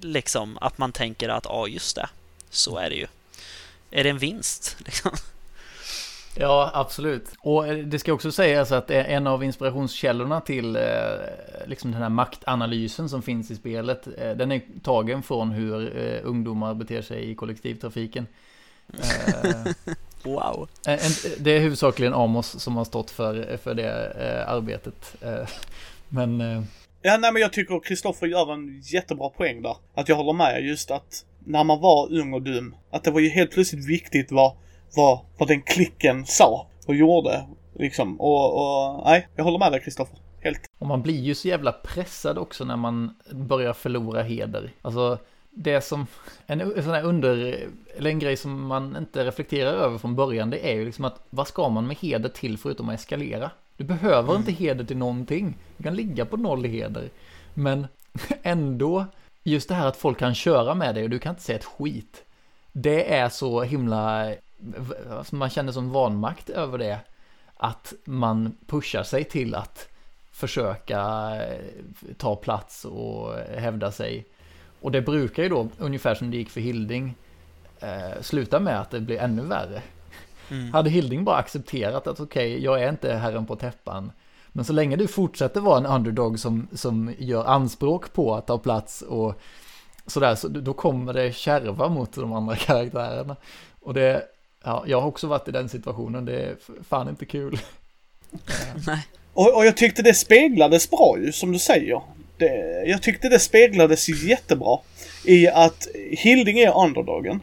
Liksom 0.00 0.58
att 0.60 0.78
man 0.78 0.92
tänker 0.92 1.28
att 1.28 1.44
ja, 1.44 1.50
ah, 1.50 1.66
just 1.66 1.96
det, 1.96 2.08
så 2.50 2.76
är 2.76 2.90
det 2.90 2.96
ju. 2.96 3.06
Är 3.90 4.04
det 4.04 4.10
en 4.10 4.18
vinst? 4.18 4.76
Liksom? 4.84 5.16
Ja, 6.38 6.70
absolut. 6.74 7.34
Och 7.38 7.68
eh, 7.68 7.76
det 7.76 7.98
ska 7.98 8.12
också 8.12 8.32
sägas 8.32 8.72
att 8.72 8.90
en 8.90 9.26
av 9.26 9.44
inspirationskällorna 9.44 10.40
till 10.40 10.76
eh, 10.76 10.82
liksom 11.66 11.92
den 11.92 12.02
här 12.02 12.08
maktanalysen 12.08 13.08
som 13.08 13.22
finns 13.22 13.50
i 13.50 13.56
spelet, 13.56 14.06
eh, 14.18 14.30
den 14.30 14.52
är 14.52 14.62
tagen 14.82 15.22
från 15.22 15.50
hur 15.50 15.90
ungdomar 16.24 16.74
beter 16.74 17.02
sig 17.02 17.30
i 17.30 17.34
kollektivtrafiken. 17.34 18.26
wow. 20.22 20.68
Det 21.38 21.50
är 21.50 21.60
huvudsakligen 21.60 22.14
Amos 22.14 22.60
som 22.62 22.76
har 22.76 22.84
stått 22.84 23.10
för, 23.10 23.56
för 23.56 23.74
det 23.74 24.44
arbetet. 24.48 25.16
Men... 26.08 26.40
Ja, 27.02 27.16
nej 27.16 27.32
men 27.32 27.42
jag 27.42 27.52
tycker 27.52 27.80
Kristoffer 27.80 28.26
gör 28.26 28.52
en 28.52 28.80
jättebra 28.80 29.28
poäng 29.28 29.62
där. 29.62 29.76
Att 29.94 30.08
jag 30.08 30.16
håller 30.16 30.32
med 30.32 30.64
just 30.64 30.90
att 30.90 31.24
när 31.44 31.64
man 31.64 31.80
var 31.80 32.12
ung 32.12 32.34
och 32.34 32.42
dum, 32.42 32.74
att 32.90 33.04
det 33.04 33.10
var 33.10 33.20
ju 33.20 33.28
helt 33.28 33.50
plötsligt 33.50 33.88
viktigt 33.88 34.32
vad 34.32 34.56
vad, 34.96 35.20
vad 35.38 35.48
den 35.48 35.62
klicken 35.62 36.26
sa 36.26 36.66
och 36.86 36.94
gjorde. 36.94 37.46
Liksom. 37.74 38.20
Och, 38.20 38.54
och 38.54 39.02
nej, 39.04 39.28
jag 39.36 39.44
håller 39.44 39.58
med 39.58 39.72
dig 39.72 39.80
Kristoffer. 39.80 40.18
Helt. 40.40 40.60
Och 40.78 40.86
man 40.86 41.02
blir 41.02 41.20
ju 41.20 41.34
så 41.34 41.48
jävla 41.48 41.72
pressad 41.72 42.38
också 42.38 42.64
när 42.64 42.76
man 42.76 43.16
börjar 43.32 43.72
förlora 43.72 44.22
heder. 44.22 44.72
Alltså, 44.82 45.18
det 45.50 45.80
som, 45.80 46.06
en 46.46 46.82
sån 46.82 46.92
här 46.92 47.02
under, 47.02 47.58
eller 47.96 48.10
en 48.10 48.18
grej 48.18 48.36
som 48.36 48.66
man 48.66 48.96
inte 48.96 49.24
reflekterar 49.24 49.72
över 49.72 49.98
från 49.98 50.16
början, 50.16 50.50
det 50.50 50.70
är 50.70 50.74
ju 50.74 50.84
liksom 50.84 51.04
att 51.04 51.26
vad 51.30 51.48
ska 51.48 51.68
man 51.68 51.86
med 51.86 51.96
heder 51.96 52.28
till 52.28 52.58
förutom 52.58 52.88
att 52.88 52.94
eskalera? 52.94 53.50
Du 53.76 53.84
behöver 53.84 54.28
mm. 54.28 54.36
inte 54.36 54.52
heder 54.52 54.84
till 54.84 54.96
någonting. 54.96 55.56
Du 55.76 55.82
kan 55.82 55.94
ligga 55.94 56.24
på 56.24 56.36
noll 56.36 56.64
heder. 56.64 57.10
Men 57.54 57.86
ändå, 58.42 59.06
just 59.42 59.68
det 59.68 59.74
här 59.74 59.86
att 59.86 59.96
folk 59.96 60.18
kan 60.18 60.34
köra 60.34 60.74
med 60.74 60.94
dig 60.94 61.04
och 61.04 61.10
du 61.10 61.18
kan 61.18 61.30
inte 61.30 61.42
säga 61.42 61.58
ett 61.58 61.64
skit. 61.64 62.24
Det 62.72 63.14
är 63.14 63.28
så 63.28 63.62
himla 63.62 64.34
man 65.30 65.50
känner 65.50 65.72
som 65.72 65.90
vanmakt 65.90 66.50
över 66.50 66.78
det. 66.78 66.98
Att 67.56 67.92
man 68.04 68.56
pushar 68.66 69.02
sig 69.02 69.24
till 69.24 69.54
att 69.54 69.88
försöka 70.32 71.00
eh, 71.36 71.60
ta 72.18 72.36
plats 72.36 72.84
och 72.84 73.34
hävda 73.34 73.92
sig. 73.92 74.26
Och 74.80 74.92
det 74.92 75.02
brukar 75.02 75.42
ju 75.42 75.48
då, 75.48 75.68
ungefär 75.78 76.14
som 76.14 76.30
det 76.30 76.36
gick 76.36 76.50
för 76.50 76.60
Hilding, 76.60 77.14
eh, 77.80 78.20
sluta 78.20 78.60
med 78.60 78.80
att 78.80 78.90
det 78.90 79.00
blir 79.00 79.18
ännu 79.18 79.42
värre. 79.42 79.82
Mm. 80.50 80.72
Hade 80.72 80.90
Hilding 80.90 81.24
bara 81.24 81.36
accepterat 81.36 82.06
att 82.06 82.20
okej, 82.20 82.52
okay, 82.54 82.64
jag 82.64 82.82
är 82.82 82.88
inte 82.88 83.14
herren 83.14 83.46
på 83.46 83.56
täppan. 83.56 84.12
Men 84.48 84.64
så 84.64 84.72
länge 84.72 84.96
du 84.96 85.06
fortsätter 85.06 85.60
vara 85.60 85.78
en 85.78 85.86
underdog 85.86 86.38
som, 86.38 86.68
som 86.72 87.14
gör 87.18 87.44
anspråk 87.44 88.12
på 88.12 88.34
att 88.34 88.46
ta 88.46 88.58
plats 88.58 89.02
och 89.02 89.40
sådär, 90.06 90.34
så 90.34 90.48
då 90.48 90.72
kommer 90.72 91.12
det 91.12 91.36
kärva 91.36 91.88
mot 91.88 92.12
de 92.12 92.32
andra 92.32 92.56
karaktärerna. 92.56 93.36
Och 93.80 93.94
det, 93.94 94.22
Ja, 94.66 94.84
jag 94.86 95.00
har 95.00 95.08
också 95.08 95.26
varit 95.26 95.48
i 95.48 95.50
den 95.50 95.68
situationen. 95.68 96.24
Det 96.24 96.42
är 96.42 96.56
fan 96.88 97.08
inte 97.08 97.26
kul. 97.26 97.58
Nej. 98.86 98.98
Och, 99.32 99.56
och, 99.56 99.66
jag 99.66 99.76
tyckte 99.76 100.02
det 100.02 100.14
speglades 100.14 100.90
bra 100.90 101.16
ju, 101.18 101.32
som 101.32 101.52
du 101.52 101.58
säger. 101.58 102.02
Det, 102.38 102.82
jag 102.86 103.02
tyckte 103.02 103.28
det 103.28 103.38
speglades 103.38 104.08
jättebra 104.08 104.78
i 105.24 105.48
att 105.48 105.88
Hilding 106.10 106.58
är 106.58 106.84
underdogen. 106.84 107.40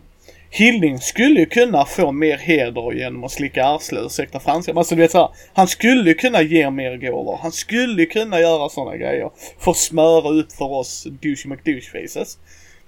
Hilding 0.49 0.99
skulle 0.99 1.39
ju 1.39 1.45
kunna 1.45 1.85
få 1.85 2.11
mer 2.11 2.37
heder 2.37 2.91
genom 2.91 3.23
att 3.23 3.31
slicka 3.31 3.65
arsle, 3.65 3.99
ursäkta 3.99 4.39
franska. 4.39 4.73
Alltså 4.73 4.95
du 4.95 5.01
vet 5.01 5.11
såhär, 5.11 5.29
han 5.53 5.67
skulle 5.67 6.09
ju 6.09 6.13
kunna 6.13 6.41
ge 6.41 6.69
mer 6.69 6.97
gåvor. 6.97 7.39
Han 7.41 7.51
skulle 7.51 8.01
ju 8.01 8.05
kunna 8.05 8.39
göra 8.39 8.69
sådana 8.69 8.97
grejer. 8.97 9.29
För 9.59 9.71
att 9.71 9.77
smöra 9.77 10.29
ut 10.39 10.53
för 10.53 10.71
oss 10.71 11.03
douchey 11.03 11.51
McDouche-faces. 11.51 12.37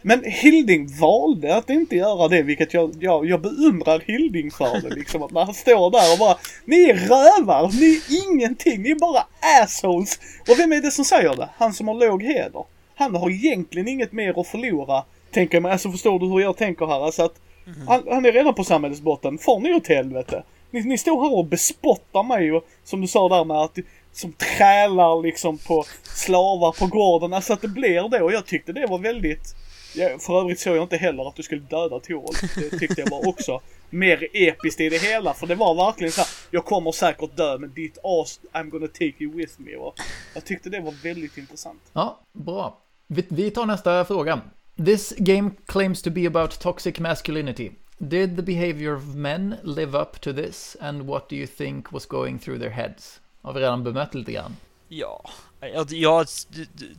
Men 0.07 0.23
Hilding 0.23 0.87
valde 0.99 1.55
att 1.55 1.69
inte 1.69 1.95
göra 1.95 2.27
det, 2.27 2.41
vilket 2.41 2.73
jag, 2.73 2.95
jag, 2.99 3.25
jag 3.25 3.41
beundrar 3.41 3.99
Hilding 3.99 4.51
för 4.51 4.81
det 4.81 4.95
liksom. 4.95 5.23
Att 5.23 5.31
när 5.31 5.45
han 5.45 5.53
står 5.53 5.91
där 5.91 6.13
och 6.13 6.19
bara 6.19 6.37
Ni 6.65 6.83
är 6.83 6.95
rövar, 6.95 7.71
ni 7.79 7.95
är 7.95 8.31
ingenting, 8.31 8.81
ni 8.81 8.91
är 8.91 8.95
bara 8.95 9.23
assholes. 9.61 10.19
Och 10.49 10.59
vem 10.59 10.71
är 10.71 10.81
det 10.81 10.91
som 10.91 11.05
säger 11.05 11.35
det? 11.35 11.49
Han 11.57 11.73
som 11.73 11.87
har 11.87 11.95
låg 11.95 12.23
heder. 12.23 12.63
Han 12.95 13.15
har 13.15 13.29
egentligen 13.29 13.87
inget 13.87 14.11
mer 14.11 14.39
att 14.39 14.47
förlora, 14.47 15.03
tänker 15.31 15.59
mig. 15.59 15.71
Alltså 15.71 15.91
förstår 15.91 16.19
du 16.19 16.25
hur 16.25 16.39
jag 16.39 16.57
tänker 16.57 16.85
här? 16.85 17.05
Alltså 17.05 17.23
att 17.23 17.35
mm. 17.65 17.87
han, 17.87 18.03
han, 18.11 18.25
är 18.25 18.31
redan 18.31 18.53
på 18.53 18.63
samhällsbotten. 18.63 19.37
Får 19.37 19.59
ni 19.59 19.73
åt 19.73 19.87
helvete? 19.87 20.43
Ni, 20.71 20.81
ni 20.81 20.97
står 20.97 21.23
här 21.23 21.37
och 21.37 21.45
bespottar 21.45 22.23
mig 22.23 22.51
och 22.51 22.67
som 22.83 23.01
du 23.01 23.07
sa 23.07 23.29
där 23.29 23.45
med 23.45 23.57
att 23.57 23.77
som 24.13 24.31
trälar 24.31 25.23
liksom 25.23 25.57
på 25.57 25.83
slavar 26.03 26.71
på 26.71 26.87
gården. 26.87 27.33
Alltså 27.33 27.53
att 27.53 27.61
det 27.61 27.67
blir 27.67 28.09
det 28.09 28.21
och 28.21 28.33
jag 28.33 28.45
tyckte 28.45 28.73
det 28.73 28.85
var 28.85 28.97
väldigt 28.97 29.55
Ja, 29.95 30.17
för 30.19 30.41
övrigt 30.41 30.59
såg 30.59 30.75
jag 30.75 30.83
inte 30.83 30.97
heller 30.97 31.27
att 31.27 31.35
du 31.35 31.43
skulle 31.43 31.61
döda 31.61 31.99
Torvald. 31.99 32.49
Det 32.55 32.79
tyckte 32.79 33.01
jag 33.01 33.09
var 33.09 33.27
också 33.27 33.61
mer 33.89 34.27
episkt 34.33 34.81
i 34.81 34.89
det 34.89 34.97
hela. 34.97 35.33
För 35.33 35.47
det 35.47 35.55
var 35.55 35.75
verkligen 35.75 36.11
så 36.11 36.21
här, 36.21 36.29
jag 36.51 36.65
kommer 36.65 36.91
säkert 36.91 37.37
dö 37.37 37.57
men 37.57 37.73
ditt 37.73 37.97
as, 38.03 38.39
I'm 38.53 38.69
gonna 38.69 38.87
take 38.87 39.13
you 39.19 39.35
with 39.35 39.53
me. 39.57 39.75
Och 39.75 39.95
jag 40.33 40.45
tyckte 40.45 40.69
det 40.69 40.79
var 40.79 40.93
väldigt 41.03 41.37
intressant. 41.37 41.81
Ja, 41.93 42.19
bra. 42.33 42.81
Vi, 43.07 43.25
vi 43.29 43.51
tar 43.51 43.65
nästa 43.65 44.05
fråga. 44.05 44.41
This 44.85 45.13
game 45.17 45.51
claims 45.65 46.01
to 46.01 46.09
be 46.09 46.27
about 46.27 46.59
toxic 46.59 46.99
masculinity. 46.99 47.71
Did 47.97 48.35
the 48.35 48.41
behavior 48.41 48.95
of 48.95 49.03
men 49.03 49.55
live 49.63 49.97
up 49.97 50.21
to 50.21 50.33
this? 50.33 50.77
And 50.79 51.01
what 51.01 51.29
do 51.29 51.35
you 51.35 51.47
think 51.47 51.91
was 51.91 52.05
going 52.05 52.39
through 52.39 52.59
their 52.59 52.71
heads? 52.71 53.19
har 53.45 53.53
vi 53.53 53.59
redan 53.59 53.83
bemött 53.83 54.15
lite 54.15 54.31
grann. 54.31 54.55
Ja, 54.87 55.29
jag, 55.59 55.91
jag 55.91 56.27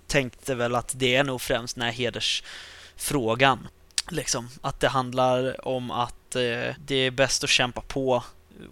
tänkte 0.07 0.55
väl 0.55 0.75
att 0.75 0.93
det 0.97 1.15
är 1.15 1.25
nog 1.25 1.41
främst 1.41 1.77
den 1.77 1.85
här 1.85 1.93
hedersfrågan. 2.97 3.69
Liksom, 4.11 4.49
att 4.63 4.81
det 4.81 4.89
handlar 4.89 5.69
om 5.69 5.91
att 5.91 6.37
eh, 6.37 6.75
det 6.87 6.95
är 6.95 7.11
bäst 7.11 7.45
att 7.45 7.51
kämpa 7.51 7.81
på 7.81 8.23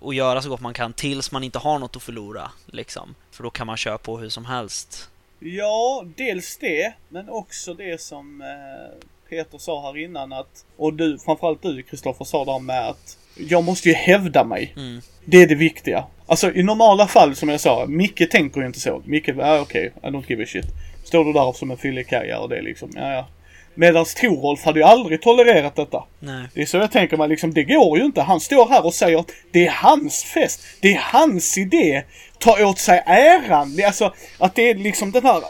och 0.01 0.15
göra 0.15 0.43
så 0.43 0.49
gott 0.49 0.61
man 0.61 0.75
kan 0.75 0.93
tills 0.93 1.33
man 1.33 1.45
inte 1.45 1.59
har 1.59 1.79
något 1.79 1.97
att 1.97 2.03
förlora. 2.03 2.51
Liksom. 2.67 3.15
För 3.31 3.43
då 3.45 3.51
kan 3.51 3.67
man 3.67 3.77
köra 3.77 3.99
på 3.99 4.19
hur 4.19 4.29
som 4.29 4.45
helst. 4.45 5.11
Ja, 5.41 6.05
dels 6.17 6.57
det, 6.59 6.95
men 7.09 7.29
också 7.29 7.75
det 7.75 8.01
som 8.01 8.41
eh, 8.41 9.29
Peter 9.29 9.59
sa 9.59 9.83
här 9.83 9.99
innan 9.99 10.33
att, 10.33 10.65
och 10.77 10.95
du, 10.95 11.19
framförallt 11.19 11.63
du 11.63 11.83
Kristoffer 11.83 12.25
sa 12.25 12.45
där 12.45 12.59
med 12.59 12.89
att 12.89 13.19
jag 13.37 13.65
måste 13.65 13.89
ju 13.89 13.95
hävda 13.95 14.45
mig. 14.45 14.73
Mm. 14.77 15.01
Det 15.25 15.43
är 15.43 15.47
det 15.47 15.55
viktiga. 15.55 16.05
Alltså 16.27 16.53
i 16.53 16.63
normala 16.63 17.07
fall 17.07 17.37
som 17.37 17.49
jag 17.49 17.61
sa, 17.61 17.87
Micke 17.89 18.31
tänker 18.31 18.61
ju 18.61 18.67
inte 18.67 18.81
så. 18.81 19.03
Micke, 19.05 19.29
ja 19.29 19.35
ah, 19.43 19.61
okej, 19.61 19.93
okay, 19.97 20.11
I 20.11 20.13
don't 20.13 20.25
give 20.29 20.43
a 20.43 20.47
shit. 20.49 20.67
Står 21.05 21.25
du 21.25 21.33
där 21.33 21.53
som 21.53 21.71
en 21.71 21.77
fyllig 21.77 22.07
och 22.41 22.49
det 22.49 22.57
är 22.57 22.63
liksom, 22.63 22.91
ja 22.95 23.13
ja. 23.13 23.29
Medan 23.75 24.05
Torolf 24.05 24.65
hade 24.65 24.79
ju 24.79 24.85
aldrig 24.85 25.23
tolererat 25.23 25.77
detta. 25.77 26.05
Nej. 26.21 26.49
Det 26.55 26.63
är 26.63 26.67
så 26.67 26.77
jag 26.77 26.93
tänker 26.93 27.17
mig 27.17 27.29
liksom, 27.29 27.55
det 27.55 27.65
går 27.65 27.99
ju 27.99 28.05
inte. 28.05 28.23
Han 28.23 28.41
står 28.41 28.69
här 28.69 28.87
och 28.87 28.95
säger 28.95 29.19
att 29.19 29.31
det 29.51 29.67
är 29.67 29.71
hans 29.71 30.25
fest. 30.25 30.61
Det 30.81 30.95
är 30.95 31.01
hans 31.03 31.59
idé. 31.59 32.03
Ta 32.39 32.67
åt 32.67 32.79
sig 32.79 33.03
äran. 33.07 33.77
Det, 33.77 33.85
alltså, 33.85 34.15
att 34.39 34.55
det 34.55 34.71
är 34.71 34.75
liksom 34.75 35.11
den 35.11 35.25
här, 35.25 35.43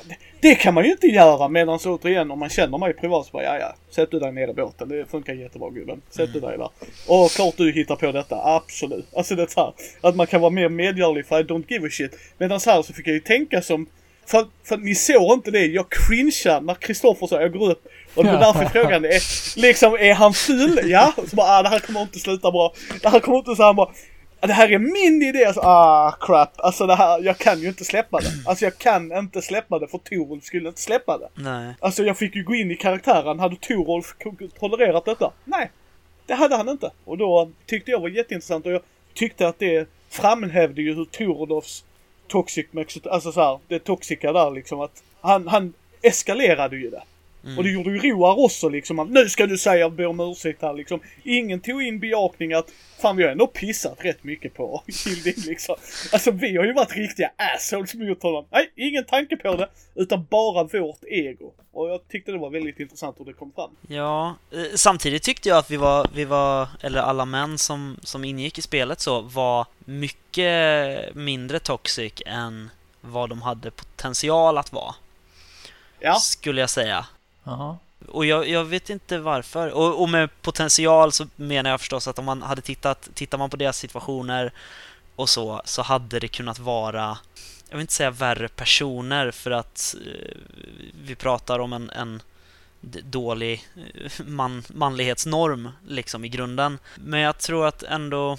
det 0.44 0.54
kan 0.54 0.74
man 0.74 0.84
ju 0.84 0.90
inte 0.90 1.06
göra 1.06 1.48
medan 1.48 1.78
så 1.78 1.94
återigen 1.94 2.30
om 2.30 2.38
man 2.38 2.48
känner 2.48 2.78
mig 2.78 2.92
privat 2.92 3.26
så 3.26 3.32
bara 3.32 3.42
ja 3.42 3.58
ja, 3.58 3.74
sätt 3.90 4.10
du 4.10 4.18
dig 4.18 4.32
ner 4.32 4.48
i 4.48 4.52
båten. 4.52 4.88
Det 4.88 5.10
funkar 5.10 5.32
jättebra 5.32 5.70
gubben. 5.70 6.02
Sätt 6.10 6.32
du 6.32 6.40
dig 6.40 6.58
där. 6.58 6.68
Och 7.08 7.30
klart 7.30 7.54
du 7.56 7.72
hittar 7.72 7.96
på 7.96 8.12
detta, 8.12 8.40
absolut. 8.44 9.06
Alltså 9.16 9.34
det 9.34 9.56
här, 9.56 9.72
att 10.00 10.16
man 10.16 10.26
kan 10.26 10.40
vara 10.40 10.50
mer 10.50 10.68
medgörlig 10.68 11.26
för 11.26 11.40
I 11.40 11.42
don't 11.42 11.64
give 11.68 11.86
a 11.86 11.90
shit. 11.90 12.18
Medan 12.38 12.60
här 12.66 12.82
så 12.82 12.92
fick 12.92 13.06
jag 13.06 13.14
ju 13.14 13.20
tänka 13.20 13.62
som 13.62 13.86
för, 14.26 14.46
för 14.64 14.76
ni 14.76 14.94
såg 14.94 15.32
inte 15.32 15.50
det, 15.50 15.66
jag 15.66 15.86
cringear 15.90 16.60
när 16.60 16.74
Kristoffer 16.74 17.26
sa 17.26 17.40
jag 17.40 17.52
går 17.52 17.70
upp 17.70 17.86
och 18.14 18.24
det 18.24 18.32
var 18.32 18.38
därför 18.38 18.64
frågan 18.64 19.04
är, 19.04 19.20
liksom 19.60 19.94
är 19.94 20.14
han 20.14 20.34
ful? 20.34 20.80
Ja, 20.84 21.12
så 21.30 21.36
bara 21.36 21.58
ah, 21.58 21.62
det 21.62 21.68
här 21.68 21.78
kommer 21.78 22.02
inte 22.02 22.18
sluta 22.18 22.50
bra. 22.50 22.74
Det 23.02 23.08
här 23.08 23.20
kommer 23.20 23.38
inte 23.38 23.56
så 23.56 23.62
här 23.62 23.72
bra 23.72 23.92
det 24.46 24.52
här 24.52 24.72
är 24.72 24.78
min 24.78 25.22
idé. 25.22 25.44
Alltså, 25.44 25.60
ah 25.60 26.16
crap. 26.20 26.50
Alltså 26.56 26.86
det 26.86 26.94
här, 26.94 27.22
jag 27.22 27.38
kan 27.38 27.60
ju 27.60 27.68
inte 27.68 27.84
släppa 27.84 28.20
det. 28.20 28.30
Alltså 28.46 28.64
jag 28.64 28.78
kan 28.78 29.12
inte 29.12 29.42
släppa 29.42 29.78
det 29.78 29.88
för 29.88 29.98
Torolf 29.98 30.44
skulle 30.44 30.68
inte 30.68 30.80
släppa 30.80 31.18
det. 31.18 31.28
Nej. 31.34 31.74
Alltså 31.80 32.04
jag 32.04 32.18
fick 32.18 32.36
ju 32.36 32.44
gå 32.44 32.54
in 32.54 32.70
i 32.70 32.76
karaktären. 32.76 33.38
Hade 33.38 33.56
Torolf 33.56 34.14
tolererat 34.58 35.04
detta? 35.04 35.32
Nej. 35.44 35.70
Det 36.26 36.34
hade 36.34 36.56
han 36.56 36.68
inte. 36.68 36.90
Och 37.04 37.18
då 37.18 37.50
tyckte 37.66 37.90
jag 37.90 38.00
var 38.00 38.08
jätteintressant 38.08 38.66
och 38.66 38.72
jag 38.72 38.82
tyckte 39.14 39.48
att 39.48 39.58
det 39.58 39.88
framhävde 40.10 40.82
ju 40.82 40.94
hur 40.94 41.04
Torolfs 41.04 41.84
toxic, 42.34 42.66
alltså 43.10 43.32
så 43.32 43.40
här, 43.40 43.58
det 43.68 43.78
toxica 43.78 44.32
där 44.32 44.50
liksom 44.50 44.80
att 44.80 45.02
han, 45.20 45.48
han 45.48 45.72
eskalerade 46.02 46.76
ju 46.76 46.90
det. 46.90 47.02
Mm. 47.44 47.58
Och 47.58 47.64
det 47.64 47.70
gjorde 47.70 47.90
ju 47.90 47.98
Roar 47.98 48.44
också 48.44 48.68
liksom. 48.68 48.98
Att, 48.98 49.10
nu 49.10 49.28
ska 49.28 49.46
du 49.46 49.58
säga 49.58 49.90
be 49.90 50.06
om 50.06 50.20
ursäkt 50.20 50.62
här 50.62 50.74
liksom. 50.74 51.00
Ingen 51.22 51.60
tog 51.60 51.82
in 51.82 52.00
bejakning 52.00 52.52
att 52.52 52.70
fan 53.02 53.16
vi 53.16 53.22
har 53.22 53.30
ändå 53.30 53.46
pissat 53.46 53.98
rätt 54.04 54.24
mycket 54.24 54.54
på 54.54 54.82
Hilding 55.04 55.44
liksom. 55.46 55.76
Alltså 56.12 56.30
vi 56.30 56.56
har 56.56 56.64
ju 56.64 56.72
varit 56.72 56.96
riktiga 56.96 57.30
assholes 57.36 57.94
mot 57.94 58.22
honom. 58.22 58.44
Nej, 58.50 58.72
ingen 58.76 59.04
tanke 59.04 59.36
på 59.36 59.56
det. 59.56 59.68
Utan 59.94 60.26
bara 60.30 60.64
vårt 60.64 61.04
ego. 61.04 61.52
Och 61.72 61.90
jag 61.90 62.08
tyckte 62.08 62.32
det 62.32 62.38
var 62.38 62.50
väldigt 62.50 62.80
intressant 62.80 63.20
hur 63.20 63.24
det 63.24 63.32
kom 63.32 63.52
fram. 63.52 63.70
Ja, 63.88 64.36
eh, 64.50 64.58
samtidigt 64.74 65.22
tyckte 65.22 65.48
jag 65.48 65.58
att 65.58 65.70
vi 65.70 65.76
var, 65.76 66.06
vi 66.14 66.24
var 66.24 66.68
eller 66.80 67.00
alla 67.00 67.24
män 67.24 67.58
som, 67.58 67.96
som 68.02 68.24
ingick 68.24 68.58
i 68.58 68.62
spelet 68.62 69.00
så, 69.00 69.20
var 69.20 69.66
mycket 69.84 71.14
mindre 71.14 71.58
toxic 71.58 72.12
än 72.26 72.70
vad 73.00 73.28
de 73.28 73.42
hade 73.42 73.70
potential 73.70 74.58
att 74.58 74.72
vara. 74.72 74.94
Ja. 76.00 76.14
Skulle 76.14 76.60
jag 76.60 76.70
säga. 76.70 77.06
Aha. 77.44 77.78
Och 78.08 78.26
jag, 78.26 78.48
jag, 78.48 78.64
vet 78.64 78.90
inte 78.90 79.18
varför. 79.18 79.70
Och, 79.70 80.02
och, 80.02 80.08
med 80.08 80.42
potential 80.42 81.12
så 81.12 81.26
menar 81.36 81.70
jag 81.70 81.80
förstås 81.80 82.08
att 82.08 82.18
om 82.18 82.24
man 82.24 82.42
hade 82.42 82.62
tittat, 82.62 83.08
tittar 83.14 83.38
man 83.38 83.50
på 83.50 83.56
deras 83.56 83.78
situationer 83.78 84.52
och 85.16 85.28
så, 85.28 85.62
så 85.64 85.82
hade 85.82 86.18
det 86.18 86.28
kunnat 86.28 86.58
vara, 86.58 87.18
jag 87.68 87.76
vill 87.76 87.80
inte 87.80 87.92
säga 87.92 88.10
värre 88.10 88.48
personer 88.48 89.30
för 89.30 89.50
att 89.50 89.94
eh, 90.06 90.36
vi 91.04 91.14
pratar 91.14 91.58
om 91.58 91.72
en, 91.72 91.90
en 91.90 92.22
dålig 93.02 93.68
eh, 93.76 94.26
man, 94.26 94.62
manlighetsnorm 94.68 95.70
liksom 95.86 96.24
i 96.24 96.28
grunden. 96.28 96.78
Men 96.94 97.20
jag 97.20 97.38
tror 97.38 97.66
att 97.66 97.82
ändå 97.82 98.38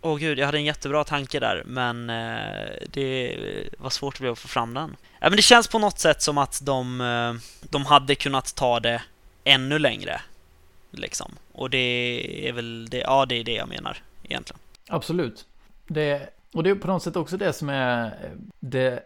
Åh 0.00 0.14
oh, 0.14 0.18
gud, 0.18 0.38
jag 0.38 0.46
hade 0.46 0.58
en 0.58 0.64
jättebra 0.64 1.04
tanke 1.04 1.40
där, 1.40 1.62
men 1.66 2.10
eh, 2.10 2.88
det 2.90 3.38
var 3.78 3.90
svårt 3.90 4.20
att 4.20 4.38
få 4.38 4.48
fram 4.48 4.74
den. 4.74 4.96
Ja, 5.20 5.28
men 5.28 5.36
det 5.36 5.42
känns 5.42 5.68
på 5.68 5.78
något 5.78 5.98
sätt 5.98 6.22
som 6.22 6.38
att 6.38 6.60
de, 6.62 7.00
eh, 7.00 7.34
de 7.70 7.86
hade 7.86 8.14
kunnat 8.14 8.54
ta 8.54 8.80
det 8.80 9.02
ännu 9.44 9.78
längre. 9.78 10.20
Liksom. 10.90 11.32
Och 11.52 11.70
det 11.70 12.48
är 12.48 12.52
väl 12.52 12.88
det, 12.90 12.98
ja 12.98 13.26
det 13.26 13.34
är 13.34 13.44
det 13.44 13.54
jag 13.54 13.68
menar 13.68 14.02
egentligen. 14.22 14.60
Absolut. 14.88 15.46
Det, 15.86 16.28
och 16.52 16.62
det 16.62 16.70
är 16.70 16.74
på 16.74 16.86
något 16.86 17.02
sätt 17.02 17.16
också 17.16 17.36
det 17.36 17.52
som 17.52 17.68
är 17.68 18.12
det 18.60 19.02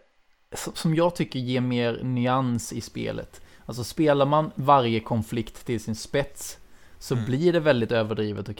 som 0.75 0.95
jag 0.95 1.17
tycker 1.17 1.39
ger 1.39 1.61
mer 1.61 2.01
nyans 2.03 2.73
i 2.73 2.81
spelet. 2.81 3.41
Alltså 3.67 3.85
spelar 3.85 4.27
man 4.27 4.51
varje 4.55 5.01
konflikt 5.01 5.67
till 5.67 5.81
sin 5.81 5.97
spets 5.97 6.59
så 7.01 7.15
mm. 7.15 7.27
blir 7.27 7.53
det 7.53 7.61
väldigt 7.61 7.93
överdrivet 7.93 8.49
och 8.49 8.57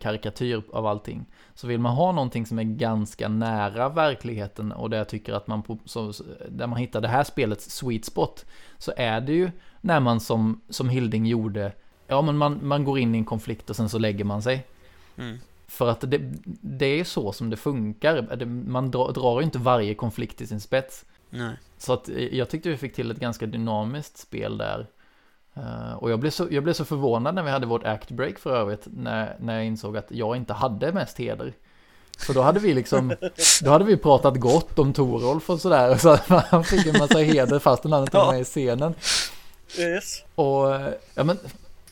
karikatyr 0.00 0.62
av 0.72 0.86
allting. 0.86 1.26
Så 1.54 1.66
vill 1.66 1.80
man 1.80 1.94
ha 1.94 2.12
någonting 2.12 2.46
som 2.46 2.58
är 2.58 2.62
ganska 2.62 3.28
nära 3.28 3.88
verkligheten 3.88 4.72
och 4.72 4.90
där 4.90 4.98
jag 4.98 5.08
tycker 5.08 5.32
att 5.32 5.46
man, 5.46 5.78
så, 5.84 6.12
där 6.48 6.66
man 6.66 6.78
hittar 6.78 7.00
det 7.00 7.08
här 7.08 7.24
spelets 7.24 7.70
sweet 7.70 8.04
spot, 8.04 8.46
så 8.78 8.92
är 8.96 9.20
det 9.20 9.32
ju 9.32 9.50
när 9.80 10.00
man 10.00 10.20
som, 10.20 10.60
som 10.68 10.88
Hilding 10.88 11.26
gjorde, 11.26 11.72
ja 12.06 12.22
men 12.22 12.36
man, 12.36 12.58
man 12.62 12.84
går 12.84 12.98
in 12.98 13.14
i 13.14 13.18
en 13.18 13.24
konflikt 13.24 13.70
och 13.70 13.76
sen 13.76 13.88
så 13.88 13.98
lägger 13.98 14.24
man 14.24 14.42
sig. 14.42 14.66
Mm. 15.16 15.38
För 15.66 15.88
att 15.88 16.00
det, 16.00 16.20
det 16.60 17.00
är 17.00 17.04
så 17.04 17.32
som 17.32 17.50
det 17.50 17.56
funkar. 17.56 18.44
Man 18.46 18.90
drar, 18.90 19.12
drar 19.12 19.42
inte 19.42 19.58
varje 19.58 19.94
konflikt 19.94 20.38
till 20.38 20.48
sin 20.48 20.60
spets. 20.60 21.04
Nej. 21.30 21.56
Så 21.78 21.92
att 21.92 22.08
jag 22.30 22.48
tyckte 22.48 22.68
vi 22.68 22.76
fick 22.76 22.94
till 22.94 23.10
ett 23.10 23.20
ganska 23.20 23.46
dynamiskt 23.46 24.18
spel 24.18 24.58
där. 24.58 24.86
Uh, 25.56 25.94
och 25.94 26.10
jag 26.10 26.20
blev, 26.20 26.30
så, 26.30 26.46
jag 26.50 26.64
blev 26.64 26.72
så 26.72 26.84
förvånad 26.84 27.34
när 27.34 27.42
vi 27.42 27.50
hade 27.50 27.66
vårt 27.66 27.84
act 27.84 28.10
break 28.10 28.38
för 28.38 28.56
övrigt, 28.56 28.86
när, 28.96 29.36
när 29.40 29.54
jag 29.54 29.64
insåg 29.64 29.96
att 29.96 30.06
jag 30.08 30.36
inte 30.36 30.52
hade 30.52 30.92
mest 30.92 31.18
heder. 31.18 31.52
För 32.18 32.34
då 32.34 32.42
hade 32.42 32.60
vi 32.60 32.74
liksom, 32.74 33.14
då 33.62 33.70
hade 33.70 33.84
vi 33.84 33.96
pratat 33.96 34.36
gott 34.36 34.78
om 34.78 34.92
Torolf 34.92 35.50
och 35.50 35.60
sådär, 35.60 35.96
så 35.96 36.18
han 36.26 36.64
fick 36.64 36.86
en 36.86 36.98
massa 36.98 37.18
heder 37.18 37.58
fast 37.58 37.84
han 37.84 38.02
inte 38.02 38.16
var 38.16 38.32
med 38.32 38.40
i 38.40 38.44
scenen. 38.44 38.94
Yes. 39.78 40.22
Och, 40.34 40.68
ja 41.14 41.24
men, 41.24 41.38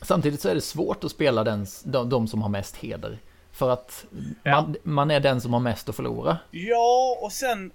samtidigt 0.01 0.41
så 0.41 0.49
är 0.49 0.55
det 0.55 0.61
svårt 0.61 1.03
att 1.03 1.11
spela 1.11 1.43
den, 1.43 1.65
de, 1.83 2.09
de 2.09 2.27
som 2.27 2.41
har 2.41 2.49
mest 2.49 2.75
heder. 2.75 3.19
För 3.51 3.69
att 3.69 4.05
ja. 4.43 4.61
man, 4.61 4.75
man 4.83 5.11
är 5.11 5.19
den 5.19 5.41
som 5.41 5.53
har 5.53 5.59
mest 5.59 5.89
att 5.89 5.95
förlora. 5.95 6.37
Ja, 6.51 7.17
och 7.21 7.31
sen 7.31 7.71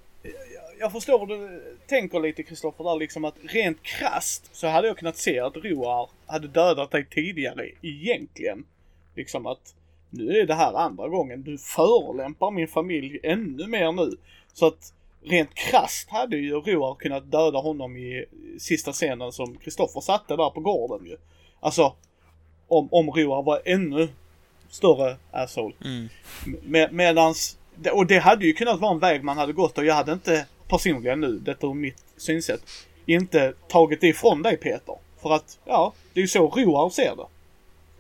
jag 0.78 0.92
förstår 0.92 1.18
vad 1.18 1.28
du 1.28 1.62
tänker 1.86 2.20
lite 2.20 2.42
Kristoffer 2.42 2.84
där 2.84 2.98
liksom 2.98 3.24
att 3.24 3.34
rent 3.42 3.82
krast 3.82 4.48
så 4.52 4.66
hade 4.66 4.88
jag 4.88 4.98
kunnat 4.98 5.16
se 5.16 5.40
att 5.40 5.56
Roar 5.56 6.10
hade 6.26 6.48
dödat 6.48 6.90
dig 6.90 7.06
tidigare 7.10 7.70
egentligen. 7.82 8.64
Liksom 9.14 9.46
att 9.46 9.74
nu 10.10 10.40
är 10.40 10.46
det 10.46 10.54
här 10.54 10.74
andra 10.74 11.08
gången. 11.08 11.42
Du 11.42 11.58
förolämpar 11.58 12.50
min 12.50 12.68
familj 12.68 13.20
ännu 13.22 13.66
mer 13.66 13.92
nu. 13.92 14.16
Så 14.52 14.66
att 14.66 14.92
rent 15.22 15.54
krast 15.54 16.10
hade 16.10 16.36
ju 16.36 16.52
Roar 16.52 16.94
kunnat 16.94 17.30
döda 17.30 17.58
honom 17.58 17.96
i 17.96 18.24
sista 18.58 18.92
scenen 18.92 19.32
som 19.32 19.56
Kristoffer 19.56 20.00
satte 20.00 20.36
där 20.36 20.50
på 20.50 20.60
gården 20.60 21.06
ju. 21.06 21.16
Alltså 21.60 21.94
om, 22.68 22.88
om 22.90 23.10
Roar 23.10 23.42
var 23.42 23.62
ännu 23.64 24.08
större 24.70 25.16
asshole. 25.30 25.74
Mm. 25.84 26.08
Med, 26.62 26.92
medans, 26.92 27.58
och 27.92 28.06
det 28.06 28.18
hade 28.18 28.46
ju 28.46 28.52
kunnat 28.52 28.80
vara 28.80 28.92
en 28.92 28.98
väg 28.98 29.24
man 29.24 29.38
hade 29.38 29.52
gått 29.52 29.78
och 29.78 29.84
jag 29.84 29.94
hade 29.94 30.12
inte 30.12 30.46
personligen 30.68 31.20
nu, 31.20 31.38
detta 31.38 31.66
ur 31.66 31.74
mitt 31.74 32.04
synsätt, 32.16 32.60
inte 33.06 33.52
tagit 33.68 34.00
det 34.00 34.08
ifrån 34.08 34.42
dig 34.42 34.56
Peter. 34.56 34.94
För 35.22 35.32
att, 35.32 35.58
ja, 35.64 35.92
det 36.12 36.20
är 36.20 36.22
ju 36.22 36.28
så 36.28 36.48
Roar 36.48 36.90
ser 36.90 37.16
det. 37.16 37.26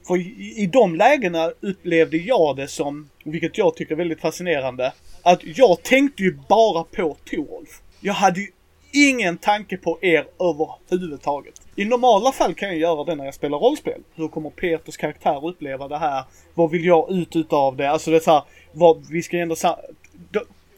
För 0.06 0.16
i, 0.16 0.54
i 0.56 0.66
de 0.66 0.94
lägena 0.94 1.52
upplevde 1.60 2.16
jag 2.16 2.56
det 2.56 2.68
som, 2.68 3.10
vilket 3.24 3.58
jag 3.58 3.76
tycker 3.76 3.92
är 3.92 3.96
väldigt 3.96 4.20
fascinerande, 4.20 4.92
att 5.22 5.40
jag 5.44 5.82
tänkte 5.82 6.22
ju 6.22 6.38
bara 6.48 6.84
på 6.84 7.16
Torolf. 7.24 7.82
Jag 8.00 8.14
hade 8.14 8.40
ju 8.40 8.46
ingen 8.92 9.38
tanke 9.38 9.76
på 9.76 9.98
er 10.00 10.26
överhuvudtaget. 10.40 11.54
I 11.76 11.84
normala 11.84 12.32
fall 12.32 12.54
kan 12.54 12.68
jag 12.68 12.78
göra 12.78 13.04
det 13.04 13.14
när 13.14 13.24
jag 13.24 13.34
spelar 13.34 13.58
rollspel. 13.58 14.00
Hur 14.14 14.28
kommer 14.28 14.50
Peters 14.50 14.96
karaktär 14.96 15.46
uppleva 15.46 15.88
det 15.88 15.98
här? 15.98 16.24
Vad 16.54 16.70
vill 16.70 16.84
jag 16.84 17.10
ut 17.10 17.36
utav 17.36 17.76
det? 17.76 17.90
Alltså 17.90 18.10
det 18.10 18.16
är 18.16 18.20
så 18.20 18.30
här, 18.30 18.42
vad, 18.72 19.06
vi 19.10 19.22
ska 19.22 19.38
ändå 19.38 19.56
säga... 19.56 19.78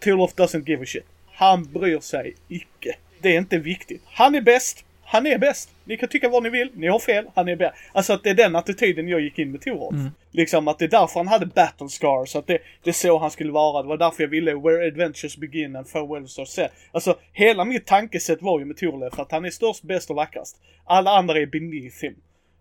Torolf 0.00 0.34
doesn't 0.34 0.68
give 0.68 0.82
a 0.82 0.86
shit. 0.86 1.04
Han 1.38 1.72
bryr 1.72 2.00
sig 2.00 2.34
icke. 2.48 2.96
Det 3.22 3.34
är 3.34 3.38
inte 3.38 3.58
viktigt. 3.58 4.02
Han 4.04 4.34
är 4.34 4.40
bäst. 4.40 4.84
han 5.04 5.26
är 5.26 5.38
bäst. 5.38 5.70
Ni 5.84 5.96
kan 5.96 6.08
tycka 6.08 6.28
vad 6.28 6.42
ni 6.42 6.50
vill, 6.50 6.70
ni 6.74 6.86
har 6.86 6.98
fel, 6.98 7.26
han 7.34 7.48
är 7.48 7.56
bäst. 7.56 7.74
Alltså 7.92 8.12
att 8.12 8.24
det 8.24 8.30
är 8.30 8.34
den 8.34 8.56
attityden 8.56 9.08
jag 9.08 9.20
gick 9.20 9.38
in 9.38 9.52
med 9.52 9.60
Torolf. 9.60 9.94
Mm. 9.94 10.10
Liksom 10.30 10.68
att 10.68 10.78
det 10.78 10.84
är 10.84 10.88
därför 10.88 11.20
han 11.20 11.28
hade 11.28 11.46
battle 11.46 11.88
scars, 11.88 12.36
att 12.36 12.46
det, 12.46 12.58
det 12.82 12.90
är 12.90 12.94
så 12.94 13.18
han 13.18 13.30
skulle 13.30 13.52
vara. 13.52 13.82
Det 13.82 13.88
var 13.88 13.96
därför 13.96 14.22
jag 14.22 14.30
ville 14.30 14.54
Where 14.54 14.86
Adventures 14.86 15.36
Begin 15.36 15.76
and 15.76 15.88
Farewells 15.88 16.38
Are 16.38 16.46
Set. 16.46 16.72
Alltså 16.92 17.18
hela 17.32 17.64
mitt 17.64 17.86
tankesätt 17.86 18.42
var 18.42 18.58
ju 18.58 18.64
med 18.64 18.76
Torleif 18.76 19.18
att 19.18 19.32
han 19.32 19.44
är 19.44 19.50
störst, 19.50 19.82
bäst 19.82 20.10
och 20.10 20.16
vackrast. 20.16 20.56
Alla 20.84 21.10
andra 21.10 21.38
är 21.38 21.46
beneath 21.46 22.02
him. 22.02 22.14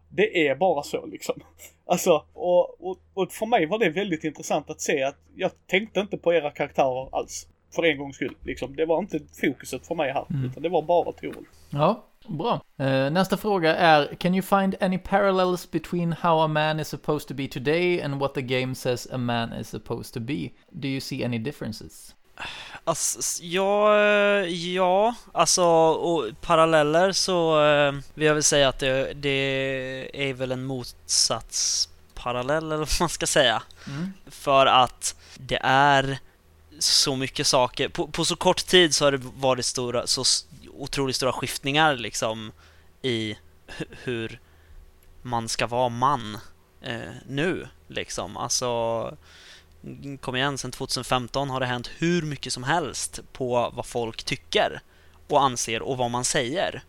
Det 0.09 0.47
är 0.47 0.55
bara 0.55 0.83
så 0.83 1.05
liksom. 1.05 1.41
Alltså, 1.85 2.25
och, 2.33 2.89
och, 2.89 2.97
och 3.13 3.31
för 3.31 3.45
mig 3.45 3.65
var 3.65 3.79
det 3.79 3.89
väldigt 3.89 4.23
intressant 4.23 4.69
att 4.69 4.81
se 4.81 5.03
att 5.03 5.17
jag 5.35 5.51
tänkte 5.67 5.99
inte 5.99 6.17
på 6.17 6.33
era 6.33 6.51
karaktärer 6.51 7.15
alls. 7.17 7.47
För 7.75 7.83
en 7.83 7.97
gångs 7.97 8.15
skull. 8.15 8.35
Liksom. 8.43 8.75
Det 8.75 8.85
var 8.85 8.99
inte 8.99 9.19
fokuset 9.41 9.87
för 9.87 9.95
mig 9.95 10.11
här, 10.11 10.25
mm. 10.29 10.45
utan 10.45 10.63
det 10.63 10.69
var 10.69 10.81
bara 10.81 11.11
Torolf. 11.11 11.47
Ja, 11.69 12.05
bra. 12.27 12.61
Uh, 12.81 13.11
nästa 13.11 13.37
fråga 13.37 13.75
är, 13.75 14.15
can 14.15 14.33
you 14.33 14.41
find 14.41 14.75
any 14.81 14.97
parallels 14.97 15.71
between 15.71 16.13
how 16.13 16.39
a 16.39 16.47
man 16.47 16.79
is 16.79 16.87
supposed 16.87 17.27
to 17.27 17.33
be 17.33 17.47
today 17.47 18.01
and 18.01 18.19
what 18.19 18.33
the 18.33 18.41
game 18.41 18.75
says 18.75 19.07
a 19.11 19.17
man 19.17 19.53
is 19.53 19.69
supposed 19.69 20.13
to 20.13 20.19
be? 20.19 20.49
Do 20.69 20.87
you 20.87 21.01
see 21.01 21.25
any 21.25 21.37
differences? 21.37 22.15
Alltså, 22.83 23.43
ja, 23.43 23.97
ja, 24.45 25.15
alltså 25.31 25.63
och 25.89 26.25
paralleller 26.41 27.11
så 27.11 27.65
eh, 27.65 27.91
vill 28.13 28.27
jag 28.27 28.33
väl 28.33 28.43
säga 28.43 28.69
att 28.69 28.79
det, 28.79 29.13
det 29.13 30.29
är 30.29 30.33
väl 30.33 30.51
en 30.51 30.63
motsatsparallell 30.63 32.65
eller 32.65 32.77
vad 32.77 32.87
man 32.99 33.09
ska 33.09 33.27
säga. 33.27 33.63
Mm. 33.87 34.13
För 34.27 34.65
att 34.65 35.15
det 35.37 35.59
är 35.63 36.19
så 36.79 37.15
mycket 37.15 37.47
saker. 37.47 37.89
På, 37.89 38.07
på, 38.07 38.25
så 38.25 38.35
kort 38.35 38.65
tid 38.65 38.95
så 38.95 39.05
har 39.05 39.11
det 39.11 39.21
varit 39.35 39.65
stora, 39.65 40.07
så 40.07 40.23
otroligt 40.73 41.15
stora 41.15 41.33
skiftningar 41.33 41.95
liksom 41.95 42.51
i 43.01 43.37
hur 44.03 44.39
man 45.21 45.49
ska 45.49 45.67
vara 45.67 45.89
man 45.89 46.37
eh, 46.81 47.11
nu 47.27 47.67
liksom. 47.87 48.37
Alltså 48.37 49.17
kom 50.19 50.35
igen, 50.35 50.57
sen 50.57 50.71
2015 50.71 51.49
har 51.49 51.59
det 51.59 51.65
hänt 51.65 51.89
hur 51.97 52.21
mycket 52.21 52.53
som 52.53 52.63
helst 52.63 53.19
på 53.33 53.71
vad 53.73 53.85
folk 53.85 54.23
tycker 54.23 54.81
och 55.27 55.43
anser 55.43 55.81
och 55.81 55.97
vad 55.97 56.11
man 56.11 56.25
säger. 56.25 56.83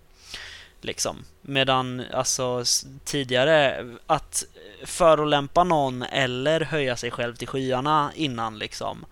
Liksom. 0.80 1.24
Medan 1.42 2.04
alltså 2.12 2.64
tidigare 3.04 3.86
att 4.06 4.44
förolämpa 4.84 5.64
någon 5.64 6.02
eller 6.02 6.60
höja 6.60 6.96
sig 6.96 7.10
själv 7.10 7.34
till 7.34 7.48
skyarna 7.48 8.12
innan 8.14 8.58
liksom. 8.58 9.06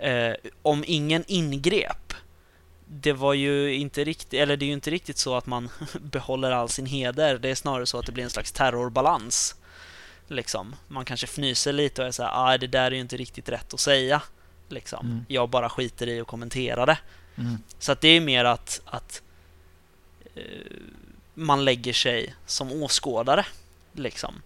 Eh, 0.00 0.34
om 0.62 0.84
ingen 0.86 1.24
ingrep. 1.26 2.14
Det 2.86 3.12
var 3.12 3.34
ju 3.34 3.74
inte 3.74 4.04
riktigt, 4.04 4.40
eller 4.40 4.56
det 4.56 4.64
är 4.64 4.66
ju 4.66 4.72
inte 4.72 4.90
riktigt 4.90 5.18
så 5.18 5.36
att 5.36 5.46
man 5.46 5.68
behåller 6.00 6.50
all 6.50 6.68
sin 6.68 6.86
heder. 6.86 7.38
Det 7.38 7.48
är 7.48 7.54
snarare 7.54 7.86
så 7.86 7.98
att 7.98 8.06
det 8.06 8.12
blir 8.12 8.24
en 8.24 8.30
slags 8.30 8.52
terrorbalans 8.52 9.56
Liksom. 10.30 10.76
Man 10.88 11.04
kanske 11.04 11.26
fnyser 11.26 11.72
lite 11.72 12.02
och 12.02 12.08
är 12.08 12.12
såhär, 12.12 12.30
ah, 12.34 12.58
det 12.58 12.66
där 12.66 12.86
är 12.86 12.90
ju 12.90 13.00
inte 13.00 13.16
riktigt 13.16 13.48
rätt 13.48 13.74
att 13.74 13.80
säga. 13.80 14.22
Liksom. 14.68 15.06
Mm. 15.06 15.24
Jag 15.28 15.48
bara 15.48 15.68
skiter 15.68 16.06
i 16.06 16.20
att 16.20 16.26
kommentera 16.26 16.86
det. 16.86 16.98
Mm. 17.36 17.58
Så 17.78 17.92
att 17.92 18.00
det 18.00 18.08
är 18.08 18.20
mer 18.20 18.44
att, 18.44 18.80
att 18.84 19.22
eh, 20.34 20.42
man 21.34 21.64
lägger 21.64 21.92
sig 21.92 22.34
som 22.46 22.72
åskådare. 22.72 23.46
Liksom. 23.92 24.42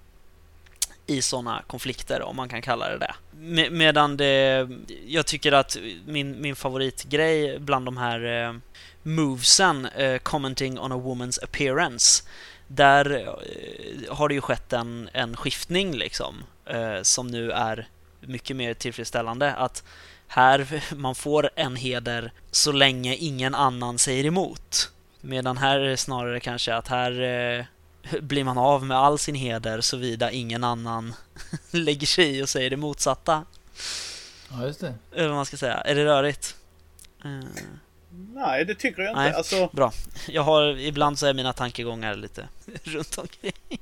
I 1.07 1.23
sådana 1.23 1.63
konflikter, 1.67 2.23
om 2.23 2.37
man 2.37 2.49
kan 2.49 2.63
kalla 2.63 2.89
det 2.89 2.99
det. 2.99 3.15
Med, 3.31 3.73
medan 3.73 4.17
det, 4.17 4.69
jag 5.07 5.27
tycker 5.27 5.53
att 5.53 5.77
min, 6.07 6.41
min 6.41 6.57
favoritgrej 6.57 7.59
bland 7.59 7.85
de 7.85 7.97
här 7.97 8.45
eh, 8.47 8.55
movesen, 9.03 9.87
eh, 9.87 10.19
commenting 10.19 10.79
on 10.79 10.93
a 10.93 10.97
woman's 10.97 11.45
appearance, 11.45 12.25
där 12.67 13.11
eh, 13.11 14.15
har 14.15 14.29
det 14.29 14.35
ju 14.35 14.41
skett 14.41 14.73
en, 14.73 15.09
en 15.13 15.37
skiftning 15.37 15.97
liksom, 15.97 16.45
eh, 16.67 17.03
som 17.03 17.27
nu 17.27 17.51
är 17.51 17.89
mycket 18.21 18.57
mer 18.57 18.75
tillfredsställande. 18.75 19.55
Att 19.55 19.85
här 20.27 20.85
man 20.95 21.15
får 21.15 21.51
en 21.55 21.77
heder 21.77 22.33
så 22.51 22.73
länge 22.73 23.15
ingen 23.15 23.55
annan 23.55 23.99
säger 23.99 24.25
emot. 24.25 24.91
Medan 25.21 25.57
här 25.57 25.79
är 25.79 25.89
det 25.89 25.97
snarare 25.97 26.41
kanske 26.41 26.75
att 26.75 26.89
här 26.89 27.21
eh, 27.23 27.65
blir 28.21 28.45
man 28.45 28.59
av 28.59 28.87
med 28.87 28.97
all 28.97 29.19
sin 29.19 29.35
heder 29.35 29.81
såvida 29.81 30.31
ingen 30.31 30.65
annan 30.65 31.15
lägger 31.71 32.07
sig 32.07 32.39
i 32.39 32.43
och 32.43 32.49
säger 32.49 32.71
det 32.71 32.77
motsatta. 32.77 33.45
Ja, 34.51 34.67
just 34.67 34.81
det. 34.81 34.95
Eller 35.15 35.29
vad 35.29 35.37
man 35.37 35.47
ska 35.47 35.57
säga. 35.57 35.75
Är 35.75 35.95
det 35.95 36.05
rörigt? 36.05 36.57
Nej, 38.35 38.65
det 38.65 38.75
tycker 38.75 39.03
jag 39.03 39.11
inte. 39.11 39.21
Nej, 39.21 39.33
alltså... 39.33 39.69
Bra. 39.73 39.93
Jag 40.29 40.43
har, 40.43 40.79
ibland 40.79 41.19
så 41.19 41.27
är 41.27 41.35
mina 41.35 41.53
tankegångar 41.53 42.15
lite 42.15 42.49
runt 42.85 43.19
omkring. 43.19 43.81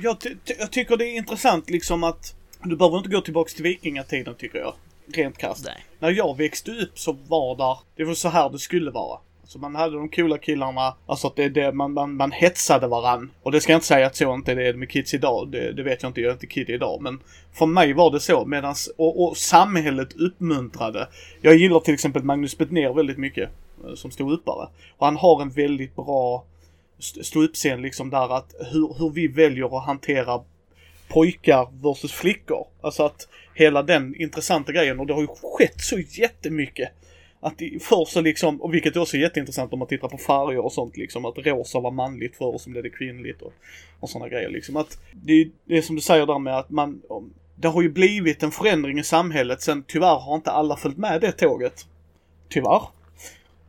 Jag, 0.00 0.20
ty 0.20 0.36
jag 0.58 0.72
tycker 0.72 0.96
det 0.96 1.04
är 1.04 1.16
intressant 1.16 1.70
liksom 1.70 2.04
att 2.04 2.34
du 2.62 2.76
behöver 2.76 2.98
inte 2.98 3.10
gå 3.10 3.20
tillbaks 3.20 3.54
till 3.54 3.62
vikingatiden 3.62 4.34
tycker 4.34 4.58
jag. 4.58 4.74
Rent 5.14 5.38
krasst. 5.38 5.68
När 5.98 6.10
jag 6.10 6.36
växte 6.36 6.70
upp 6.70 6.98
så 6.98 7.12
var 7.12 7.56
där, 7.56 7.78
det 7.96 8.04
var 8.04 8.14
så 8.14 8.28
här 8.28 8.50
det 8.50 8.58
skulle 8.58 8.90
vara. 8.90 9.18
Så 9.48 9.58
man 9.58 9.74
hade 9.74 9.96
de 9.96 10.08
coola 10.08 10.38
killarna, 10.38 10.94
alltså 11.06 11.26
att 11.26 11.36
det 11.36 11.44
är 11.44 11.50
det, 11.50 11.72
man, 11.72 11.92
man, 11.92 12.14
man 12.14 12.32
hetsade 12.32 12.86
varann. 12.86 13.30
Och 13.42 13.52
det 13.52 13.60
ska 13.60 13.72
jag 13.72 13.76
inte 13.76 13.86
säga 13.86 14.06
att 14.06 14.16
så 14.16 14.34
inte 14.34 14.54
det 14.54 14.68
är 14.68 14.74
med 14.74 14.90
kids 14.90 15.14
idag, 15.14 15.48
det, 15.48 15.72
det 15.72 15.82
vet 15.82 16.02
jag 16.02 16.10
inte, 16.10 16.20
jag 16.20 16.28
är 16.28 16.32
inte 16.32 16.46
kid 16.46 16.70
idag. 16.70 17.02
Men 17.02 17.20
för 17.52 17.66
mig 17.66 17.92
var 17.92 18.10
det 18.10 18.20
så, 18.20 18.44
medans, 18.44 18.90
och, 18.96 19.22
och 19.22 19.36
samhället 19.36 20.12
uppmuntrade. 20.12 21.08
Jag 21.40 21.56
gillar 21.56 21.80
till 21.80 21.94
exempel 21.94 22.22
Magnus 22.22 22.58
Bettner 22.58 22.92
väldigt 22.92 23.18
mycket, 23.18 23.50
eh, 23.84 23.94
som 23.94 24.10
ståuppare. 24.10 24.68
Och 24.96 25.06
han 25.06 25.16
har 25.16 25.42
en 25.42 25.50
väldigt 25.50 25.96
bra 25.96 26.44
ståuppscen 27.22 27.82
liksom 27.82 28.10
där 28.10 28.36
att 28.36 28.54
hur, 28.72 28.98
hur 28.98 29.10
vi 29.10 29.28
väljer 29.28 29.78
att 29.78 29.86
hantera 29.86 30.40
pojkar 31.08 31.68
versus 31.82 32.12
flickor. 32.12 32.66
Alltså 32.80 33.02
att 33.02 33.28
hela 33.54 33.82
den 33.82 34.14
intressanta 34.22 34.72
grejen 34.72 35.00
och 35.00 35.06
det 35.06 35.14
har 35.14 35.20
ju 35.20 35.28
skett 35.56 35.80
så 35.80 35.98
jättemycket 35.98 36.88
att 37.40 37.62
först 37.80 38.12
så 38.12 38.20
liksom, 38.20 38.60
och 38.60 38.74
vilket 38.74 38.96
också 38.96 39.16
är 39.16 39.20
jätteintressant 39.20 39.72
om 39.72 39.78
man 39.78 39.88
tittar 39.88 40.08
på 40.08 40.18
färger 40.18 40.64
och 40.64 40.72
sånt 40.72 40.96
liksom, 40.96 41.24
att 41.24 41.38
rosa 41.38 41.80
var 41.80 41.90
manligt 41.90 42.36
förr 42.36 42.54
och 42.54 42.60
så 42.60 42.70
blev 42.70 42.82
det 42.82 42.90
kvinnligt 42.90 43.42
och, 43.42 43.52
och 44.00 44.10
sådana 44.10 44.28
grejer 44.28 44.50
liksom. 44.50 44.76
Att 44.76 44.98
det, 45.12 45.48
det 45.64 45.78
är 45.78 45.82
som 45.82 45.96
du 45.96 46.02
säger 46.02 46.26
där 46.26 46.38
med 46.38 46.58
att 46.58 46.70
man, 46.70 47.02
det 47.54 47.68
har 47.68 47.82
ju 47.82 47.88
blivit 47.88 48.42
en 48.42 48.50
förändring 48.50 48.98
i 48.98 49.04
samhället 49.04 49.62
sen 49.62 49.84
tyvärr 49.86 50.18
har 50.18 50.34
inte 50.34 50.50
alla 50.50 50.76
följt 50.76 50.98
med 50.98 51.20
det 51.20 51.32
tåget. 51.32 51.86
Tyvärr. 52.48 52.82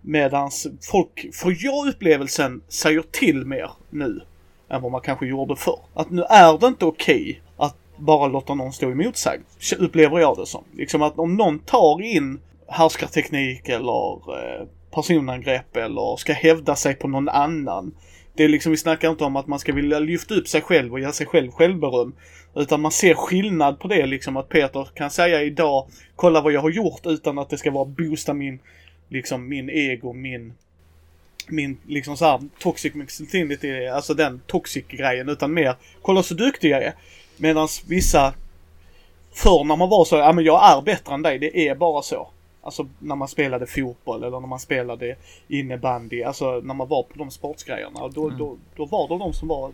Medans 0.01 0.67
folk, 0.91 1.29
för 1.33 1.57
jag 1.59 1.87
upplevelsen, 1.87 2.61
säger 2.67 3.03
till 3.11 3.45
mer 3.45 3.71
nu 3.89 4.21
än 4.69 4.81
vad 4.81 4.91
man 4.91 5.01
kanske 5.01 5.27
gjorde 5.27 5.55
förr. 5.55 5.79
Att 5.93 6.09
nu 6.09 6.23
är 6.23 6.57
det 6.57 6.67
inte 6.67 6.85
okej 6.85 7.21
okay 7.21 7.67
att 7.67 7.75
bara 7.97 8.27
låta 8.27 8.53
någon 8.53 8.73
stå 8.73 8.89
emotsagd. 8.89 9.43
Upplever 9.77 10.19
jag 10.19 10.37
det 10.37 10.45
som. 10.45 10.63
Liksom 10.73 11.01
att 11.01 11.19
om 11.19 11.35
någon 11.35 11.59
tar 11.59 12.01
in 12.01 12.39
härskarteknik 12.71 13.69
eller 13.69 14.13
eh, 14.13 14.67
personangrepp 14.91 15.77
eller 15.77 16.17
ska 16.17 16.33
hävda 16.33 16.75
sig 16.75 16.95
på 16.95 17.07
någon 17.07 17.29
annan. 17.29 17.91
Det 18.33 18.43
är 18.43 18.47
liksom, 18.47 18.71
vi 18.71 18.77
snackar 18.77 19.09
inte 19.09 19.23
om 19.23 19.35
att 19.35 19.47
man 19.47 19.59
ska 19.59 19.73
vilja 19.73 19.99
lyfta 19.99 20.33
upp 20.33 20.47
sig 20.47 20.61
själv 20.61 20.93
och 20.93 20.99
ge 20.99 21.11
sig 21.11 21.27
själv 21.27 21.51
självberöm. 21.51 22.13
Utan 22.55 22.81
man 22.81 22.91
ser 22.91 23.13
skillnad 23.13 23.79
på 23.79 23.87
det 23.87 24.05
liksom 24.05 24.37
att 24.37 24.49
Peter 24.49 24.87
kan 24.95 25.11
säga 25.11 25.41
idag, 25.41 25.87
kolla 26.15 26.41
vad 26.41 26.53
jag 26.53 26.61
har 26.61 26.69
gjort 26.69 27.05
utan 27.05 27.39
att 27.39 27.49
det 27.49 27.57
ska 27.57 27.71
vara 27.71 27.85
boosta 27.85 28.33
min, 28.33 28.59
liksom 29.09 29.49
min 29.49 29.69
ego, 29.69 30.13
min, 30.13 30.53
min 31.47 31.77
liksom 31.87 32.17
så 32.17 32.25
här 32.25 32.39
toxic 32.59 32.93
masculinity, 32.93 33.87
alltså 33.87 34.13
den 34.13 34.41
toxic 34.47 34.85
grejen 34.87 35.29
utan 35.29 35.53
mer, 35.53 35.75
kolla 36.01 36.23
så 36.23 36.33
duktig 36.33 36.69
jag 36.69 36.83
är. 36.83 36.93
Medan 37.37 37.67
vissa, 37.87 38.33
förr 39.33 39.63
när 39.63 39.75
man 39.75 39.89
var 39.89 40.05
så, 40.05 40.15
ja 40.15 40.31
men 40.31 40.45
jag 40.45 40.77
är 40.77 40.81
bättre 40.81 41.13
än 41.13 41.21
dig, 41.21 41.39
det 41.39 41.67
är 41.67 41.75
bara 41.75 42.01
så. 42.01 42.29
Alltså 42.61 42.87
när 42.99 43.15
man 43.15 43.27
spelade 43.27 43.67
fotboll 43.67 44.23
eller 44.23 44.39
när 44.39 44.47
man 44.47 44.59
spelade 44.59 45.15
innebandy, 45.47 46.23
alltså 46.23 46.61
när 46.63 46.73
man 46.73 46.87
var 46.87 47.03
på 47.03 47.17
de 47.17 47.31
sportsgrejerna. 47.31 48.07
Då, 48.07 48.25
mm. 48.27 48.37
då, 48.37 48.57
då 48.75 48.85
var 48.85 49.07
det 49.07 49.17
de 49.17 49.33
som 49.33 49.47
var 49.47 49.71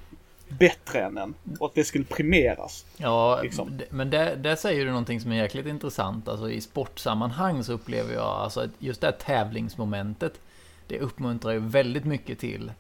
bättre 0.50 1.00
än 1.00 1.18
en 1.18 1.34
och 1.60 1.66
att 1.66 1.76
det 1.76 1.84
skulle 1.84 2.06
premieras. 2.06 2.86
Ja, 2.98 3.40
liksom. 3.44 3.80
men 3.90 4.10
det 4.10 4.58
säger 4.60 4.86
du 4.86 4.92
någonting 4.92 5.22
som 5.22 5.32
är 5.32 5.36
jäkligt 5.36 5.66
intressant. 5.66 6.28
Alltså 6.28 6.50
i 6.50 6.62
sportsammanhang 6.62 7.64
så 7.64 7.74
upplever 7.74 8.14
jag 8.14 8.24
alltså 8.24 8.68
just 8.80 9.02
det 9.02 9.08
här 9.08 9.14
tävlingsmomentet. 9.14 10.40
Det 10.88 11.00
uppmuntrar 11.00 11.52
ju 11.52 11.60
väldigt 11.60 12.06
mycket 12.06 12.40
till 12.40 12.72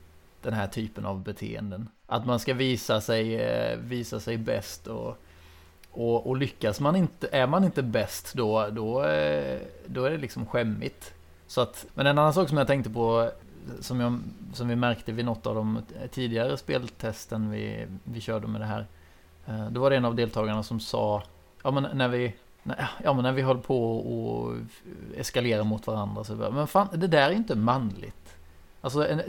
den 0.41 0.53
här 0.53 0.67
typen 0.67 1.05
av 1.05 1.23
beteenden. 1.23 1.89
Att 2.07 2.25
man 2.25 2.39
ska 2.39 2.53
visa 2.53 3.01
sig, 3.01 3.35
eh, 3.35 3.77
visa 3.77 4.19
sig 4.19 4.37
bäst 4.37 4.87
och 4.87 5.17
och, 5.95 6.27
och 6.27 6.37
lyckas 6.37 6.79
man 6.79 6.95
inte, 6.95 7.27
är 7.31 7.47
man 7.47 7.63
inte 7.63 7.83
bäst 7.83 8.33
då, 8.33 8.67
då, 8.71 9.03
eh, 9.03 9.59
då 9.85 10.03
är 10.03 10.11
det 10.11 10.17
liksom 10.17 10.45
skämmigt. 10.45 11.13
Så 11.47 11.61
att, 11.61 11.85
men 11.93 12.07
en 12.07 12.17
annan 12.17 12.33
sak 12.33 12.49
som 12.49 12.57
jag 12.57 12.67
tänkte 12.67 12.89
på, 12.89 13.31
som, 13.79 13.99
jag, 13.99 14.19
som 14.53 14.67
vi 14.67 14.75
märkte 14.75 15.11
vid 15.11 15.25
något 15.25 15.45
av 15.45 15.55
de 15.55 15.81
tidigare 16.11 16.57
speltesten 16.57 17.51
vi, 17.51 17.87
vi 18.03 18.21
körde 18.21 18.47
med 18.47 18.61
det 18.61 18.65
här. 18.65 18.85
Eh, 19.47 19.69
då 19.69 19.81
var 19.81 19.89
det 19.89 19.95
en 19.95 20.05
av 20.05 20.15
deltagarna 20.15 20.63
som 20.63 20.79
sa, 20.79 21.23
ja 21.63 21.71
men 21.71 21.97
när 21.97 22.07
vi, 22.07 22.35
ja 23.03 23.13
men 23.13 23.23
när 23.23 23.31
vi 23.31 23.41
höll 23.41 23.57
på 23.57 23.97
och 23.97 24.55
eskalera 25.15 25.63
mot 25.63 25.87
varandra 25.87 26.23
så 26.23 26.35
men 26.35 26.67
fan, 26.67 26.87
det 26.93 27.07
där 27.07 27.29
är 27.29 27.33
inte 27.33 27.55
manligt. 27.55 28.35
Alltså 28.81 29.07
en, 29.07 29.21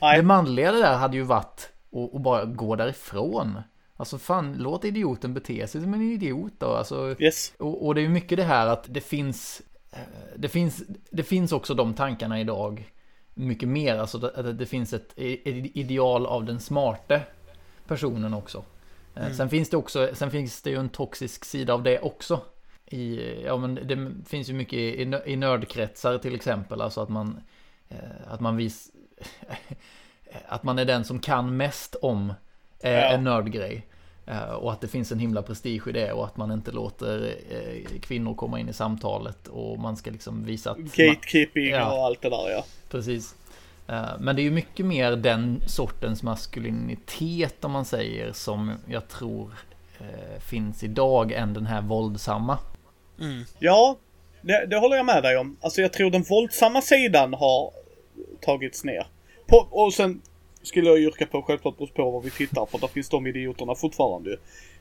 det 0.00 0.22
manliga 0.22 0.72
det 0.72 0.78
där 0.78 0.96
hade 0.96 1.16
ju 1.16 1.22
varit 1.22 1.68
att 2.14 2.20
bara 2.20 2.44
gå 2.44 2.76
därifrån. 2.76 3.58
Alltså 3.96 4.18
fan, 4.18 4.56
låt 4.58 4.84
idioten 4.84 5.34
bete 5.34 5.66
sig 5.66 5.80
som 5.80 5.94
en 5.94 6.02
idiot 6.02 6.52
då. 6.58 6.66
Alltså, 6.66 7.16
yes. 7.18 7.52
och, 7.58 7.86
och 7.86 7.94
det 7.94 8.00
är 8.00 8.02
ju 8.02 8.08
mycket 8.08 8.38
det 8.38 8.44
här 8.44 8.66
att 8.66 8.84
det 8.88 9.00
finns, 9.00 9.62
eh, 9.92 9.98
det 10.36 10.48
finns, 10.48 10.82
det 11.10 11.22
finns 11.22 11.52
också 11.52 11.74
de 11.74 11.94
tankarna 11.94 12.40
idag. 12.40 12.92
Mycket 13.34 13.68
mer, 13.68 13.96
alltså 13.96 14.26
att 14.34 14.58
det 14.58 14.66
finns 14.66 14.92
ett 14.92 15.12
ideal 15.16 16.26
av 16.26 16.44
den 16.44 16.60
smarte 16.60 17.22
personen 17.86 18.34
också. 18.34 18.64
Eh, 19.14 19.24
mm. 19.24 19.34
Sen 19.34 19.50
finns 19.50 19.70
det 19.70 19.76
också, 19.76 20.10
sen 20.12 20.30
finns 20.30 20.62
det 20.62 20.70
ju 20.70 20.76
en 20.76 20.88
toxisk 20.88 21.44
sida 21.44 21.74
av 21.74 21.82
det 21.82 22.00
också. 22.00 22.40
I, 22.86 23.20
ja 23.44 23.56
men 23.56 23.74
det 23.74 24.28
finns 24.28 24.48
ju 24.48 24.54
mycket 24.54 24.78
i, 24.78 25.20
i 25.26 25.36
nördkretsar 25.36 26.18
till 26.18 26.34
exempel, 26.34 26.80
alltså 26.80 27.00
att 27.00 27.08
man, 27.08 27.40
eh, 27.88 27.98
att 28.28 28.40
man 28.40 28.56
vis, 28.56 28.90
att 30.48 30.62
man 30.62 30.78
är 30.78 30.84
den 30.84 31.04
som 31.04 31.18
kan 31.18 31.56
mest 31.56 31.94
om 31.94 32.32
ja. 32.80 32.88
en 32.88 33.24
nördgrej. 33.24 33.86
Och 34.58 34.72
att 34.72 34.80
det 34.80 34.88
finns 34.88 35.12
en 35.12 35.18
himla 35.18 35.42
prestige 35.42 35.88
i 35.88 35.92
det 35.92 36.12
och 36.12 36.24
att 36.24 36.36
man 36.36 36.52
inte 36.52 36.72
låter 36.72 37.34
kvinnor 38.00 38.34
komma 38.34 38.60
in 38.60 38.68
i 38.68 38.72
samtalet 38.72 39.48
och 39.48 39.78
man 39.78 39.96
ska 39.96 40.10
liksom 40.10 40.44
visa 40.44 40.70
att... 40.70 40.78
Gatekeeping 40.78 41.70
man, 41.70 41.80
ja, 41.80 41.92
och 41.92 42.04
allt 42.04 42.22
det 42.22 42.30
där 42.30 42.50
ja. 42.50 42.64
Precis. 42.90 43.34
Eh, 43.88 44.18
men 44.18 44.36
det 44.36 44.42
är 44.42 44.44
ju 44.44 44.50
mycket 44.50 44.86
mer 44.86 45.12
den 45.12 45.62
sortens 45.66 46.22
maskulinitet 46.22 47.64
om 47.64 47.72
man 47.72 47.84
säger 47.84 48.32
som 48.32 48.72
jag 48.86 49.08
tror 49.08 49.50
eh, 49.98 50.40
finns 50.40 50.82
idag 50.82 51.32
än 51.32 51.54
den 51.54 51.66
här 51.66 51.82
våldsamma. 51.82 52.58
Mm. 53.20 53.44
Ja, 53.58 53.96
det, 54.40 54.66
det, 54.66 54.76
håller 54.76 54.96
jag 54.96 55.06
med 55.06 55.22
dig 55.22 55.36
om. 55.36 55.56
Alltså 55.60 55.80
jag 55.80 55.92
tror 55.92 56.10
den 56.10 56.22
våldsamma 56.22 56.82
sidan 56.82 57.34
har 57.34 57.70
tagits 58.40 58.84
ner. 58.84 59.06
På, 59.46 59.56
och 59.70 59.94
sen 59.94 60.22
skulle 60.66 60.88
jag 60.88 60.98
yrka 60.98 61.26
på 61.26 61.42
självklart 61.42 61.94
på 61.94 62.10
vad 62.10 62.24
vi 62.24 62.30
tittar 62.30 62.66
på. 62.66 62.78
Där 62.78 62.88
finns 62.88 63.08
de 63.08 63.26
idioterna 63.26 63.74
fortfarande. 63.74 64.36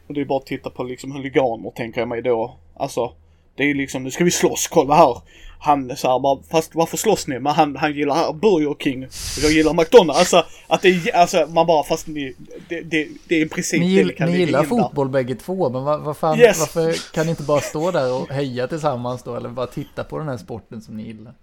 Och 0.08 0.14
det 0.14 0.22
är 0.22 0.26
bara 0.26 0.40
att 0.40 0.46
titta 0.46 0.70
på 0.70 0.84
liksom 0.84 1.12
huliganer 1.12 1.72
tänker 1.72 2.02
jag 2.02 2.08
mig 2.08 2.22
då. 2.22 2.56
Alltså 2.76 3.14
det 3.56 3.64
är 3.64 3.74
liksom, 3.74 4.04
nu 4.04 4.12
ska 4.12 4.24
vi 4.24 4.32
slåss, 4.32 4.68
kolla 4.68 4.96
här. 4.96 5.22
Han 5.60 5.98
så 5.98 6.12
här 6.12 6.20
bara, 6.20 6.40
fast 6.52 6.76
varför 6.76 6.98
slåss 6.98 7.28
ni? 7.28 7.40
Men 7.40 7.54
han, 7.54 7.76
han 7.76 7.94
gillar 7.94 8.34
Burger 8.34 8.76
King. 8.84 9.08
Jag 9.42 9.52
gillar 9.52 9.74
McDonalds. 9.74 10.20
Alltså, 10.20 10.44
att 10.68 10.82
det 10.82 10.90
är, 10.90 11.16
alltså 11.16 11.48
man 11.50 11.68
bara, 11.68 11.84
fast 11.84 12.08
ni, 12.08 12.36
det, 12.70 12.82
det, 12.82 13.08
det 13.28 13.36
är 13.36 13.46
i 13.46 13.50
princip 13.50 13.80
ni, 13.80 13.88
gill, 13.88 14.14
det 14.18 14.26
Ni 14.26 14.38
gillar 14.38 14.64
fotboll 14.64 15.10
bägge 15.10 15.36
två, 15.36 15.70
men 15.70 15.84
vad, 15.84 16.02
vad 16.02 16.18
fan, 16.18 16.40
yes. 16.40 16.60
varför 16.60 17.14
kan 17.14 17.26
ni 17.26 17.30
inte 17.30 17.44
bara 17.44 17.62
stå 17.62 17.92
där 17.92 18.14
och 18.14 18.30
heja 18.30 18.68
tillsammans 18.68 19.24
då? 19.24 19.36
Eller 19.36 19.50
bara 19.50 19.68
titta 19.68 20.04
på 20.04 20.18
den 20.18 20.28
här 20.28 20.38
sporten 20.38 20.82
som 20.82 20.98
ni 20.98 21.04
gillar? 21.04 21.34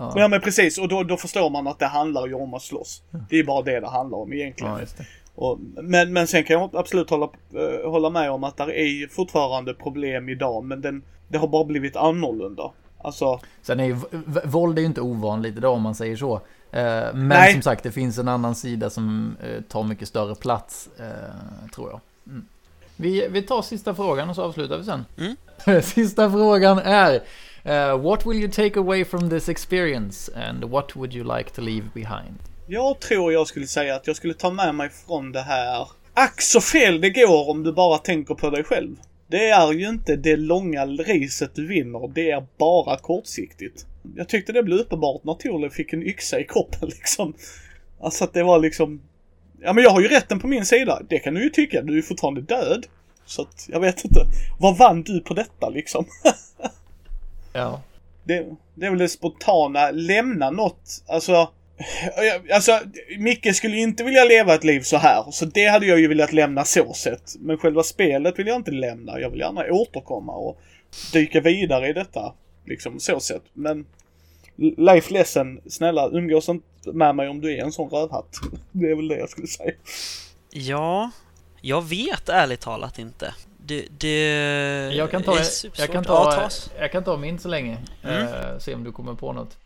Ja, 0.00 0.12
ja 0.16 0.28
men 0.28 0.40
precis, 0.40 0.78
och 0.78 0.88
då, 0.88 1.02
då 1.02 1.16
förstår 1.16 1.50
man 1.50 1.66
att 1.66 1.78
det 1.78 1.86
handlar 1.86 2.26
ju 2.26 2.34
om 2.34 2.54
att 2.54 2.62
slåss. 2.62 3.02
Det 3.30 3.38
är 3.38 3.44
bara 3.44 3.62
det 3.62 3.80
det 3.80 3.88
handlar 3.88 4.18
om 4.18 4.32
egentligen. 4.32 4.72
Ja, 4.72 5.04
och, 5.34 5.58
men, 5.82 6.12
men 6.12 6.26
sen 6.26 6.44
kan 6.44 6.60
jag 6.60 6.76
absolut 6.76 7.10
hålla, 7.10 7.26
uh, 7.26 7.90
hålla 7.90 8.10
med 8.10 8.30
om 8.30 8.44
att 8.44 8.56
det 8.56 8.80
är 8.80 9.08
fortfarande 9.08 9.74
problem 9.74 10.28
idag, 10.28 10.64
men 10.64 10.80
den, 10.80 11.02
det 11.28 11.38
har 11.38 11.48
bara 11.48 11.64
blivit 11.64 11.96
annorlunda. 11.96 12.70
Alltså... 12.98 13.40
Sen 13.62 13.80
är 13.80 13.84
ju 13.84 13.96
våld 14.44 14.78
är 14.78 14.80
ju 14.80 14.86
inte 14.86 15.00
ovanligt 15.00 15.56
idag 15.56 15.74
om 15.74 15.82
man 15.82 15.94
säger 15.94 16.16
så. 16.16 16.34
Uh, 16.34 16.40
men 16.72 17.28
Nej. 17.28 17.52
som 17.52 17.62
sagt, 17.62 17.82
det 17.82 17.92
finns 17.92 18.18
en 18.18 18.28
annan 18.28 18.54
sida 18.54 18.90
som 18.90 19.36
uh, 19.44 19.60
tar 19.60 19.82
mycket 19.82 20.08
större 20.08 20.34
plats, 20.34 20.88
tror 21.74 21.90
jag. 21.90 22.00
Mm. 22.26 22.46
Vi, 22.96 23.28
vi 23.30 23.42
tar 23.42 23.62
sista 23.62 23.94
frågan 23.94 24.30
och 24.30 24.36
så 24.36 24.42
avslutar 24.42 24.78
vi 24.78 24.84
sen. 24.84 25.04
Mm. 25.18 25.82
sista 25.82 26.30
frågan 26.30 26.78
är 26.78 27.22
Eh, 27.64 28.02
what 28.02 28.26
will 28.26 28.38
you 28.38 28.50
take 28.50 28.78
away 28.78 29.04
from 29.04 29.30
this 29.30 29.48
experience 29.48 30.32
and 30.34 30.64
what 30.64 30.96
would 30.96 31.14
you 31.14 31.36
like 31.36 31.50
to 31.50 31.60
leave 31.60 31.86
behind? 31.94 32.38
Jag 32.66 33.00
tror 33.00 33.32
jag 33.32 33.46
skulle 33.46 33.66
säga 33.66 33.94
att 33.94 34.06
jag 34.06 34.16
skulle 34.16 34.34
ta 34.34 34.50
med 34.50 34.74
mig 34.74 34.90
från 35.06 35.32
det 35.32 35.40
här. 35.40 35.88
Ack 36.14 36.40
så 36.40 36.60
fel 36.60 37.00
det 37.00 37.10
går 37.10 37.50
om 37.50 37.62
du 37.62 37.72
bara 37.72 37.98
tänker 37.98 38.34
på 38.34 38.50
dig 38.50 38.64
själv. 38.64 38.96
Det 39.26 39.48
är 39.48 39.72
ju 39.72 39.88
inte 39.88 40.16
det 40.16 40.36
långa 40.36 40.86
racet 40.86 41.54
du 41.54 41.66
vinner, 41.66 42.10
det 42.14 42.30
är 42.30 42.46
bara 42.58 42.96
kortsiktigt. 42.96 43.86
Jag 44.16 44.28
tyckte 44.28 44.52
det 44.52 44.62
blev 44.62 44.78
uppenbart 44.78 45.24
när 45.24 45.34
Torle 45.34 45.70
fick 45.70 45.92
en 45.92 46.02
yxa 46.02 46.40
i 46.40 46.44
kroppen 46.44 46.88
liksom. 46.88 47.34
Alltså 48.00 48.24
att 48.24 48.32
det 48.32 48.42
var 48.42 48.58
liksom... 48.58 49.00
Ja 49.62 49.72
men 49.72 49.84
jag 49.84 49.90
har 49.90 50.00
ju 50.00 50.08
rätten 50.08 50.40
på 50.40 50.46
min 50.46 50.66
sida. 50.66 51.02
Det 51.08 51.18
kan 51.18 51.34
du 51.34 51.42
ju 51.42 51.50
tycka, 51.50 51.82
du 51.82 51.92
är 51.92 51.96
ju 51.96 52.02
fortfarande 52.02 52.40
död. 52.40 52.86
Så 53.26 53.42
att 53.42 53.66
jag 53.68 53.80
vet 53.80 54.04
inte. 54.04 54.26
Vad 54.58 54.78
vann 54.78 55.02
du 55.02 55.20
på 55.20 55.34
detta 55.34 55.68
liksom? 55.68 56.04
ja. 57.52 57.82
Det, 58.24 58.46
det 58.74 58.86
är 58.86 58.90
väl 58.90 58.98
det 58.98 59.08
spontana, 59.08 59.90
lämna 59.90 60.50
något, 60.50 61.04
alltså 61.08 61.48
Alltså, 62.52 62.80
Micke 63.18 63.56
skulle 63.56 63.76
inte 63.76 64.04
vilja 64.04 64.24
leva 64.24 64.54
ett 64.54 64.64
liv 64.64 64.80
så 64.80 64.96
här. 64.96 65.24
Så 65.30 65.44
det 65.44 65.66
hade 65.66 65.86
jag 65.86 66.00
ju 66.00 66.08
velat 66.08 66.32
lämna 66.32 66.64
så 66.64 66.92
sett. 66.92 67.34
Men 67.38 67.58
själva 67.58 67.82
spelet 67.82 68.38
vill 68.38 68.46
jag 68.46 68.56
inte 68.56 68.70
lämna. 68.70 69.20
Jag 69.20 69.30
vill 69.30 69.40
gärna 69.40 69.64
återkomma 69.70 70.32
och 70.32 70.60
dyka 71.12 71.40
vidare 71.40 71.88
i 71.88 71.92
detta. 71.92 72.34
Liksom 72.66 73.00
så 73.00 73.20
sett. 73.20 73.42
Men 73.52 73.86
life 74.56 75.12
lesson, 75.12 75.60
snälla 75.66 76.08
umgås 76.08 76.48
inte 76.48 76.92
med 76.92 77.14
mig 77.14 77.28
om 77.28 77.40
du 77.40 77.56
är 77.56 77.64
en 77.64 77.72
sån 77.72 77.90
rövhatt. 77.90 78.36
Det 78.72 78.90
är 78.90 78.94
väl 78.94 79.08
det 79.08 79.18
jag 79.18 79.30
skulle 79.30 79.46
säga. 79.46 79.72
Ja, 80.50 81.10
jag 81.60 81.88
vet 81.88 82.28
ärligt 82.28 82.60
talat 82.60 82.98
inte. 82.98 83.34
Det, 83.70 83.86
det 83.90 84.94
jag 84.94 85.10
kan 85.10 85.22
ta, 85.22 85.38
jag 85.76 85.90
kan 85.92 86.04
ta, 86.04 86.34
ja, 86.34 86.48
jag 86.78 86.92
kan 86.92 87.04
ta 87.04 87.16
min 87.16 87.38
så 87.38 87.48
länge. 87.48 87.78
Mm. 88.02 88.22
Uh, 88.22 88.58
se 88.58 88.74
om 88.74 88.84
du 88.84 88.92
kommer 88.92 89.14
på 89.14 89.32
något. 89.32 89.58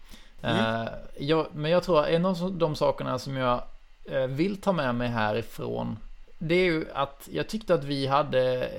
Mm. 0.42 0.56
Uh, 0.56 0.88
jag, 1.18 1.46
men 1.54 1.70
jag 1.70 1.82
tror 1.82 2.00
att 2.00 2.08
en 2.08 2.26
av 2.26 2.52
de 2.52 2.76
sakerna 2.76 3.18
som 3.18 3.36
jag 3.36 3.62
uh, 4.12 4.26
vill 4.26 4.56
ta 4.56 4.72
med 4.72 4.94
mig 4.94 5.08
härifrån 5.08 5.98
det 6.38 6.54
är 6.54 6.64
ju 6.64 6.84
att 6.94 7.28
jag 7.32 7.48
tyckte 7.48 7.74
att 7.74 7.84
vi 7.84 8.06
hade 8.06 8.70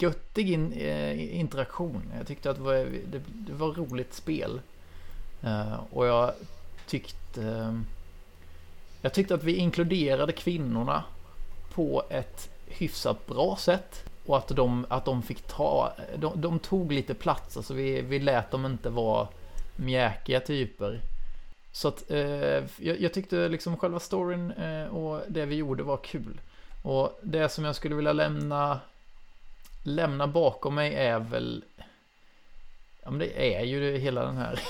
göttig 0.00 0.50
in, 0.50 0.72
uh, 0.72 1.36
interaktion. 1.36 2.12
Jag 2.18 2.26
tyckte 2.26 2.50
att 2.50 2.56
det 2.56 2.62
var, 2.62 2.74
det, 2.74 3.20
det 3.28 3.52
var 3.52 3.72
roligt 3.72 4.14
spel. 4.14 4.60
och 5.90 6.06
jag 6.06 6.32
tyckte 6.86 7.74
jag 9.00 9.12
tyckte 9.12 9.34
att 9.34 9.44
vi 9.44 9.56
inkluderade 9.56 10.32
kvinnorna 10.32 11.04
på 11.74 12.02
ett 12.10 12.50
hyfsat 12.66 13.26
bra 13.26 13.56
sätt. 13.56 14.04
Och 14.26 14.36
att 14.36 14.48
de, 14.48 14.86
att 14.88 15.04
de 15.04 15.22
fick 15.22 15.42
ta, 15.42 15.92
de, 16.16 16.40
de 16.40 16.58
tog 16.58 16.92
lite 16.92 17.14
plats, 17.14 17.56
alltså 17.56 17.74
vi, 17.74 18.00
vi 18.00 18.18
lät 18.18 18.50
dem 18.50 18.66
inte 18.66 18.90
vara 18.90 19.28
mjäkiga 19.76 20.40
typer. 20.40 21.00
Så 21.72 21.88
att 21.88 22.10
eh, 22.10 22.18
jag, 22.76 23.00
jag, 23.00 23.12
tyckte 23.12 23.48
liksom 23.48 23.76
själva 23.76 24.00
storyn 24.00 24.50
eh, 24.50 24.86
och 24.86 25.20
det 25.28 25.46
vi 25.46 25.56
gjorde 25.56 25.82
var 25.82 25.96
kul. 25.96 26.40
Och 26.82 27.18
det 27.22 27.48
som 27.48 27.64
jag 27.64 27.76
skulle 27.76 27.94
vilja 27.94 28.12
lämna 28.12 28.80
lämna 29.82 30.26
bakom 30.26 30.74
mig 30.74 30.94
är 30.94 31.18
väl 31.18 31.64
Ja 33.02 33.10
men 33.10 33.18
det 33.18 33.56
är 33.56 33.64
ju 33.64 33.98
hela 33.98 34.24
den 34.24 34.36
här 34.36 34.60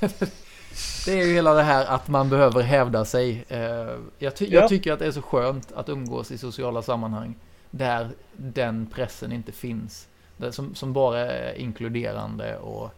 Det 1.06 1.12
är 1.12 1.26
ju 1.26 1.34
hela 1.34 1.54
det 1.54 1.62
här 1.62 1.86
att 1.86 2.08
man 2.08 2.30
behöver 2.30 2.62
hävda 2.62 3.04
sig. 3.04 3.44
Eh, 3.48 3.96
jag, 4.18 4.36
ty 4.36 4.44
ja. 4.44 4.60
jag 4.60 4.68
tycker 4.68 4.92
att 4.92 4.98
det 4.98 5.06
är 5.06 5.12
så 5.12 5.22
skönt 5.22 5.72
att 5.72 5.88
umgås 5.88 6.30
i 6.30 6.38
sociala 6.38 6.82
sammanhang 6.82 7.34
där 7.70 8.10
den 8.36 8.86
pressen 8.86 9.32
inte 9.32 9.52
finns. 9.52 10.08
Som, 10.50 10.74
som 10.74 10.92
bara 10.92 11.18
är 11.20 11.58
inkluderande 11.58 12.56
och 12.56 12.90